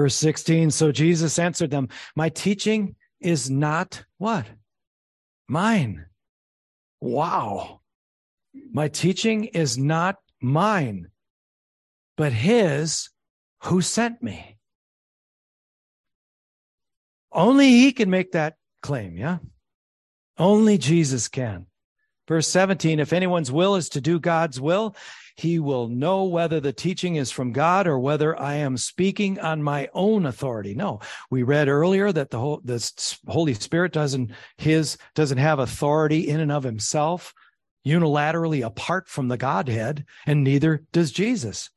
Verse 0.00 0.16
16 0.16 0.70
So 0.70 0.92
Jesus 0.92 1.38
answered 1.38 1.70
them, 1.70 1.90
My 2.16 2.30
teaching 2.30 2.96
is 3.20 3.50
not 3.50 4.02
what? 4.16 4.46
Mine. 5.46 6.06
Wow. 7.02 7.80
My 8.72 8.88
teaching 8.88 9.44
is 9.44 9.76
not 9.76 10.16
mine, 10.40 11.08
but 12.16 12.32
his 12.32 13.10
who 13.64 13.82
sent 13.82 14.22
me. 14.22 14.56
Only 17.30 17.68
he 17.68 17.92
can 17.92 18.08
make 18.08 18.32
that 18.32 18.54
claim, 18.80 19.18
yeah? 19.18 19.36
Only 20.38 20.78
Jesus 20.78 21.28
can. 21.28 21.66
Verse 22.26 22.48
17 22.48 23.00
If 23.00 23.12
anyone's 23.12 23.52
will 23.52 23.76
is 23.76 23.90
to 23.90 24.00
do 24.00 24.18
God's 24.18 24.58
will, 24.58 24.96
he 25.40 25.58
will 25.58 25.88
know 25.88 26.24
whether 26.24 26.60
the 26.60 26.72
teaching 26.72 27.16
is 27.16 27.30
from 27.30 27.52
God 27.52 27.86
or 27.86 27.98
whether 27.98 28.38
I 28.38 28.56
am 28.56 28.76
speaking 28.76 29.40
on 29.40 29.62
my 29.62 29.88
own 29.94 30.26
authority. 30.26 30.74
No, 30.74 31.00
we 31.30 31.42
read 31.42 31.68
earlier 31.68 32.12
that 32.12 32.30
the 32.30 32.38
whole, 32.38 32.62
Holy 33.26 33.54
Spirit 33.54 33.92
doesn't 33.92 34.32
his 34.58 34.98
doesn't 35.14 35.38
have 35.38 35.58
authority 35.58 36.28
in 36.28 36.40
and 36.40 36.52
of 36.52 36.62
himself 36.62 37.32
unilaterally 37.86 38.64
apart 38.64 39.08
from 39.08 39.28
the 39.28 39.38
Godhead, 39.38 40.04
and 40.26 40.44
neither 40.44 40.84
does 40.92 41.10
Jesus. 41.10 41.70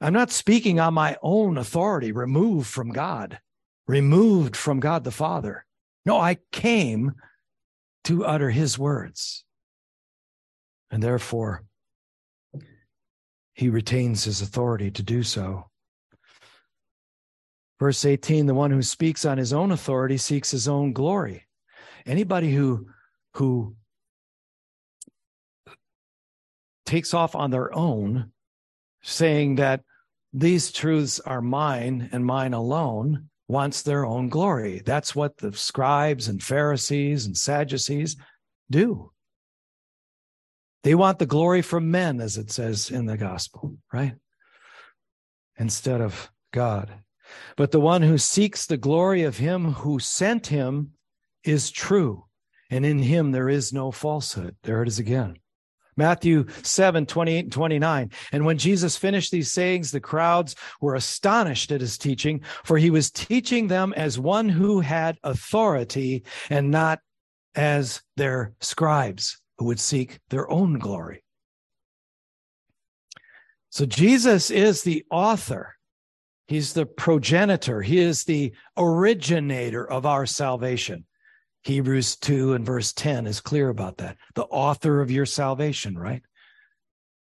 I'm 0.00 0.14
not 0.14 0.30
speaking 0.30 0.80
on 0.80 0.94
my 0.94 1.18
own 1.20 1.58
authority, 1.58 2.12
removed 2.12 2.68
from 2.68 2.90
God, 2.90 3.40
removed 3.86 4.56
from 4.56 4.80
God 4.80 5.04
the 5.04 5.10
Father. 5.10 5.66
No, 6.06 6.18
I 6.18 6.38
came 6.52 7.12
to 8.04 8.24
utter 8.24 8.48
his 8.48 8.78
words. 8.78 9.44
And 10.90 11.02
therefore, 11.02 11.64
he 13.54 13.68
retains 13.68 14.24
his 14.24 14.40
authority 14.40 14.90
to 14.92 15.02
do 15.02 15.22
so. 15.22 15.68
Verse 17.78 18.04
18 18.04 18.46
the 18.46 18.54
one 18.54 18.70
who 18.70 18.82
speaks 18.82 19.24
on 19.24 19.38
his 19.38 19.52
own 19.52 19.70
authority 19.70 20.16
seeks 20.16 20.50
his 20.50 20.68
own 20.68 20.92
glory. 20.92 21.46
Anybody 22.06 22.52
who, 22.52 22.86
who 23.34 23.76
takes 26.86 27.12
off 27.14 27.34
on 27.34 27.50
their 27.50 27.74
own, 27.76 28.32
saying 29.02 29.56
that 29.56 29.82
these 30.32 30.72
truths 30.72 31.20
are 31.20 31.40
mine 31.40 32.08
and 32.12 32.24
mine 32.24 32.54
alone, 32.54 33.28
wants 33.48 33.82
their 33.82 34.04
own 34.04 34.28
glory. 34.28 34.82
That's 34.84 35.14
what 35.14 35.38
the 35.38 35.52
scribes 35.52 36.28
and 36.28 36.42
Pharisees 36.42 37.26
and 37.26 37.36
Sadducees 37.36 38.16
do. 38.70 39.12
They 40.84 40.94
want 40.94 41.18
the 41.18 41.26
glory 41.26 41.62
from 41.62 41.90
men, 41.90 42.20
as 42.20 42.36
it 42.36 42.50
says 42.50 42.90
in 42.90 43.06
the 43.06 43.16
gospel, 43.16 43.76
right? 43.92 44.14
Instead 45.58 46.00
of 46.00 46.30
God. 46.52 46.92
But 47.56 47.72
the 47.72 47.80
one 47.80 48.02
who 48.02 48.16
seeks 48.16 48.66
the 48.66 48.76
glory 48.76 49.22
of 49.22 49.38
him 49.38 49.72
who 49.72 49.98
sent 49.98 50.46
him 50.46 50.92
is 51.44 51.70
true, 51.70 52.24
and 52.70 52.86
in 52.86 53.00
him 53.00 53.32
there 53.32 53.48
is 53.48 53.72
no 53.72 53.90
falsehood. 53.90 54.56
There 54.62 54.82
it 54.82 54.88
is 54.88 54.98
again. 54.98 55.36
Matthew 55.96 56.46
7, 56.62 57.06
28 57.06 57.38
and 57.40 57.52
29. 57.52 58.10
And 58.30 58.46
when 58.46 58.56
Jesus 58.56 58.96
finished 58.96 59.32
these 59.32 59.50
sayings, 59.50 59.90
the 59.90 60.00
crowds 60.00 60.54
were 60.80 60.94
astonished 60.94 61.72
at 61.72 61.80
his 61.80 61.98
teaching, 61.98 62.42
for 62.62 62.78
he 62.78 62.90
was 62.90 63.10
teaching 63.10 63.66
them 63.66 63.92
as 63.94 64.16
one 64.16 64.48
who 64.48 64.78
had 64.78 65.18
authority 65.24 66.22
and 66.50 66.70
not 66.70 67.00
as 67.56 68.00
their 68.16 68.52
scribes 68.60 69.40
who 69.58 69.66
would 69.66 69.80
seek 69.80 70.18
their 70.30 70.50
own 70.50 70.78
glory. 70.78 71.24
So 73.70 73.84
Jesus 73.84 74.50
is 74.50 74.82
the 74.82 75.04
author. 75.10 75.74
He's 76.46 76.72
the 76.72 76.86
progenitor. 76.86 77.82
He 77.82 77.98
is 77.98 78.24
the 78.24 78.54
originator 78.76 79.88
of 79.88 80.06
our 80.06 80.24
salvation. 80.24 81.04
Hebrews 81.64 82.16
2 82.16 82.54
and 82.54 82.64
verse 82.64 82.92
10 82.94 83.26
is 83.26 83.40
clear 83.40 83.68
about 83.68 83.98
that. 83.98 84.16
The 84.34 84.44
author 84.44 85.02
of 85.02 85.10
your 85.10 85.26
salvation, 85.26 85.98
right? 85.98 86.22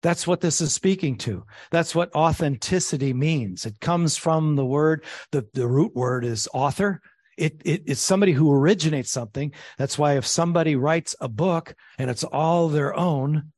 That's 0.02 0.26
what 0.26 0.42
this 0.42 0.60
is 0.60 0.74
speaking 0.74 1.16
to. 1.18 1.44
That's 1.70 1.94
what 1.94 2.14
authenticity 2.14 3.14
means. 3.14 3.64
It 3.64 3.80
comes 3.80 4.18
from 4.18 4.54
the 4.54 4.66
word, 4.66 5.02
the, 5.32 5.46
the 5.54 5.66
root 5.66 5.94
word 5.94 6.26
is 6.26 6.46
author. 6.52 7.00
It, 7.36 7.60
it, 7.64 7.82
it's 7.86 8.00
somebody 8.00 8.32
who 8.32 8.52
originates 8.52 9.10
something. 9.10 9.52
That's 9.78 9.98
why 9.98 10.16
if 10.16 10.26
somebody 10.26 10.76
writes 10.76 11.14
a 11.20 11.28
book 11.28 11.74
and 11.98 12.10
it's 12.10 12.24
all 12.24 12.68
their 12.68 12.94
own, 12.94 13.52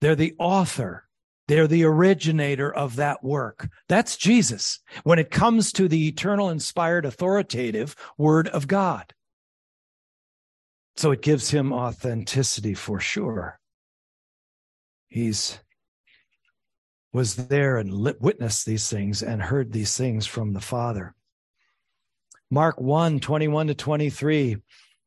they're 0.00 0.16
the 0.16 0.34
author. 0.38 1.04
They're 1.46 1.66
the 1.66 1.84
originator 1.84 2.74
of 2.74 2.96
that 2.96 3.22
work. 3.22 3.68
That's 3.88 4.16
Jesus 4.16 4.80
when 5.02 5.18
it 5.18 5.30
comes 5.30 5.72
to 5.72 5.88
the 5.88 6.08
eternal, 6.08 6.48
inspired, 6.48 7.04
authoritative 7.04 7.94
word 8.16 8.48
of 8.48 8.66
God. 8.66 9.12
So 10.96 11.10
it 11.10 11.22
gives 11.22 11.50
him 11.50 11.72
authenticity 11.72 12.74
for 12.74 13.00
sure. 13.00 13.58
He's 15.08 15.58
was 17.12 17.36
there 17.36 17.78
and 17.78 17.92
witnessed 18.20 18.66
these 18.66 18.88
things 18.90 19.22
and 19.22 19.40
heard 19.40 19.72
these 19.72 19.96
things 19.96 20.26
from 20.26 20.52
the 20.52 20.60
Father. 20.60 21.14
Mark 22.50 22.80
1 22.80 23.20
21 23.20 23.68
to 23.68 23.74
23. 23.74 24.56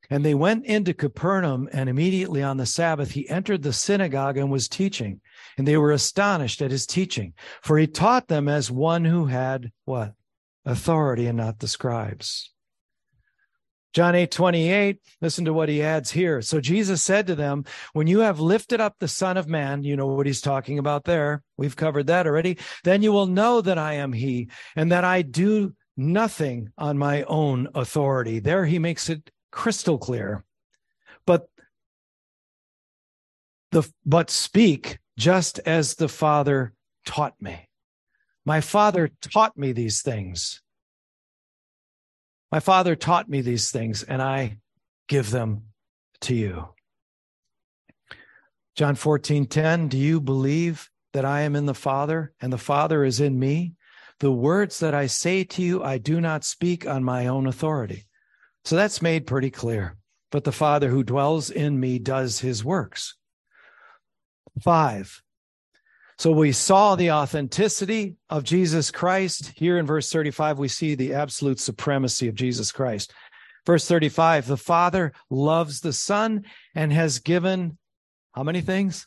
And 0.09 0.23
they 0.23 0.33
went 0.33 0.65
into 0.65 0.93
Capernaum, 0.93 1.67
and 1.73 1.89
immediately 1.89 2.41
on 2.41 2.55
the 2.55 2.65
Sabbath, 2.65 3.11
he 3.11 3.27
entered 3.29 3.63
the 3.63 3.73
synagogue 3.73 4.37
and 4.37 4.49
was 4.49 4.69
teaching. 4.69 5.19
And 5.57 5.67
they 5.67 5.75
were 5.75 5.91
astonished 5.91 6.61
at 6.61 6.71
his 6.71 6.85
teaching, 6.85 7.33
for 7.61 7.77
he 7.77 7.87
taught 7.87 8.27
them 8.27 8.47
as 8.47 8.71
one 8.71 9.03
who 9.03 9.25
had 9.25 9.71
what? 9.83 10.13
Authority 10.65 11.27
and 11.27 11.37
not 11.37 11.59
the 11.59 11.67
scribes. 11.67 12.51
John 13.93 14.15
8, 14.15 14.29
28, 14.29 14.99
listen 15.21 15.45
to 15.45 15.53
what 15.53 15.69
he 15.69 15.81
adds 15.81 16.11
here. 16.11 16.41
So 16.41 16.61
Jesus 16.61 17.01
said 17.01 17.27
to 17.27 17.35
them, 17.35 17.65
When 17.93 18.05
you 18.05 18.19
have 18.19 18.39
lifted 18.39 18.79
up 18.79 18.95
the 18.99 19.07
Son 19.07 19.37
of 19.37 19.47
Man, 19.47 19.83
you 19.83 19.95
know 19.95 20.05
what 20.07 20.27
he's 20.27 20.41
talking 20.41 20.77
about 20.77 21.05
there. 21.05 21.41
We've 21.57 21.75
covered 21.75 22.07
that 22.07 22.27
already. 22.27 22.59
Then 22.83 23.01
you 23.01 23.11
will 23.11 23.25
know 23.25 23.59
that 23.61 23.77
I 23.77 23.93
am 23.93 24.13
he 24.13 24.49
and 24.75 24.91
that 24.91 25.03
I 25.03 25.23
do 25.23 25.73
nothing 25.97 26.71
on 26.77 26.97
my 26.97 27.23
own 27.23 27.67
authority. 27.75 28.39
There 28.39 28.65
he 28.65 28.79
makes 28.79 29.09
it 29.09 29.31
crystal 29.51 29.97
clear. 29.97 30.45
But 31.25 31.49
the 33.71 33.91
but 34.05 34.29
speak 34.29 34.99
just 35.17 35.59
as 35.59 35.95
the 35.95 36.07
Father 36.07 36.73
taught 37.05 37.35
me. 37.41 37.67
My 38.45 38.61
Father 38.61 39.09
taught 39.21 39.57
me 39.57 39.73
these 39.73 40.01
things. 40.01 40.61
My 42.51 42.59
father 42.59 42.95
taught 42.95 43.27
me 43.27 43.41
these 43.41 43.71
things, 43.71 44.03
and 44.03 44.21
I 44.21 44.59
give 45.07 45.31
them 45.31 45.63
to 46.21 46.33
you. 46.33 46.69
John 48.75 48.95
14, 48.95 49.47
10, 49.47 49.87
do 49.87 49.97
you 49.97 50.21
believe 50.21 50.89
that 51.13 51.25
I 51.25 51.41
am 51.41 51.55
in 51.55 51.65
the 51.65 51.73
Father 51.73 52.33
and 52.39 52.53
the 52.53 52.57
Father 52.57 53.03
is 53.03 53.19
in 53.19 53.37
me? 53.39 53.73
The 54.19 54.31
words 54.31 54.79
that 54.79 54.95
I 54.95 55.07
say 55.07 55.43
to 55.43 55.61
you, 55.61 55.83
I 55.83 55.97
do 55.97 56.19
not 56.19 56.43
speak 56.43 56.87
on 56.87 57.03
my 57.03 57.27
own 57.27 57.47
authority. 57.47 58.05
So 58.65 58.75
that's 58.75 59.01
made 59.01 59.27
pretty 59.27 59.51
clear. 59.51 59.97
But 60.31 60.43
the 60.43 60.51
Father 60.51 60.89
who 60.89 61.03
dwells 61.03 61.49
in 61.49 61.79
me 61.79 61.99
does 61.99 62.39
his 62.39 62.65
works. 62.65 63.15
Five, 64.61 65.21
so 66.19 66.31
we 66.31 66.51
saw 66.51 66.95
the 66.95 67.11
authenticity 67.11 68.15
of 68.27 68.43
Jesus 68.43 68.89
Christ. 68.89 69.53
Here 69.55 69.77
in 69.77 69.85
verse 69.85 70.09
35, 70.09 70.57
we 70.57 70.67
see 70.67 70.95
the 70.95 71.13
absolute 71.13 71.59
supremacy 71.59 72.27
of 72.27 72.33
Jesus 72.33 72.71
Christ. 72.71 73.13
Verse 73.67 73.87
35, 73.87 74.47
the 74.47 74.57
Father 74.57 75.13
loves 75.29 75.79
the 75.79 75.93
Son 75.93 76.45
and 76.73 76.91
has 76.91 77.19
given 77.19 77.77
how 78.33 78.41
many 78.43 78.61
things? 78.61 79.05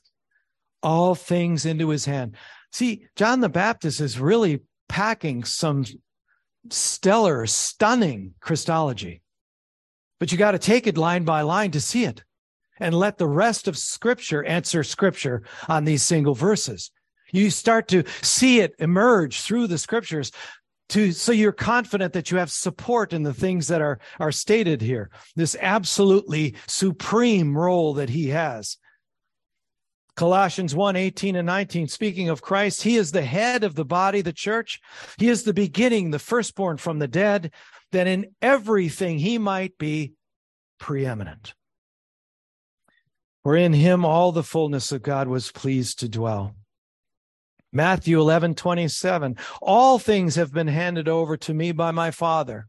All 0.82 1.16
things 1.16 1.66
into 1.66 1.88
his 1.88 2.04
hand. 2.04 2.36
See, 2.70 3.06
John 3.16 3.40
the 3.40 3.48
Baptist 3.48 4.00
is 4.00 4.20
really 4.20 4.61
packing 4.91 5.45
some 5.45 5.84
stellar, 6.68 7.47
stunning 7.47 8.34
Christology. 8.41 9.22
But 10.18 10.32
you 10.32 10.36
got 10.36 10.51
to 10.51 10.59
take 10.59 10.88
it 10.88 10.99
line 10.99 11.24
by 11.24 11.43
line 11.43 11.70
to 11.70 11.80
see 11.80 12.05
it 12.05 12.24
and 12.80 12.93
let 12.93 13.16
the 13.16 13.28
rest 13.28 13.68
of 13.68 13.78
Scripture 13.78 14.45
answer 14.45 14.82
Scripture 14.82 15.45
on 15.68 15.84
these 15.84 16.03
single 16.03 16.34
verses. 16.34 16.91
You 17.32 17.51
start 17.51 17.86
to 17.88 18.03
see 18.20 18.59
it 18.61 18.74
emerge 18.80 19.43
through 19.43 19.68
the 19.68 19.78
scriptures 19.78 20.32
to 20.88 21.12
so 21.12 21.30
you're 21.30 21.53
confident 21.53 22.12
that 22.14 22.32
you 22.32 22.38
have 22.38 22.51
support 22.51 23.12
in 23.12 23.22
the 23.22 23.32
things 23.32 23.68
that 23.68 23.80
are 23.80 24.01
are 24.18 24.32
stated 24.32 24.82
here. 24.82 25.11
This 25.36 25.57
absolutely 25.61 26.57
supreme 26.66 27.57
role 27.57 27.95
that 27.95 28.09
he 28.09 28.26
has. 28.30 28.76
Colossians 30.21 30.75
1 30.75 30.97
18 30.97 31.35
and 31.35 31.47
19, 31.47 31.89
speaking 31.89 32.29
of 32.29 32.43
Christ, 32.43 32.83
he 32.83 32.97
is 32.97 33.11
the 33.11 33.23
head 33.23 33.64
of 33.64 33.75
the 33.75 33.87
body, 33.87 34.21
the 34.21 34.35
church. 34.35 34.79
He 35.16 35.31
is 35.31 35.45
the 35.45 35.55
beginning, 35.55 36.11
the 36.11 36.18
firstborn 36.18 36.77
from 36.77 36.99
the 36.99 37.09
dead, 37.09 37.53
that 37.93 38.07
in 38.07 38.35
everything 38.43 39.18
he 39.18 39.39
might 39.39 39.79
be 39.79 40.12
preeminent. 40.79 41.55
For 43.45 43.57
in 43.57 43.73
him 43.73 44.05
all 44.05 44.31
the 44.31 44.43
fullness 44.43 44.93
of 44.93 45.01
God 45.01 45.27
was 45.27 45.51
pleased 45.51 46.01
to 46.01 46.09
dwell. 46.11 46.55
Matthew 47.73 48.21
11, 48.21 48.57
27. 48.57 49.39
All 49.62 49.99
things 49.99 50.35
have 50.35 50.53
been 50.53 50.68
handed 50.68 51.09
over 51.09 51.39
to 51.39 51.55
me 51.55 51.73
by 51.73 51.93
my 51.93 52.11
Father. 52.11 52.68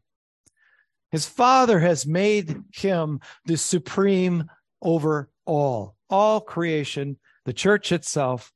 His 1.10 1.26
Father 1.26 1.80
has 1.80 2.06
made 2.06 2.62
him 2.72 3.20
the 3.44 3.58
supreme 3.58 4.48
over 4.80 5.28
all, 5.44 5.96
all 6.08 6.40
creation, 6.40 7.18
the 7.44 7.52
church 7.52 7.92
itself, 7.92 8.52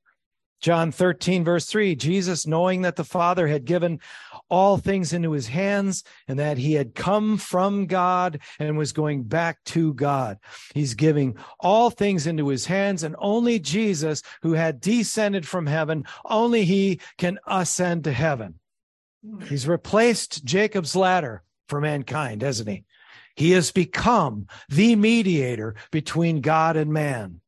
John 0.61 0.91
13, 0.91 1.45
verse 1.45 1.66
3 1.66 1.95
Jesus, 1.95 2.47
knowing 2.47 2.82
that 2.82 2.97
the 2.97 3.05
Father 3.05 3.47
had 3.47 3.64
given 3.64 4.01
all 4.49 4.78
things 4.78 5.12
into 5.12 5.32
his 5.32 5.49
hands 5.49 6.03
and 6.28 6.39
that 6.39 6.59
he 6.59 6.72
had 6.74 6.95
come 6.95 7.37
from 7.37 7.87
God 7.87 8.41
and 8.59 8.78
was 8.78 8.93
going 8.93 9.24
back 9.24 9.62
to 9.64 9.93
God. 9.95 10.39
He's 10.74 10.95
giving 10.95 11.37
all 11.61 11.91
things 11.91 12.26
into 12.26 12.49
his 12.49 12.66
hands, 12.66 13.03
and 13.03 13.14
only 13.18 13.59
Jesus, 13.59 14.22
who 14.43 14.55
had 14.55 14.80
descended 14.80 15.47
from 15.47 15.66
heaven, 15.66 16.05
only 16.24 16.64
he 16.64 17.01
can 17.18 17.39
ascend 17.47 18.05
to 18.05 18.12
heaven. 18.12 18.59
He's 19.49 19.68
replaced 19.68 20.45
Jacob's 20.45 20.97
ladder 20.97 21.43
for 21.68 21.80
mankind, 21.80 22.43
hasn't 22.43 22.68
he? 22.68 22.84
He 23.34 23.51
has 23.53 23.72
become 23.72 24.47
the 24.68 24.97
mediator 24.97 25.74
between 25.91 26.41
God 26.41 26.76
and 26.76 26.93
man. 26.93 27.41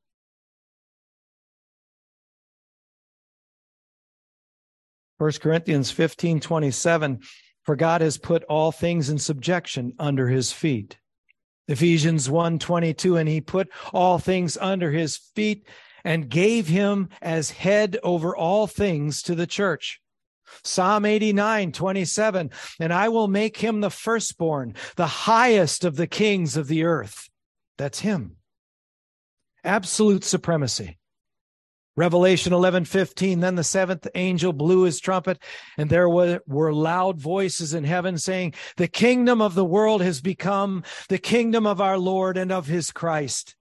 1 5.19 5.33
Corinthians 5.41 5.91
15 5.91 6.41
27, 6.41 7.21
for 7.65 7.77
God 7.77 8.01
has 8.01 8.19
put 8.19 8.45
all 8.45 8.73
things 8.73 9.11
in 9.11 9.19
subjection 9.19 9.93
under 9.99 10.29
his 10.29 10.53
feet. 10.53 10.99
Ephesians 11.67 12.31
1 12.31 12.59
22, 12.59 13.17
and 13.17 13.29
he 13.29 13.41
put 13.41 13.69
all 13.93 14.19
things 14.19 14.57
under 14.57 14.91
his 14.91 15.17
feet 15.17 15.67
and 16.05 16.29
gave 16.29 16.69
him 16.69 17.09
as 17.21 17.51
head 17.51 17.99
over 18.03 18.35
all 18.35 18.67
things 18.67 19.23
to 19.23 19.35
the 19.35 19.47
church. 19.47 20.01
Psalm 20.63 21.05
89, 21.05 21.73
27, 21.73 22.51
and 22.81 22.93
I 22.93 23.09
will 23.09 23.29
make 23.29 23.59
him 23.59 23.81
the 23.81 23.91
firstborn, 23.91 24.75
the 24.97 25.07
highest 25.07 25.85
of 25.85 25.97
the 25.97 26.07
kings 26.07 26.57
of 26.57 26.69
the 26.69 26.85
earth. 26.85 27.29
That's 27.77 28.01
him. 28.01 28.37
Absolute 29.63 30.25
supremacy. 30.25 30.99
Revelation 31.99 32.53
11, 32.53 32.85
15. 32.85 33.41
Then 33.41 33.57
the 33.57 33.65
seventh 33.65 34.07
angel 34.15 34.53
blew 34.53 34.83
his 34.83 35.01
trumpet, 35.01 35.41
and 35.77 35.91
there 35.91 36.09
were, 36.09 36.41
were 36.47 36.73
loud 36.73 37.21
voices 37.21 37.75
in 37.75 37.83
heaven 37.83 38.19
saying, 38.19 38.55
The 38.77 38.87
kingdom 38.87 39.43
of 39.43 39.57
the 39.57 39.65
world 39.65 40.01
has 40.03 40.21
become 40.21 40.85
the 41.09 41.19
kingdom 41.19 41.67
of 41.67 41.81
our 41.81 41.99
Lord 41.99 42.37
and 42.37 42.53
of 42.53 42.69
his 42.69 42.93
Christ, 42.93 43.57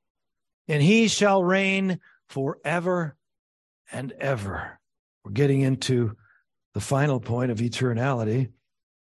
and 0.67 0.83
he 0.83 1.07
shall 1.07 1.43
reign 1.43 1.99
forever 2.29 3.15
and 3.91 4.11
ever. 4.19 4.79
We're 5.25 5.31
getting 5.31 5.61
into 5.61 6.15
the 6.75 6.79
final 6.79 7.19
point 7.19 7.49
of 7.49 7.57
eternality. 7.57 8.51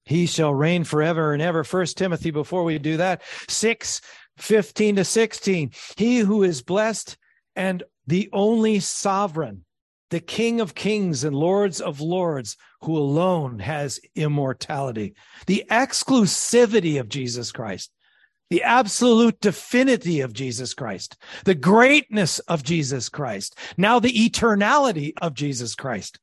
He 0.05 0.25
shall 0.25 0.55
reign 0.55 0.85
forever 0.85 1.33
and 1.33 1.41
ever. 1.43 1.63
First 1.63 1.99
Timothy, 1.99 2.31
before 2.31 2.63
we 2.63 2.79
do 2.79 2.97
that, 2.97 3.21
6 3.47 4.01
15 4.37 4.95
to 4.95 5.05
16. 5.05 5.71
He 5.97 6.17
who 6.17 6.41
is 6.41 6.63
blessed 6.63 7.15
and 7.55 7.83
the 8.09 8.27
only 8.33 8.79
sovereign, 8.79 9.63
the 10.09 10.19
King 10.19 10.59
of 10.59 10.73
kings 10.73 11.23
and 11.23 11.35
Lords 11.35 11.79
of 11.79 12.01
lords, 12.01 12.57
who 12.81 12.97
alone 12.97 13.59
has 13.59 13.99
immortality, 14.15 15.13
the 15.45 15.63
exclusivity 15.69 16.99
of 16.99 17.07
Jesus 17.07 17.51
Christ, 17.51 17.91
the 18.49 18.63
absolute 18.63 19.39
divinity 19.39 20.21
of 20.21 20.33
Jesus 20.33 20.73
Christ, 20.73 21.17
the 21.45 21.53
greatness 21.53 22.39
of 22.39 22.63
Jesus 22.63 23.09
Christ, 23.09 23.55
now 23.77 23.99
the 23.99 24.11
eternality 24.11 25.13
of 25.21 25.35
Jesus 25.35 25.75
Christ. 25.75 26.19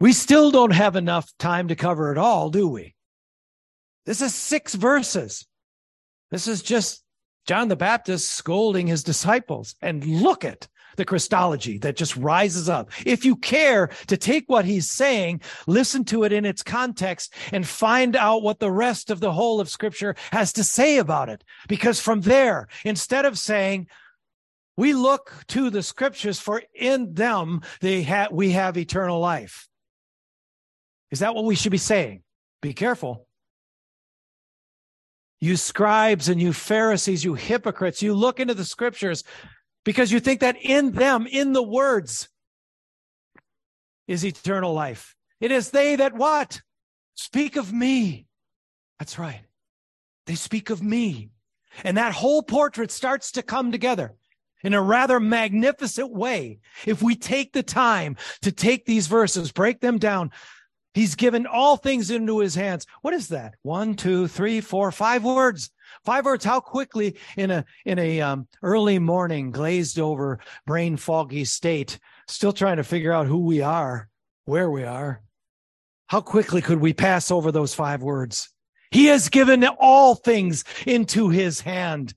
We 0.00 0.14
still 0.14 0.50
don't 0.50 0.72
have 0.72 0.96
enough 0.96 1.30
time 1.38 1.68
to 1.68 1.76
cover 1.76 2.12
it 2.12 2.18
all, 2.18 2.48
do 2.48 2.66
we? 2.66 2.94
This 4.06 4.22
is 4.22 4.34
six 4.34 4.74
verses. 4.74 5.46
This 6.30 6.48
is 6.48 6.62
just 6.62 7.02
John 7.46 7.68
the 7.68 7.76
Baptist 7.76 8.30
scolding 8.30 8.86
his 8.86 9.02
disciples. 9.04 9.74
And 9.80 10.04
look 10.04 10.44
at 10.44 10.68
the 10.96 11.04
Christology 11.04 11.78
that 11.78 11.96
just 11.96 12.16
rises 12.16 12.68
up. 12.68 12.90
If 13.06 13.24
you 13.24 13.36
care 13.36 13.88
to 14.06 14.16
take 14.16 14.44
what 14.48 14.64
he's 14.64 14.90
saying, 14.90 15.42
listen 15.66 16.04
to 16.06 16.24
it 16.24 16.32
in 16.32 16.44
its 16.44 16.62
context 16.62 17.34
and 17.52 17.66
find 17.66 18.16
out 18.16 18.42
what 18.42 18.58
the 18.58 18.72
rest 18.72 19.10
of 19.10 19.20
the 19.20 19.32
whole 19.32 19.60
of 19.60 19.68
scripture 19.68 20.16
has 20.32 20.52
to 20.54 20.64
say 20.64 20.98
about 20.98 21.28
it. 21.28 21.44
Because 21.68 22.00
from 22.00 22.22
there, 22.22 22.68
instead 22.84 23.24
of 23.24 23.38
saying, 23.38 23.88
we 24.76 24.92
look 24.92 25.32
to 25.48 25.70
the 25.70 25.82
scriptures 25.82 26.38
for 26.38 26.62
in 26.74 27.14
them 27.14 27.62
they 27.80 28.02
ha- 28.02 28.28
we 28.30 28.50
have 28.50 28.76
eternal 28.76 29.20
life. 29.20 29.68
Is 31.10 31.20
that 31.20 31.34
what 31.34 31.44
we 31.44 31.54
should 31.54 31.72
be 31.72 31.78
saying? 31.78 32.22
Be 32.60 32.74
careful. 32.74 33.25
You 35.40 35.56
scribes 35.56 36.28
and 36.28 36.40
you 36.40 36.52
Pharisees, 36.52 37.24
you 37.24 37.34
hypocrites, 37.34 38.02
you 38.02 38.14
look 38.14 38.40
into 38.40 38.54
the 38.54 38.64
scriptures 38.64 39.22
because 39.84 40.10
you 40.10 40.20
think 40.20 40.40
that 40.40 40.56
in 40.60 40.92
them, 40.92 41.26
in 41.26 41.52
the 41.52 41.62
words, 41.62 42.28
is 44.08 44.24
eternal 44.24 44.72
life. 44.72 45.14
It 45.40 45.50
is 45.50 45.70
they 45.70 45.96
that 45.96 46.14
what? 46.14 46.60
Speak 47.14 47.56
of 47.56 47.72
me. 47.72 48.26
That's 48.98 49.18
right. 49.18 49.42
They 50.26 50.34
speak 50.34 50.70
of 50.70 50.82
me. 50.82 51.30
And 51.84 51.96
that 51.96 52.12
whole 52.12 52.42
portrait 52.42 52.90
starts 52.90 53.32
to 53.32 53.42
come 53.42 53.70
together 53.70 54.14
in 54.62 54.74
a 54.74 54.82
rather 54.82 55.20
magnificent 55.20 56.12
way. 56.12 56.58
If 56.86 57.02
we 57.02 57.14
take 57.14 57.52
the 57.52 57.62
time 57.62 58.16
to 58.42 58.50
take 58.50 58.86
these 58.86 59.06
verses, 59.06 59.52
break 59.52 59.80
them 59.80 59.98
down, 59.98 60.30
He's 60.96 61.14
given 61.14 61.46
all 61.46 61.76
things 61.76 62.10
into 62.10 62.38
his 62.38 62.54
hands. 62.54 62.86
What 63.02 63.12
is 63.12 63.28
that? 63.28 63.56
One, 63.60 63.96
two, 63.96 64.28
three, 64.28 64.62
four, 64.62 64.90
five 64.90 65.24
words. 65.24 65.70
Five 66.06 66.24
words. 66.24 66.42
How 66.42 66.58
quickly 66.58 67.18
in 67.36 67.50
a 67.50 67.66
in 67.84 67.98
a 67.98 68.22
um, 68.22 68.48
early 68.62 68.98
morning, 68.98 69.50
glazed 69.50 69.98
over, 69.98 70.38
brain 70.66 70.96
foggy 70.96 71.44
state, 71.44 71.98
still 72.28 72.54
trying 72.54 72.78
to 72.78 72.82
figure 72.82 73.12
out 73.12 73.26
who 73.26 73.44
we 73.44 73.60
are, 73.60 74.08
where 74.46 74.70
we 74.70 74.84
are. 74.84 75.20
How 76.06 76.22
quickly 76.22 76.62
could 76.62 76.80
we 76.80 76.94
pass 76.94 77.30
over 77.30 77.52
those 77.52 77.74
five 77.74 78.02
words? 78.02 78.50
He 78.90 79.04
has 79.08 79.28
given 79.28 79.64
all 79.64 80.14
things 80.14 80.64
into 80.86 81.28
his 81.28 81.60
hand. 81.60 82.14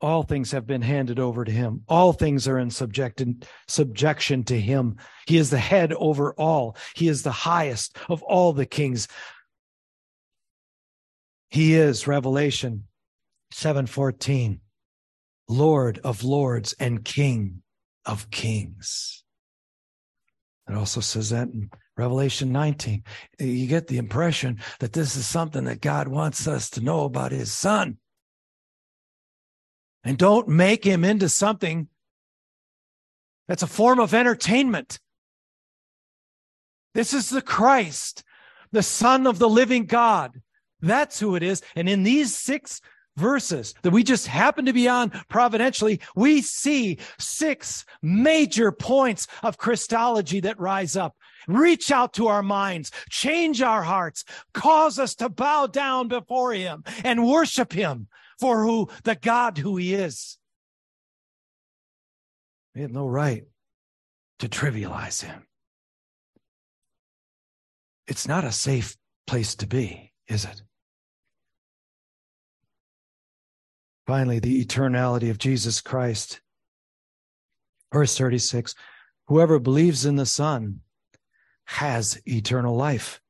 All 0.00 0.22
things 0.22 0.52
have 0.52 0.66
been 0.66 0.82
handed 0.82 1.18
over 1.18 1.44
to 1.44 1.50
him. 1.50 1.82
All 1.88 2.12
things 2.12 2.46
are 2.46 2.58
in 2.58 2.70
subject, 2.70 3.22
subjection 3.66 4.44
to 4.44 4.60
him. 4.60 4.96
He 5.26 5.38
is 5.38 5.50
the 5.50 5.58
head 5.58 5.92
over 5.94 6.34
all. 6.34 6.76
He 6.94 7.08
is 7.08 7.22
the 7.22 7.32
highest 7.32 7.96
of 8.08 8.22
all 8.22 8.52
the 8.52 8.66
kings. 8.66 9.08
He 11.48 11.74
is 11.74 12.06
Revelation 12.06 12.84
7:14, 13.52 14.60
Lord 15.48 15.98
of 16.04 16.22
lords 16.24 16.74
and 16.78 17.04
King 17.04 17.62
of 18.04 18.30
kings. 18.30 19.24
It 20.68 20.74
also 20.74 21.00
says 21.00 21.30
that 21.30 21.48
in 21.48 21.70
Revelation 21.96 22.52
19. 22.52 23.04
You 23.38 23.66
get 23.66 23.86
the 23.86 23.98
impression 23.98 24.60
that 24.80 24.92
this 24.92 25.16
is 25.16 25.26
something 25.26 25.64
that 25.64 25.80
God 25.80 26.08
wants 26.08 26.46
us 26.46 26.68
to 26.70 26.82
know 26.82 27.04
about 27.04 27.32
his 27.32 27.52
son. 27.52 27.98
And 30.06 30.16
don't 30.16 30.46
make 30.46 30.84
him 30.84 31.04
into 31.04 31.28
something 31.28 31.88
that's 33.48 33.64
a 33.64 33.66
form 33.66 33.98
of 33.98 34.14
entertainment. 34.14 35.00
This 36.94 37.12
is 37.12 37.28
the 37.28 37.42
Christ, 37.42 38.22
the 38.70 38.84
Son 38.84 39.26
of 39.26 39.40
the 39.40 39.48
living 39.48 39.84
God. 39.84 40.40
That's 40.80 41.18
who 41.18 41.34
it 41.34 41.42
is. 41.42 41.60
And 41.74 41.88
in 41.88 42.04
these 42.04 42.36
six 42.36 42.80
verses 43.16 43.74
that 43.82 43.90
we 43.90 44.04
just 44.04 44.28
happen 44.28 44.66
to 44.66 44.72
be 44.72 44.86
on 44.86 45.10
providentially, 45.28 46.00
we 46.14 46.40
see 46.40 46.98
six 47.18 47.84
major 48.00 48.70
points 48.70 49.26
of 49.42 49.58
Christology 49.58 50.38
that 50.38 50.60
rise 50.60 50.96
up. 50.96 51.16
Reach 51.48 51.90
out 51.90 52.12
to 52.12 52.28
our 52.28 52.44
minds, 52.44 52.92
change 53.10 53.60
our 53.60 53.82
hearts, 53.82 54.24
cause 54.54 55.00
us 55.00 55.16
to 55.16 55.28
bow 55.28 55.66
down 55.66 56.06
before 56.06 56.52
him 56.52 56.84
and 57.02 57.26
worship 57.26 57.72
him 57.72 58.06
for 58.38 58.64
who 58.64 58.88
the 59.04 59.14
God 59.14 59.58
who 59.58 59.76
he 59.76 59.94
is. 59.94 60.38
We 62.74 62.82
have 62.82 62.92
no 62.92 63.06
right 63.06 63.44
to 64.40 64.48
trivialize 64.48 65.22
him. 65.22 65.46
It's 68.06 68.28
not 68.28 68.44
a 68.44 68.52
safe 68.52 68.96
place 69.26 69.54
to 69.56 69.66
be, 69.66 70.12
is 70.28 70.44
it? 70.44 70.62
Finally, 74.06 74.38
the 74.38 74.64
eternality 74.64 75.30
of 75.30 75.38
Jesus 75.38 75.80
Christ. 75.80 76.40
Verse 77.92 78.16
36 78.16 78.74
Whoever 79.26 79.58
believes 79.58 80.06
in 80.06 80.16
the 80.16 80.26
Son 80.26 80.80
has 81.64 82.20
eternal 82.26 82.76
life. 82.76 83.20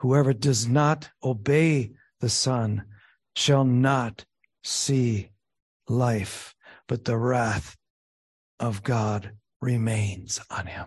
Whoever 0.00 0.32
does 0.32 0.66
not 0.66 1.10
obey 1.22 1.92
the 2.20 2.28
Son 2.28 2.84
shall 3.34 3.64
not 3.64 4.24
see 4.62 5.30
life, 5.88 6.54
but 6.88 7.04
the 7.04 7.16
wrath 7.16 7.76
of 8.58 8.82
God 8.82 9.32
remains 9.60 10.40
on 10.50 10.66
him. 10.66 10.86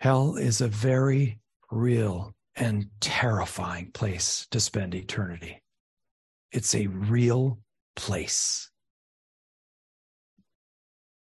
Hell 0.00 0.36
is 0.36 0.60
a 0.60 0.68
very 0.68 1.40
real 1.70 2.34
and 2.54 2.88
terrifying 3.00 3.90
place 3.92 4.46
to 4.50 4.60
spend 4.60 4.94
eternity. 4.94 5.62
It's 6.52 6.74
a 6.74 6.86
real 6.86 7.58
place. 7.96 8.70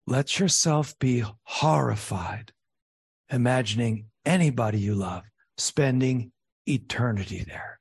Let 0.08 0.40
yourself 0.40 0.98
be 1.00 1.24
horrified 1.44 2.52
imagining 3.30 4.06
anybody 4.26 4.80
you 4.80 4.96
love 4.96 5.24
spending 5.58 6.32
eternity 6.68 7.44
there. 7.48 7.80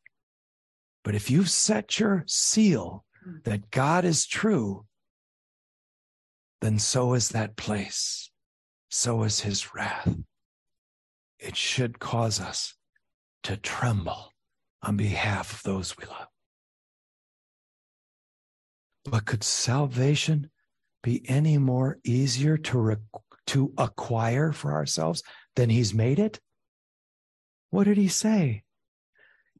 But 1.05 1.14
if 1.14 1.30
you've 1.30 1.50
set 1.50 1.98
your 1.98 2.24
seal 2.26 3.05
hmm. 3.24 3.38
that 3.44 3.70
God 3.70 4.05
is 4.05 4.26
true, 4.26 4.86
then 6.61 6.78
so 6.78 7.14
is 7.14 7.30
that 7.30 7.57
place. 7.57 8.30
So 8.88 9.24
is 9.24 9.40
his 9.40 9.74
wrath. 9.74 10.16
It 11.38 11.57
should 11.57 11.98
cause 11.98 12.40
us 12.40 12.74
to 13.42 13.57
tremble 13.57 14.32
on 14.82 14.96
behalf 14.96 15.55
of 15.55 15.62
those 15.64 15.96
we 15.96 16.05
love. 16.05 16.28
But 19.05 19.24
could 19.24 19.42
salvation 19.42 20.50
be 21.03 21.28
any 21.28 21.59
more 21.59 21.98
easier 22.05 22.57
to, 22.57 22.78
re- 22.78 22.96
to 23.48 23.72
acquire 23.76 24.53
for 24.53 24.72
ourselves 24.72 25.24
than 25.57 25.68
he's 25.68 25.92
made 25.92 26.20
it? 26.20 26.38
What 27.70 27.84
did 27.84 27.96
he 27.96 28.09
say? 28.09 28.62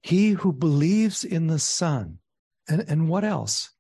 He 0.03 0.31
who 0.31 0.53
believes 0.53 1.25
in 1.25 1.47
the 1.47 1.59
Son. 1.59 2.19
And, 2.69 2.85
and 2.89 3.09
what 3.09 3.25
else? 3.25 3.71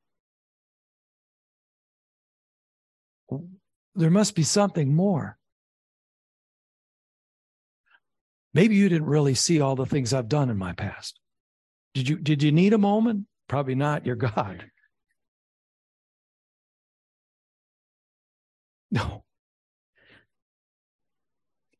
There 3.94 4.10
must 4.10 4.34
be 4.34 4.42
something 4.42 4.94
more. 4.94 5.38
Maybe 8.54 8.74
you 8.74 8.88
didn't 8.88 9.06
really 9.06 9.34
see 9.34 9.60
all 9.60 9.76
the 9.76 9.86
things 9.86 10.12
I've 10.12 10.28
done 10.28 10.50
in 10.50 10.58
my 10.58 10.72
past. 10.72 11.18
Did 11.94 12.08
you 12.08 12.16
did 12.16 12.42
you 12.42 12.52
need 12.52 12.72
a 12.72 12.78
moment? 12.78 13.26
Probably 13.48 13.74
not. 13.74 14.06
You're 14.06 14.16
God. 14.16 14.66
No. 18.94 19.24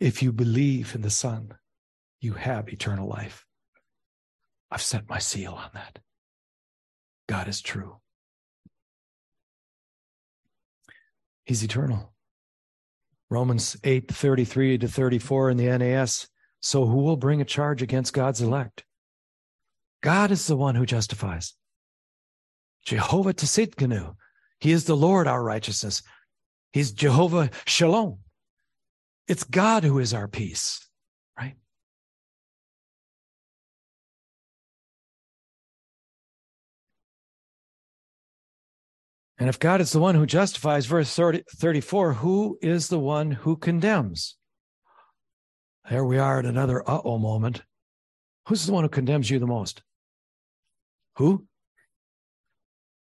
If 0.01 0.23
you 0.23 0.33
believe 0.33 0.95
in 0.95 1.03
the 1.03 1.11
Son, 1.11 1.53
you 2.23 2.33
have 2.33 2.71
eternal 2.71 3.07
life. 3.07 3.45
I've 4.73 4.81
set 4.81 5.07
my 5.07 5.19
seal 5.19 5.53
on 5.53 5.69
that. 5.75 5.99
God 7.29 7.47
is 7.47 7.61
true. 7.61 7.99
He's 11.45 11.63
eternal. 11.63 12.15
Romans 13.29 13.77
8 13.85 14.11
33 14.11 14.79
to 14.79 14.89
34 14.89 15.51
in 15.51 15.57
the 15.59 15.79
NAS. 15.79 16.27
So 16.61 16.87
who 16.87 17.03
will 17.03 17.19
bring 17.19 17.43
a 17.43 17.45
charge 17.45 17.83
against 17.83 18.15
God's 18.15 18.41
elect? 18.41 18.85
God 20.03 20.31
is 20.31 20.47
the 20.47 20.57
one 20.57 20.75
who 20.75 20.87
justifies. 20.87 21.53
Jehovah 22.83 23.35
Tsidkenu. 23.35 24.15
He 24.59 24.73
is 24.73 24.85
the 24.85 24.97
Lord, 24.97 25.27
our 25.27 25.43
righteousness. 25.43 26.03
He's 26.73 26.93
Jehovah 26.93 27.51
Shalom. 27.67 28.21
It's 29.29 29.45
God 29.45 29.85
who 29.85 29.99
is 29.99 30.15
our 30.15 30.29
peace, 30.29 30.89
And 39.43 39.49
if 39.49 39.59
God 39.59 39.81
is 39.81 39.91
the 39.91 39.99
one 39.99 40.15
who 40.15 40.25
justifies, 40.25 40.87
verse 40.87 41.13
30, 41.13 41.43
34, 41.57 42.13
who 42.13 42.61
is 42.63 42.87
the 42.87 43.01
one 43.01 43.33
who 43.33 43.57
condemns? 43.57 44.37
There 45.91 46.05
we 46.05 46.17
are 46.17 46.39
at 46.39 46.47
another 46.47 46.89
uh 46.89 47.01
oh 47.05 47.19
moment. 47.19 47.63
Who's 48.47 48.65
the 48.67 48.73
one 48.73 48.85
who 48.85 48.89
condemns 48.89 49.29
you 49.29 49.41
the 49.41 49.49
most? 49.49 49.83
Who? 51.17 51.45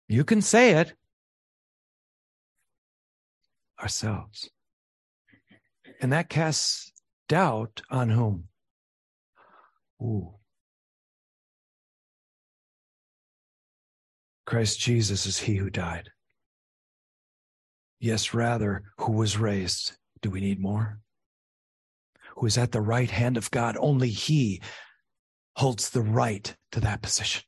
You 0.07 0.23
can 0.23 0.43
say 0.43 0.73
it. 0.73 0.93
Ourselves. 3.81 4.51
And 6.03 6.13
that 6.13 6.29
casts 6.29 6.93
doubt 7.31 7.81
on 7.91 8.11
whom? 8.11 8.49
Ooh. 10.03 10.35
Christ 14.45 14.79
Jesus 14.79 15.25
is 15.25 15.39
he 15.39 15.57
who 15.57 15.71
died. 15.71 16.11
Yes, 18.01 18.33
rather, 18.33 18.85
who 18.99 19.13
was 19.13 19.39
raised. 19.39 19.93
Do 20.23 20.31
we 20.31 20.41
need 20.41 20.61
more? 20.61 21.01
Who 22.37 22.47
is 22.47 22.57
at 22.57 22.73
the 22.73 22.81
right 22.81 23.11
hand 23.11 23.37
of 23.37 23.51
God. 23.51 23.77
Only 23.79 24.11
he 24.11 24.63
holds 25.57 25.91
the 25.91 26.03
right 26.03 26.55
to 26.73 26.81
that 26.81 27.03
position. 27.03 27.43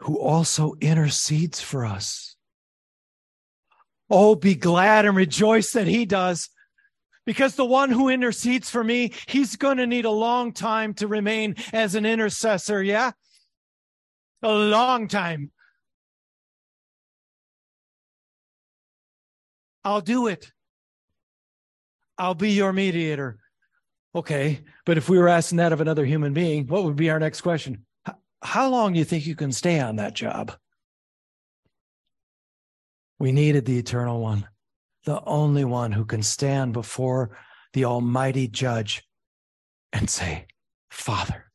Who 0.00 0.18
also 0.18 0.74
intercedes 0.80 1.60
for 1.60 1.86
us. 1.86 2.36
Oh, 4.10 4.34
be 4.34 4.54
glad 4.54 5.06
and 5.06 5.16
rejoice 5.16 5.72
that 5.72 5.86
he 5.86 6.04
does. 6.04 6.50
Because 7.26 7.56
the 7.56 7.64
one 7.64 7.90
who 7.90 8.08
intercedes 8.08 8.70
for 8.70 8.82
me, 8.82 9.12
he's 9.26 9.56
going 9.56 9.76
to 9.78 9.86
need 9.86 10.06
a 10.06 10.10
long 10.10 10.52
time 10.52 10.94
to 10.94 11.06
remain 11.06 11.56
as 11.72 11.94
an 11.94 12.06
intercessor. 12.06 12.82
Yeah. 12.82 13.12
A 14.42 14.52
long 14.52 15.08
time. 15.08 15.50
I'll 19.88 20.02
do 20.02 20.26
it. 20.26 20.52
I'll 22.18 22.34
be 22.34 22.50
your 22.50 22.74
mediator. 22.74 23.38
Okay. 24.14 24.60
But 24.84 24.98
if 24.98 25.08
we 25.08 25.16
were 25.18 25.28
asking 25.28 25.56
that 25.58 25.72
of 25.72 25.80
another 25.80 26.04
human 26.04 26.34
being, 26.34 26.66
what 26.66 26.84
would 26.84 26.96
be 26.96 27.08
our 27.08 27.18
next 27.18 27.40
question? 27.40 27.86
How 28.42 28.68
long 28.68 28.92
do 28.92 28.98
you 28.98 29.04
think 29.06 29.26
you 29.26 29.34
can 29.34 29.50
stay 29.50 29.80
on 29.80 29.96
that 29.96 30.12
job? 30.12 30.52
We 33.18 33.32
needed 33.32 33.64
the 33.64 33.78
eternal 33.78 34.20
one, 34.20 34.46
the 35.04 35.22
only 35.24 35.64
one 35.64 35.92
who 35.92 36.04
can 36.04 36.22
stand 36.22 36.74
before 36.74 37.38
the 37.72 37.86
almighty 37.86 38.46
judge 38.46 39.02
and 39.94 40.10
say, 40.10 40.48
Father, 40.90 41.46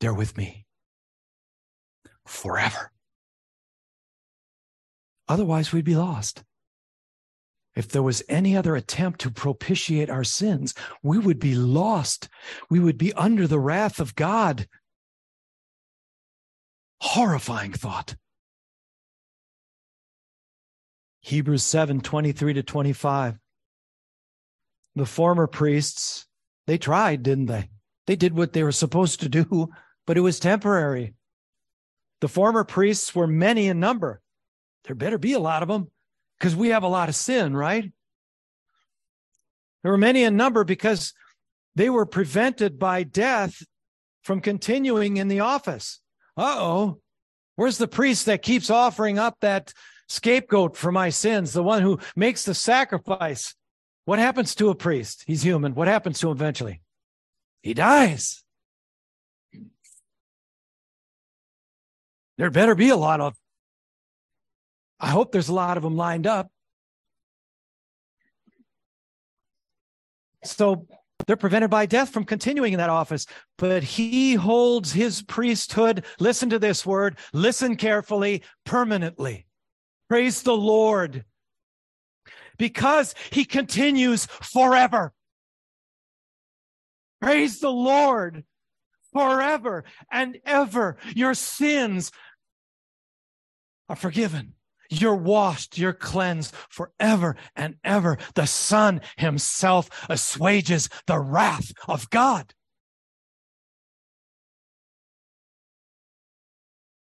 they're 0.00 0.12
with 0.12 0.36
me 0.36 0.66
forever. 2.26 2.91
Otherwise, 5.28 5.72
we'd 5.72 5.84
be 5.84 5.96
lost. 5.96 6.42
If 7.74 7.88
there 7.88 8.02
was 8.02 8.22
any 8.28 8.56
other 8.56 8.76
attempt 8.76 9.20
to 9.20 9.30
propitiate 9.30 10.10
our 10.10 10.24
sins, 10.24 10.74
we 11.02 11.18
would 11.18 11.38
be 11.38 11.54
lost. 11.54 12.28
We 12.68 12.80
would 12.80 12.98
be 12.98 13.12
under 13.14 13.46
the 13.46 13.58
wrath 13.58 13.98
of 13.98 14.14
God. 14.14 14.66
Horrifying 17.00 17.72
thought. 17.72 18.14
Hebrews 21.20 21.62
7 21.62 22.00
23 22.00 22.54
to 22.54 22.62
25. 22.62 23.38
The 24.94 25.06
former 25.06 25.46
priests, 25.46 26.26
they 26.66 26.76
tried, 26.76 27.22
didn't 27.22 27.46
they? 27.46 27.70
They 28.06 28.16
did 28.16 28.36
what 28.36 28.52
they 28.52 28.62
were 28.62 28.72
supposed 28.72 29.20
to 29.20 29.28
do, 29.28 29.70
but 30.06 30.18
it 30.18 30.20
was 30.20 30.38
temporary. 30.38 31.14
The 32.20 32.28
former 32.28 32.64
priests 32.64 33.14
were 33.14 33.26
many 33.26 33.68
in 33.68 33.80
number. 33.80 34.20
There 34.84 34.96
better 34.96 35.18
be 35.18 35.32
a 35.32 35.38
lot 35.38 35.62
of 35.62 35.68
them 35.68 35.90
because 36.38 36.56
we 36.56 36.68
have 36.68 36.82
a 36.82 36.88
lot 36.88 37.08
of 37.08 37.14
sin, 37.14 37.56
right? 37.56 37.92
There 39.82 39.92
were 39.92 39.98
many 39.98 40.24
in 40.24 40.36
number 40.36 40.64
because 40.64 41.12
they 41.74 41.90
were 41.90 42.06
prevented 42.06 42.78
by 42.78 43.02
death 43.02 43.62
from 44.22 44.40
continuing 44.40 45.16
in 45.16 45.28
the 45.28 45.40
office. 45.40 46.00
Uh 46.36 46.56
oh. 46.58 47.00
Where's 47.56 47.78
the 47.78 47.88
priest 47.88 48.26
that 48.26 48.42
keeps 48.42 48.70
offering 48.70 49.18
up 49.18 49.36
that 49.40 49.72
scapegoat 50.12 50.76
for 50.76 50.92
my 50.92 51.08
sins, 51.08 51.52
the 51.52 51.62
one 51.62 51.82
who 51.82 51.98
makes 52.14 52.44
the 52.44 52.54
sacrifice. 52.54 53.54
What 54.04 54.18
happens 54.18 54.54
to 54.56 54.68
a 54.68 54.74
priest? 54.74 55.24
He's 55.26 55.42
human. 55.42 55.74
What 55.74 55.88
happens 55.88 56.18
to 56.20 56.28
him 56.28 56.36
eventually? 56.36 56.82
He 57.62 57.72
dies. 57.72 58.42
There 62.36 62.50
better 62.50 62.74
be 62.74 62.88
a 62.88 62.96
lot 62.96 63.20
of, 63.20 63.34
I 65.02 65.08
hope 65.08 65.32
there's 65.32 65.48
a 65.48 65.54
lot 65.54 65.76
of 65.76 65.82
them 65.82 65.96
lined 65.96 66.28
up. 66.28 66.50
So 70.44 70.86
they're 71.26 71.36
prevented 71.36 71.70
by 71.70 71.86
death 71.86 72.10
from 72.10 72.24
continuing 72.24 72.72
in 72.72 72.78
that 72.78 72.88
office, 72.88 73.26
but 73.58 73.82
he 73.82 74.34
holds 74.34 74.92
his 74.92 75.22
priesthood. 75.22 76.04
Listen 76.20 76.50
to 76.50 76.58
this 76.58 76.86
word, 76.86 77.18
listen 77.32 77.76
carefully, 77.76 78.42
permanently. 78.64 79.46
Praise 80.08 80.42
the 80.42 80.56
Lord. 80.56 81.24
Because 82.56 83.14
he 83.30 83.44
continues 83.44 84.26
forever. 84.26 85.12
Praise 87.20 87.58
the 87.58 87.70
Lord 87.70 88.44
forever 89.12 89.84
and 90.10 90.38
ever. 90.44 90.96
Your 91.14 91.34
sins 91.34 92.12
are 93.88 93.96
forgiven. 93.96 94.54
You're 94.92 95.16
washed, 95.16 95.78
you're 95.78 95.94
cleansed 95.94 96.54
forever 96.68 97.36
and 97.56 97.76
ever. 97.82 98.18
The 98.34 98.46
Son 98.46 99.00
Himself 99.16 99.88
assuages 100.10 100.90
the 101.06 101.18
wrath 101.18 101.72
of 101.88 102.10
God. 102.10 102.52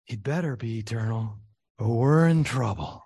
He'd 0.06 0.24
better 0.24 0.56
be 0.56 0.80
eternal 0.80 1.38
or 1.78 1.88
we're 1.88 2.28
in 2.28 2.44
trouble. 2.44 3.04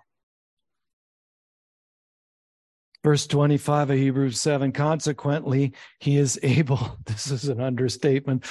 Verse 3.03 3.27
25 3.27 3.89
of 3.89 3.97
Hebrews 3.97 4.39
7 4.39 4.71
consequently, 4.71 5.73
he 5.99 6.17
is 6.17 6.39
able, 6.41 6.97
this 7.05 7.31
is 7.31 7.49
an 7.49 7.59
understatement, 7.59 8.45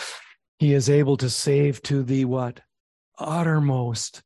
he 0.59 0.75
is 0.75 0.91
able 0.91 1.17
to 1.19 1.31
save 1.31 1.83
to 1.85 2.03
the 2.03 2.27
what? 2.27 2.61
Uttermost. 3.19 4.23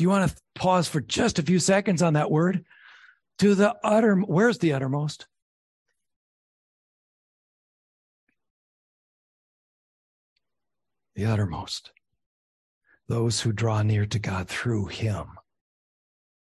Do 0.00 0.04
you 0.04 0.08
want 0.08 0.30
to 0.30 0.36
pause 0.54 0.88
for 0.88 1.02
just 1.02 1.38
a 1.38 1.42
few 1.42 1.58
seconds 1.58 2.00
on 2.00 2.14
that 2.14 2.30
word? 2.30 2.64
To 3.40 3.54
the 3.54 3.76
utter, 3.84 4.16
where's 4.16 4.56
the 4.56 4.72
uttermost? 4.72 5.26
The 11.14 11.26
uttermost 11.26 11.92
those 13.08 13.42
who 13.42 13.52
draw 13.52 13.82
near 13.82 14.06
to 14.06 14.18
God 14.18 14.48
through 14.48 14.86
him. 14.86 15.26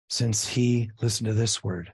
Since 0.09 0.49
he, 0.49 0.91
listen 1.03 1.27
to 1.27 1.35
this 1.35 1.63
word, 1.63 1.93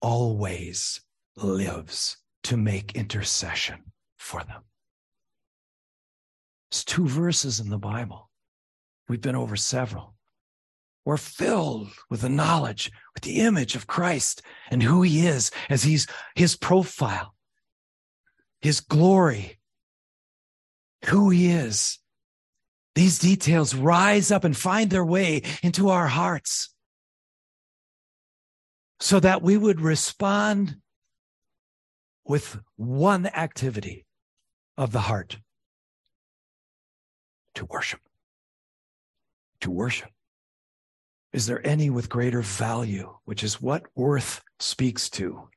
always 0.00 1.00
lives 1.34 2.18
to 2.44 2.56
make 2.56 2.94
intercession 2.94 3.82
for 4.16 4.44
them. 4.44 4.62
It's 6.70 6.84
two 6.84 7.08
verses 7.08 7.58
in 7.58 7.68
the 7.68 7.78
Bible. 7.78 8.30
We've 9.08 9.20
been 9.20 9.34
over 9.34 9.56
several. 9.56 10.14
We're 11.04 11.16
filled 11.16 11.88
with 12.10 12.20
the 12.20 12.28
knowledge, 12.28 12.90
with 13.14 13.22
the 13.22 13.40
image 13.40 13.74
of 13.74 13.86
Christ 13.86 14.42
and 14.70 14.82
who 14.82 15.02
he 15.02 15.26
is 15.26 15.50
as 15.70 15.84
he's 15.84 16.06
his 16.34 16.56
profile, 16.56 17.34
his 18.60 18.80
glory, 18.80 19.58
who 21.06 21.30
he 21.30 21.50
is 21.50 21.98
these 22.98 23.20
details 23.20 23.76
rise 23.76 24.32
up 24.32 24.42
and 24.42 24.56
find 24.56 24.90
their 24.90 25.04
way 25.04 25.42
into 25.62 25.88
our 25.88 26.08
hearts 26.08 26.74
so 28.98 29.20
that 29.20 29.40
we 29.40 29.56
would 29.56 29.80
respond 29.80 30.78
with 32.24 32.58
one 32.74 33.26
activity 33.26 34.04
of 34.76 34.90
the 34.90 35.02
heart 35.02 35.38
to 37.54 37.64
worship. 37.66 38.00
To 39.60 39.70
worship. 39.70 40.10
Is 41.38 41.46
there 41.46 41.64
any 41.64 41.88
with 41.88 42.08
greater 42.08 42.42
value, 42.42 43.16
which 43.24 43.44
is 43.44 43.62
what 43.62 43.84
worth 43.94 44.42
speaks 44.58 45.08
to? 45.10 45.48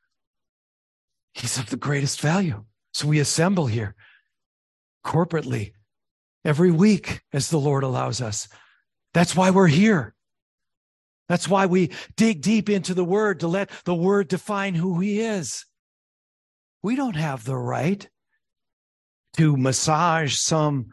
He's 1.33 1.57
of 1.57 1.71
the 1.71 1.75
greatest 1.75 2.21
value. 2.21 2.65
So 2.93 3.07
we 3.07 3.17
assemble 3.19 3.65
here 3.65 3.95
corporately 5.03 5.73
every 6.45 6.69
week 6.69 7.23
as 7.33 7.49
the 7.49 7.57
Lord 7.57 7.81
allows 7.81 8.21
us. 8.21 8.47
That's 9.15 9.35
why 9.35 9.49
we're 9.49 9.65
here. 9.65 10.13
That's 11.27 11.47
why 11.47 11.65
we 11.65 11.89
dig 12.15 12.43
deep 12.43 12.69
into 12.69 12.93
the 12.93 13.03
word 13.03 13.39
to 13.39 13.47
let 13.47 13.71
the 13.83 13.95
word 13.95 14.27
define 14.27 14.75
who 14.75 14.99
he 14.99 15.19
is. 15.19 15.65
We 16.83 16.95
don't 16.95 17.15
have 17.15 17.43
the 17.43 17.57
right 17.57 18.07
to 19.37 19.57
massage 19.57 20.35
some 20.35 20.89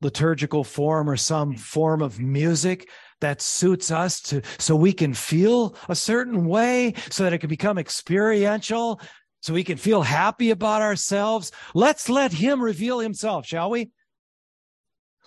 liturgical 0.00 0.64
form 0.64 1.10
or 1.10 1.18
some 1.18 1.54
form 1.54 2.00
of 2.00 2.18
music 2.18 2.88
that 3.20 3.40
suits 3.40 3.90
us 3.90 4.20
to 4.20 4.42
so 4.58 4.76
we 4.76 4.92
can 4.92 5.14
feel 5.14 5.74
a 5.88 5.94
certain 5.94 6.46
way 6.46 6.94
so 7.10 7.24
that 7.24 7.32
it 7.32 7.38
can 7.38 7.48
become 7.48 7.78
experiential 7.78 9.00
so 9.40 9.54
we 9.54 9.64
can 9.64 9.76
feel 9.76 10.02
happy 10.02 10.50
about 10.50 10.82
ourselves. 10.82 11.52
Let's 11.72 12.08
let 12.08 12.32
him 12.32 12.60
reveal 12.60 12.98
himself 12.98 13.46
shall 13.46 13.70
we? 13.70 13.90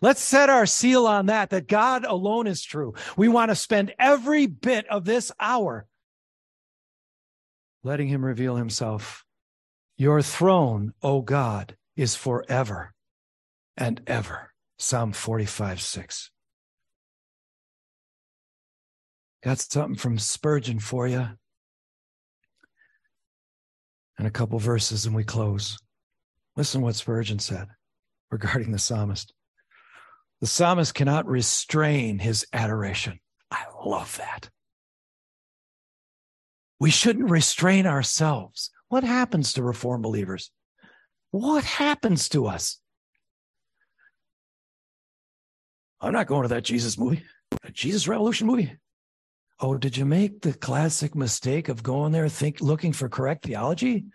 Let's 0.01 0.21
set 0.21 0.49
our 0.49 0.65
seal 0.65 1.07
on 1.07 1.25
that 1.27 1.49
that 1.49 1.67
god 1.67 2.05
alone 2.05 2.47
is 2.47 2.63
true. 2.63 2.93
We 3.17 3.27
want 3.27 3.49
to 3.49 3.55
spend 3.55 3.93
every 3.99 4.45
bit 4.45 4.87
of 4.87 5.05
this 5.05 5.31
hour 5.39 5.85
letting 7.83 8.07
him 8.07 8.23
reveal 8.23 8.55
himself. 8.55 9.25
Your 9.97 10.21
throne 10.21 10.93
o 11.01 11.21
god 11.21 11.75
is 11.95 12.15
forever 12.15 12.93
and 13.75 14.01
ever. 14.07 14.51
Psalm 14.77 15.11
45 15.11 15.81
6 15.81 16.31
Got 19.43 19.59
something 19.59 19.95
from 19.95 20.19
Spurgeon 20.19 20.79
for 20.79 21.07
you. 21.07 21.27
And 24.17 24.27
a 24.27 24.31
couple 24.31 24.59
verses, 24.59 25.05
and 25.05 25.15
we 25.15 25.23
close. 25.23 25.77
Listen 26.57 26.81
what 26.81 26.95
Spurgeon 26.95 27.39
said 27.39 27.67
regarding 28.31 28.71
the 28.71 28.79
psalmist. 28.79 29.33
The 30.41 30.47
psalmist 30.47 30.93
cannot 30.93 31.25
restrain 31.25 32.19
his 32.19 32.45
adoration. 32.51 33.19
I 33.49 33.63
love 33.85 34.17
that. 34.17 34.49
We 36.79 36.91
shouldn't 36.91 37.29
restrain 37.29 37.85
ourselves. 37.85 38.71
What 38.89 39.03
happens 39.03 39.53
to 39.53 39.63
Reformed 39.63 40.03
believers? 40.03 40.51
What 41.31 41.63
happens 41.63 42.27
to 42.29 42.47
us? 42.47 42.79
I'm 46.01 46.13
not 46.13 46.27
going 46.27 46.43
to 46.43 46.49
that 46.49 46.63
Jesus 46.63 46.97
movie, 46.97 47.23
a 47.63 47.71
Jesus 47.71 48.07
Revolution 48.07 48.47
movie. 48.47 48.77
Oh, 49.62 49.78
did 49.78 49.97
you 49.97 50.05
make 50.05 50.41
the 50.41 50.53
classic 50.53 51.16
mistake 51.16 51.68
of 51.68 51.84
going 51.84 52.14
there 52.14 52.30
think 52.30 52.62
looking 52.62 52.93
for 52.93 53.10
correct 53.10 53.45
theology? 53.45 54.05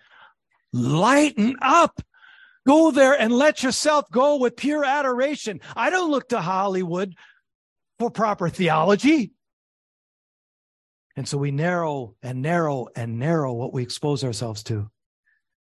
Lighten 0.73 1.57
up. 1.61 2.01
Go 2.67 2.91
there 2.91 3.13
and 3.13 3.31
let 3.31 3.63
yourself 3.63 4.11
go 4.11 4.37
with 4.37 4.57
pure 4.57 4.85
adoration. 4.85 5.61
I 5.77 5.91
don't 5.91 6.11
look 6.11 6.31
to 6.31 6.41
Hollywood 6.41 7.15
for 7.99 8.11
proper 8.11 8.49
theology. 8.49 9.33
And 11.17 11.29
so 11.29 11.37
we 11.37 11.51
narrow 11.51 12.17
and 12.23 12.41
narrow 12.41 12.89
and 12.97 13.19
narrow 13.19 13.53
what 13.53 13.73
we 13.73 13.83
expose 13.83 14.25
ourselves 14.25 14.63
to. 14.65 14.91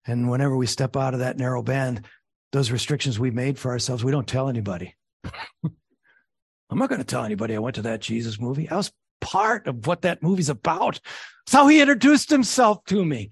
And 0.06 0.30
whenever 0.30 0.56
we 0.56 0.66
step 0.66 0.96
out 0.96 1.14
of 1.14 1.20
that 1.20 1.38
narrow 1.38 1.62
band, 1.62 2.04
those 2.52 2.70
restrictions 2.70 3.18
we 3.18 3.30
made 3.30 3.58
for 3.58 3.70
ourselves, 3.70 4.04
we 4.04 4.12
don't 4.12 4.28
tell 4.28 4.48
anybody. 4.48 4.94
I'm 5.64 6.78
not 6.78 6.90
going 6.90 7.00
to 7.00 7.06
tell 7.06 7.24
anybody 7.24 7.54
I 7.54 7.60
went 7.60 7.76
to 7.76 7.82
that 7.82 8.00
Jesus 8.00 8.38
movie. 8.38 8.68
I 8.68 8.76
was 8.76 8.92
part 9.22 9.66
of 9.66 9.86
what 9.86 10.02
that 10.02 10.22
movie's 10.22 10.50
about. 10.50 11.00
It's 11.46 11.54
how 11.54 11.66
he 11.68 11.80
introduced 11.80 12.28
himself 12.28 12.84
to 12.86 13.02
me 13.02 13.30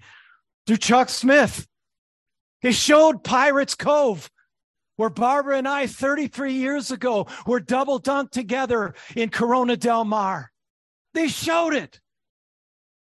through 0.65 0.77
Chuck 0.77 1.09
Smith. 1.09 1.67
He 2.61 2.71
showed 2.71 3.23
Pirates 3.23 3.75
Cove, 3.75 4.31
where 4.95 5.09
Barbara 5.09 5.57
and 5.57 5.67
I, 5.67 5.85
33 5.85 6.53
years 6.53 6.91
ago, 6.91 7.27
were 7.45 7.59
double 7.59 7.99
dunked 7.99 8.31
together 8.31 8.95
in 9.15 9.29
Corona 9.29 9.77
del 9.77 10.05
Mar. 10.05 10.51
They 11.13 11.27
showed 11.27 11.73
it. 11.73 11.99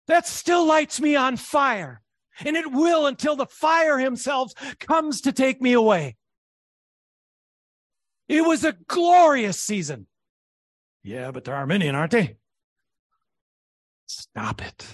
That 0.07 0.27
still 0.27 0.65
lights 0.65 0.99
me 0.99 1.15
on 1.15 1.37
fire. 1.37 2.01
And 2.43 2.55
it 2.55 2.71
will 2.71 3.05
until 3.05 3.35
the 3.35 3.45
fire 3.45 3.99
himself 3.99 4.53
comes 4.79 5.21
to 5.21 5.31
take 5.31 5.61
me 5.61 5.73
away. 5.73 6.15
It 8.27 8.45
was 8.45 8.63
a 8.63 8.77
glorious 8.87 9.59
season. 9.59 10.07
Yeah, 11.03 11.31
but 11.31 11.43
they're 11.43 11.55
Arminian, 11.55 11.95
aren't 11.95 12.11
they? 12.11 12.38
Stop 14.09 14.61
it. 14.65 14.85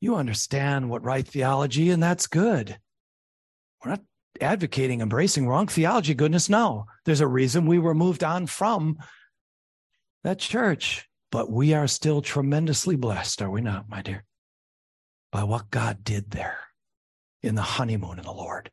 You 0.00 0.16
understand 0.16 0.88
what 0.88 1.04
right 1.04 1.26
theology, 1.26 1.90
and 1.90 2.02
that's 2.02 2.26
good. 2.26 2.78
We're 3.84 3.90
not 3.90 4.02
advocating 4.40 5.02
embracing 5.02 5.46
wrong 5.46 5.68
theology, 5.68 6.14
goodness, 6.14 6.48
no. 6.48 6.86
There's 7.04 7.20
a 7.20 7.26
reason 7.26 7.66
we 7.66 7.78
were 7.78 7.94
moved 7.94 8.24
on 8.24 8.46
from 8.46 8.96
that 10.24 10.38
church, 10.38 11.06
but 11.30 11.50
we 11.50 11.74
are 11.74 11.86
still 11.86 12.22
tremendously 12.22 12.96
blessed, 12.96 13.42
are 13.42 13.50
we 13.50 13.60
not, 13.60 13.88
my 13.88 14.00
dear? 14.00 14.24
By 15.30 15.44
what 15.44 15.70
God 15.70 16.02
did 16.02 16.30
there 16.30 16.58
in 17.42 17.56
the 17.56 17.62
honeymoon 17.62 18.18
in 18.18 18.24
the 18.24 18.32
Lord. 18.32 18.70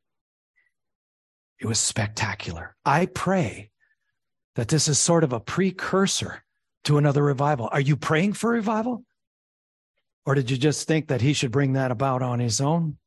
It 1.60 1.68
was 1.68 1.80
spectacular. 1.80 2.76
I 2.86 3.06
pray 3.06 3.72
that 4.56 4.70
this 4.70 4.88
is 4.88 4.98
sort 4.98 5.24
of 5.24 5.34
a 5.34 5.40
precursor 5.40 6.44
to 6.86 6.98
another 6.98 7.24
revival. 7.24 7.70
Are 7.72 7.82
you 7.82 7.96
praying 7.96 8.34
for 8.34 8.52
revival? 8.52 9.04
Or 10.26 10.36
did 10.36 10.50
you 10.50 10.58
just 10.58 10.88
think 10.88 11.08
that 11.08 11.22
he 11.22 11.34
should 11.34 11.52
bring 11.52 11.74
that 11.74 11.92
about 11.92 12.22
on 12.22 12.40
his 12.40 12.62
own? 12.62 12.98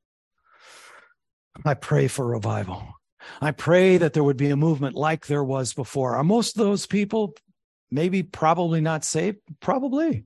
I 1.65 1.75
pray 1.75 2.09
for 2.09 2.27
revival. 2.27 2.87
I 3.41 3.51
pray 3.51 3.97
that 3.97 4.13
there 4.13 4.25
would 4.25 4.37
be 4.37 4.51
a 4.51 4.57
movement 4.57 4.95
like 4.95 5.27
there 5.27 5.45
was 5.45 5.73
before. 5.73 6.17
Are 6.17 6.25
most 6.25 6.57
of 6.57 6.65
those 6.65 6.87
people 6.87 7.35
maybe 7.91 8.23
probably 8.23 8.81
not 8.81 9.05
saved? 9.05 9.39
Probably. 9.61 10.25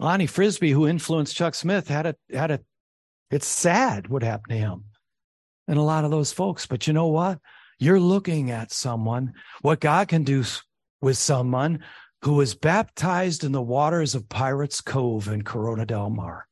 Lonnie 0.00 0.26
Frisbee, 0.26 0.72
who 0.72 0.88
influenced 0.88 1.36
Chuck 1.36 1.54
Smith, 1.54 1.88
had 1.88 2.06
a 2.06 2.16
had 2.32 2.50
a 2.50 2.60
it's 3.30 3.46
sad 3.46 4.08
what 4.08 4.22
happened 4.22 4.50
to 4.50 4.56
him. 4.56 4.84
And 5.66 5.78
a 5.78 5.82
lot 5.82 6.04
of 6.04 6.10
those 6.10 6.32
folks. 6.32 6.66
But 6.66 6.86
you 6.86 6.92
know 6.92 7.06
what? 7.06 7.38
You're 7.78 8.00
looking 8.00 8.50
at 8.50 8.72
someone, 8.72 9.34
what 9.62 9.80
God 9.80 10.08
can 10.08 10.24
do 10.24 10.44
with 11.00 11.18
someone 11.18 11.80
who 12.22 12.34
was 12.34 12.54
baptized 12.54 13.44
in 13.44 13.52
the 13.52 13.62
waters 13.62 14.14
of 14.14 14.28
Pirates 14.28 14.80
Cove 14.80 15.28
in 15.28 15.42
Corona 15.42 15.84
del 15.84 16.10
Mar. 16.10 16.46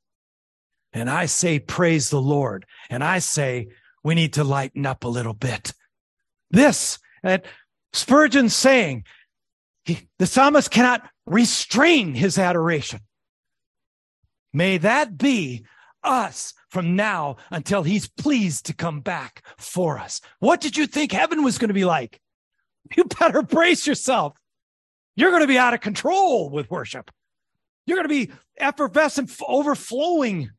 And 0.93 1.09
I 1.09 1.27
say, 1.27 1.59
praise 1.59 2.11
the 2.11 2.21
Lord. 2.21 2.67
And 2.91 3.03
I 3.03 3.21
say, 3.21 3.69
we 4.05 4.15
need 4.15 4.35
to 4.35 4.45
lighten 4.45 4.85
up 4.85 5.05
a 5.05 5.09
little 5.09 5.33
bit. 5.33 5.73
This, 6.51 6.99
at 7.25 7.47
Spurgeon 7.95 8.51
saying, 8.51 9.05
he, 9.85 10.09
the 10.19 10.27
psalmist 10.27 10.71
cannot 10.71 11.09
restrain 11.25 12.15
his 12.15 12.37
adoration. 12.39 13.01
May 14.53 14.79
that 14.79 15.17
be 15.17 15.65
us 16.03 16.53
from 16.73 16.97
now 16.97 17.37
until 17.51 17.83
he's 17.83 18.09
pleased 18.09 18.65
to 18.65 18.73
come 18.73 19.01
back 19.01 19.47
for 19.59 19.99
us. 19.99 20.23
What 20.39 20.63
did 20.63 20.75
you 20.75 20.87
think 20.87 21.13
heaven 21.13 21.45
was 21.45 21.59
going 21.59 21.69
to 21.69 21.75
be 21.75 21.85
like? 21.85 22.19
You 22.97 23.05
better 23.05 23.43
brace 23.43 23.87
yourself. 23.87 24.37
You're 25.15 25.31
going 25.31 25.43
to 25.43 25.47
be 25.47 25.59
out 25.59 25.75
of 25.75 25.81
control 25.81 26.49
with 26.49 26.71
worship. 26.71 27.11
You're 27.87 27.99
going 27.99 28.09
to 28.09 28.27
be 28.27 28.33
effervescent, 28.57 29.31
overflowing 29.47 30.51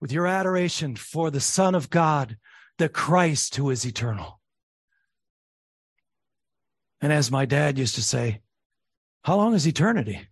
with 0.00 0.10
your 0.10 0.26
adoration 0.26 0.96
for 0.96 1.30
the 1.30 1.40
Son 1.40 1.76
of 1.76 1.90
God, 1.90 2.36
the 2.78 2.88
Christ 2.88 3.54
who 3.54 3.70
is 3.70 3.86
eternal. 3.86 4.40
And 7.00 7.12
as 7.12 7.30
my 7.30 7.44
dad 7.46 7.78
used 7.78 7.94
to 7.94 8.02
say, 8.02 8.40
how 9.22 9.36
long 9.36 9.54
is 9.54 9.66
eternity? 9.66 10.26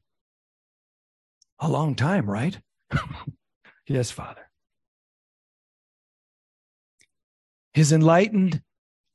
A 1.61 1.68
long 1.68 1.95
time, 1.95 2.28
right? 2.28 2.59
yes, 3.87 4.11
Father. 4.11 4.41
His 7.74 7.92
enlightened 7.92 8.62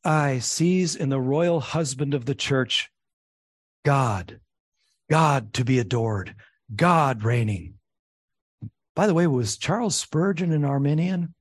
eye 0.03 0.39
sees 0.39 0.95
in 0.95 1.09
the 1.09 1.19
royal 1.19 1.59
husband 1.59 2.13
of 2.13 2.25
the 2.25 2.35
church 2.35 2.89
God, 3.85 4.39
God 5.09 5.53
to 5.53 5.63
be 5.63 5.79
adored, 5.79 6.35
God 6.75 7.23
reigning. 7.23 7.75
By 8.95 9.07
the 9.07 9.13
way, 9.13 9.27
was 9.27 9.57
Charles 9.57 9.95
Spurgeon 9.95 10.51
an 10.51 10.65
Arminian? 10.65 11.33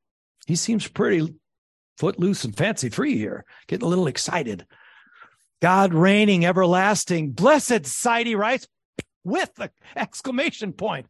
He 0.47 0.57
seems 0.57 0.87
pretty 0.87 1.35
footloose 1.97 2.45
and 2.45 2.57
fancy 2.57 2.91
free 2.91 3.17
here, 3.17 3.45
getting 3.67 3.87
a 3.87 3.89
little 3.89 4.07
excited. 4.07 4.67
God 5.63 5.95
reigning, 5.95 6.45
everlasting, 6.45 7.33
blessed 7.33 7.87
sight, 7.87 8.27
he 8.27 8.35
writes 8.35 8.69
with 9.25 9.55
the 9.55 9.71
exclamation 9.97 10.73
point. 10.73 11.07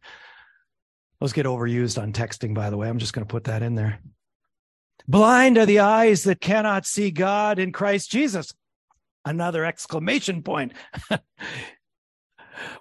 Those 1.19 1.33
get 1.33 1.45
overused 1.45 2.01
on 2.01 2.13
texting, 2.13 2.53
by 2.53 2.69
the 2.69 2.77
way. 2.77 2.87
I'm 2.87 2.99
just 2.99 3.13
going 3.13 3.27
to 3.27 3.31
put 3.31 3.45
that 3.45 3.61
in 3.61 3.75
there. 3.75 3.99
Blind 5.07 5.57
are 5.57 5.65
the 5.65 5.79
eyes 5.79 6.23
that 6.23 6.41
cannot 6.41 6.85
see 6.85 7.11
God 7.11 7.59
in 7.59 7.71
Christ 7.71 8.11
Jesus. 8.11 8.53
Another 9.25 9.65
exclamation 9.65 10.43
point. 10.43 10.73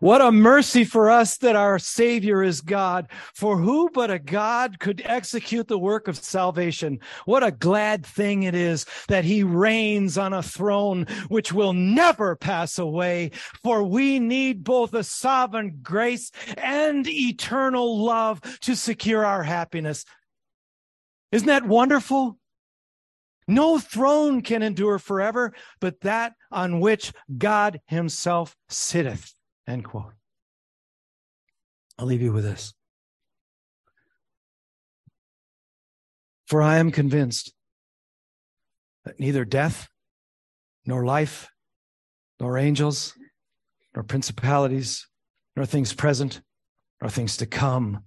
What 0.01 0.21
a 0.21 0.33
mercy 0.33 0.85
for 0.85 1.11
us 1.11 1.37
that 1.39 1.57
our 1.57 1.79
Savior 1.79 2.43
is 2.43 2.61
God. 2.61 3.09
For 3.35 3.59
who 3.59 3.91
but 3.91 4.11
a 4.11 4.19
God 4.19 4.79
could 4.79 5.03
execute 5.05 5.69
the 5.69 5.79
work 5.79 6.09
of 6.09 6.17
salvation? 6.17 7.01
What 7.25 7.43
a 7.43 7.51
glad 7.51 8.05
thing 8.05 8.45
it 8.45 8.55
is 8.55 8.87
that 9.09 9.25
He 9.25 9.43
reigns 9.43 10.19
on 10.19 10.33
a 10.33 10.43
throne 10.43 11.07
which 11.29 11.53
will 11.53 11.73
never 11.73 12.37
pass 12.37 12.79
away. 12.79 13.33
For 13.63 13.83
we 13.83 14.19
need 14.19 14.65
both 14.65 14.95
a 14.95 15.05
sovereign 15.05 15.81
grace 15.83 16.31
and 16.57 17.07
eternal 17.07 18.03
love 18.05 18.41
to 18.61 18.77
secure 18.77 19.25
our 19.25 19.43
happiness. 19.43 20.05
Isn't 21.33 21.49
that 21.49 21.67
wonderful? 21.67 22.39
No 23.49 23.79
throne 23.79 24.43
can 24.43 24.63
endure 24.63 24.99
forever, 24.99 25.53
but 25.81 26.01
that 26.01 26.35
on 26.51 26.81
which 26.81 27.13
God 27.37 27.81
Himself 27.87 28.57
sitteth. 28.69 29.35
End 29.67 29.85
quote. 29.85 30.15
I'll 31.99 32.07
leave 32.07 32.23
you 32.23 32.33
with 32.33 32.45
this. 32.45 32.75
For 36.47 36.63
I 36.63 36.79
am 36.79 36.91
convinced 36.91 37.53
that 39.05 39.19
neither 39.19 39.45
death, 39.45 39.89
nor 40.85 41.05
life, 41.05 41.49
nor 42.39 42.59
angels, 42.59 43.15
nor 43.95 44.05
principalities, 44.05 45.09
nor 45.57 45.67
things 45.67 45.93
present, 45.93 46.41
nor 47.01 47.11
things 47.11 47.37
to 47.39 47.47
come, 47.47 48.05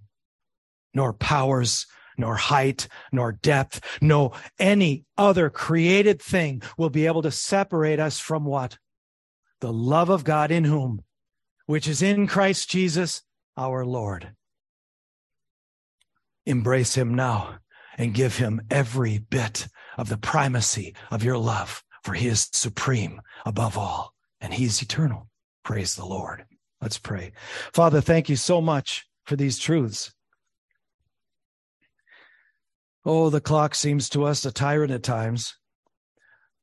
nor 0.93 1.13
powers, 1.13 1.87
nor 2.19 2.35
height, 2.35 2.87
nor 3.11 3.31
depth, 3.31 3.81
no 4.01 4.31
any 4.59 5.05
other 5.17 5.49
created 5.49 6.21
thing 6.21 6.61
will 6.77 6.89
be 6.89 7.07
able 7.07 7.23
to 7.23 7.31
separate 7.31 7.99
us 7.99 8.19
from 8.19 8.45
what? 8.45 8.77
The 9.61 9.73
love 9.73 10.09
of 10.09 10.23
God 10.23 10.51
in 10.51 10.65
whom 10.65 11.01
which 11.69 11.87
is 11.87 12.01
in 12.01 12.25
Christ 12.25 12.67
Jesus 12.67 13.21
our 13.55 13.85
Lord. 13.85 14.31
Embrace 16.47 16.95
him 16.95 17.13
now 17.13 17.59
and 17.95 18.11
give 18.11 18.37
him 18.37 18.59
every 18.71 19.19
bit 19.19 19.67
of 19.95 20.09
the 20.09 20.17
primacy 20.17 20.95
of 21.11 21.23
your 21.23 21.37
love, 21.37 21.83
for 22.03 22.13
he 22.13 22.27
is 22.27 22.49
supreme 22.53 23.21
above 23.45 23.77
all 23.77 24.15
and 24.41 24.51
he 24.51 24.65
is 24.65 24.81
eternal. 24.81 25.29
Praise 25.63 25.95
the 25.95 26.07
Lord. 26.07 26.43
Let's 26.81 26.97
pray. 26.97 27.33
Father, 27.71 28.01
thank 28.01 28.29
you 28.29 28.35
so 28.35 28.61
much 28.61 29.05
for 29.27 29.35
these 29.35 29.59
truths. 29.59 30.11
Oh, 33.05 33.29
the 33.29 33.41
clock 33.41 33.75
seems 33.75 34.09
to 34.09 34.25
us 34.25 34.45
a 34.45 34.51
tyrant 34.51 34.91
at 34.91 35.03
times, 35.03 35.55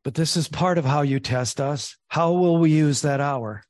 but 0.05 0.15
this 0.15 0.37
is 0.37 0.49
part 0.49 0.79
of 0.79 0.85
how 0.85 1.03
you 1.03 1.19
test 1.19 1.61
us. 1.61 1.97
How 2.09 2.33
will 2.33 2.59
we 2.59 2.71
use 2.71 3.03
that 3.03 3.21
hour? 3.21 3.63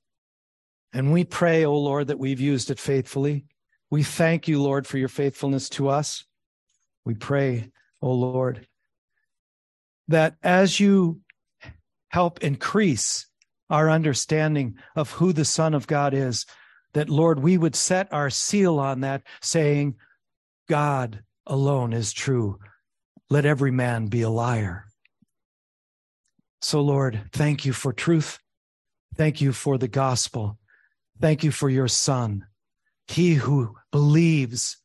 And 0.93 1.13
we 1.13 1.25
pray, 1.25 1.65
O 1.65 1.71
oh 1.71 1.79
Lord, 1.79 2.09
that 2.09 2.19
we've 2.19 2.41
used 2.41 2.71
it 2.71 2.79
faithfully. 2.79 3.45
We 3.91 4.03
thank 4.03 4.49
you, 4.49 4.61
Lord, 4.61 4.87
for 4.87 4.99
your 4.99 5.09
faithfulness 5.09 5.69
to 5.71 5.89
us. 5.89 6.25
We 7.05 7.15
pray, 7.15 7.71
O 8.03 8.09
oh 8.09 8.13
Lord, 8.13 8.67
that 10.09 10.37
as 10.43 10.81
you 10.81 11.21
help 12.09 12.43
increase 12.43 13.27
our 13.71 13.91
understanding 13.91 14.75
of 14.95 15.13
who 15.13 15.33
the 15.33 15.45
Son 15.45 15.75
of 15.75 15.87
God 15.87 16.15
is, 16.15 16.47
that, 16.95 17.09
Lord, 17.11 17.41
we 17.41 17.59
would 17.59 17.77
set 17.77 18.13
our 18.13 18.31
seal 18.31 18.79
on 18.79 19.01
that, 19.01 19.23
saying, 19.41 19.97
God 20.69 21.23
alone 21.47 21.93
is 21.93 22.13
true. 22.13 22.59
Let 23.31 23.45
every 23.45 23.71
man 23.71 24.07
be 24.07 24.23
a 24.23 24.31
liar. 24.31 24.85
So, 26.63 26.81
Lord, 26.81 27.31
thank 27.33 27.65
you 27.65 27.73
for 27.73 27.93
truth. 27.93 28.39
Thank 29.17 29.41
you 29.41 29.53
for 29.53 29.79
the 29.79 29.89
gospel. 29.89 30.59
Thank 31.21 31.45
you 31.45 31.51
for 31.51 31.71
your 31.71 31.89
son. 31.89 32.47
He 33.09 33.35
who 33.35 33.77
believes 33.93 34.79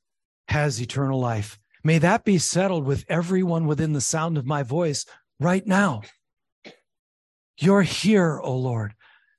has 0.48 0.82
eternal 0.82 1.20
life. 1.20 1.60
May 1.84 1.98
that 1.98 2.24
be 2.24 2.38
settled 2.38 2.86
with 2.86 3.06
everyone 3.10 3.66
within 3.66 3.94
the 3.94 4.02
sound 4.02 4.38
of 4.38 4.46
my 4.46 4.64
voice 4.64 5.06
right 5.40 5.66
now. 5.66 6.02
You're 7.58 7.82
here, 7.82 8.40
O 8.40 8.56
Lord. 8.56 8.94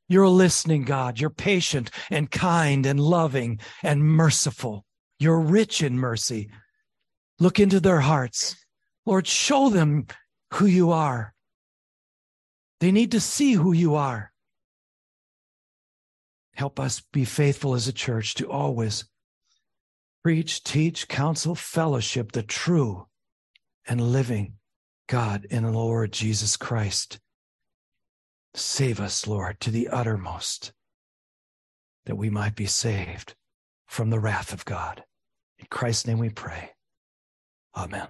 You're 0.09 0.25
a 0.25 0.31
listening 0.31 0.85
God. 0.85 1.21
You're 1.21 1.31
patient 1.31 1.91
and 2.11 2.31
kind 2.31 2.85
and 2.85 3.01
loving 3.01 3.61
and 3.83 4.05
merciful. 4.05 4.85
You're 5.19 5.41
rich 5.41 5.83
in 5.83 5.99
mercy. 5.99 6.51
Look 7.43 7.59
into 7.59 7.81
their 7.81 7.99
hearts. 7.99 8.55
Lord, 9.05 9.27
show 9.27 9.69
them 9.69 10.07
who 10.53 10.67
you 10.67 10.93
are. 10.93 11.35
They 12.79 12.93
need 12.93 13.11
to 13.11 13.21
see 13.21 13.55
who 13.55 13.73
you 13.73 13.97
are. 13.97 14.33
Help 16.55 16.79
us 16.79 17.03
be 17.13 17.25
faithful 17.25 17.75
as 17.75 17.89
a 17.89 17.93
church 17.93 18.35
to 18.35 18.49
always 18.49 19.07
preach, 20.23 20.63
teach, 20.63 21.09
counsel, 21.09 21.57
fellowship 21.57 22.31
the 22.31 22.45
true 22.45 23.09
and 23.89 24.01
living 24.01 24.59
God 25.09 25.45
the 25.65 25.73
Lord 25.73 26.13
Jesus 26.13 26.57
Christ. 26.57 27.19
Save 28.55 29.01
us, 29.01 29.27
Lord, 29.27 29.59
to 29.63 29.73
the 29.73 29.89
uttermost, 29.89 30.73
that 32.07 32.15
we 32.15 32.31
might 32.31 32.55
be 32.55 32.67
saved 32.67 33.35
from 33.89 34.11
the 34.11 34.21
wrath 34.21 34.53
of 34.53 34.65
God. 34.65 35.03
In 35.59 35.67
Christ's 35.69 36.07
name 36.07 36.19
we 36.19 36.31
pray. 36.31 36.71
Amen. 37.75 38.09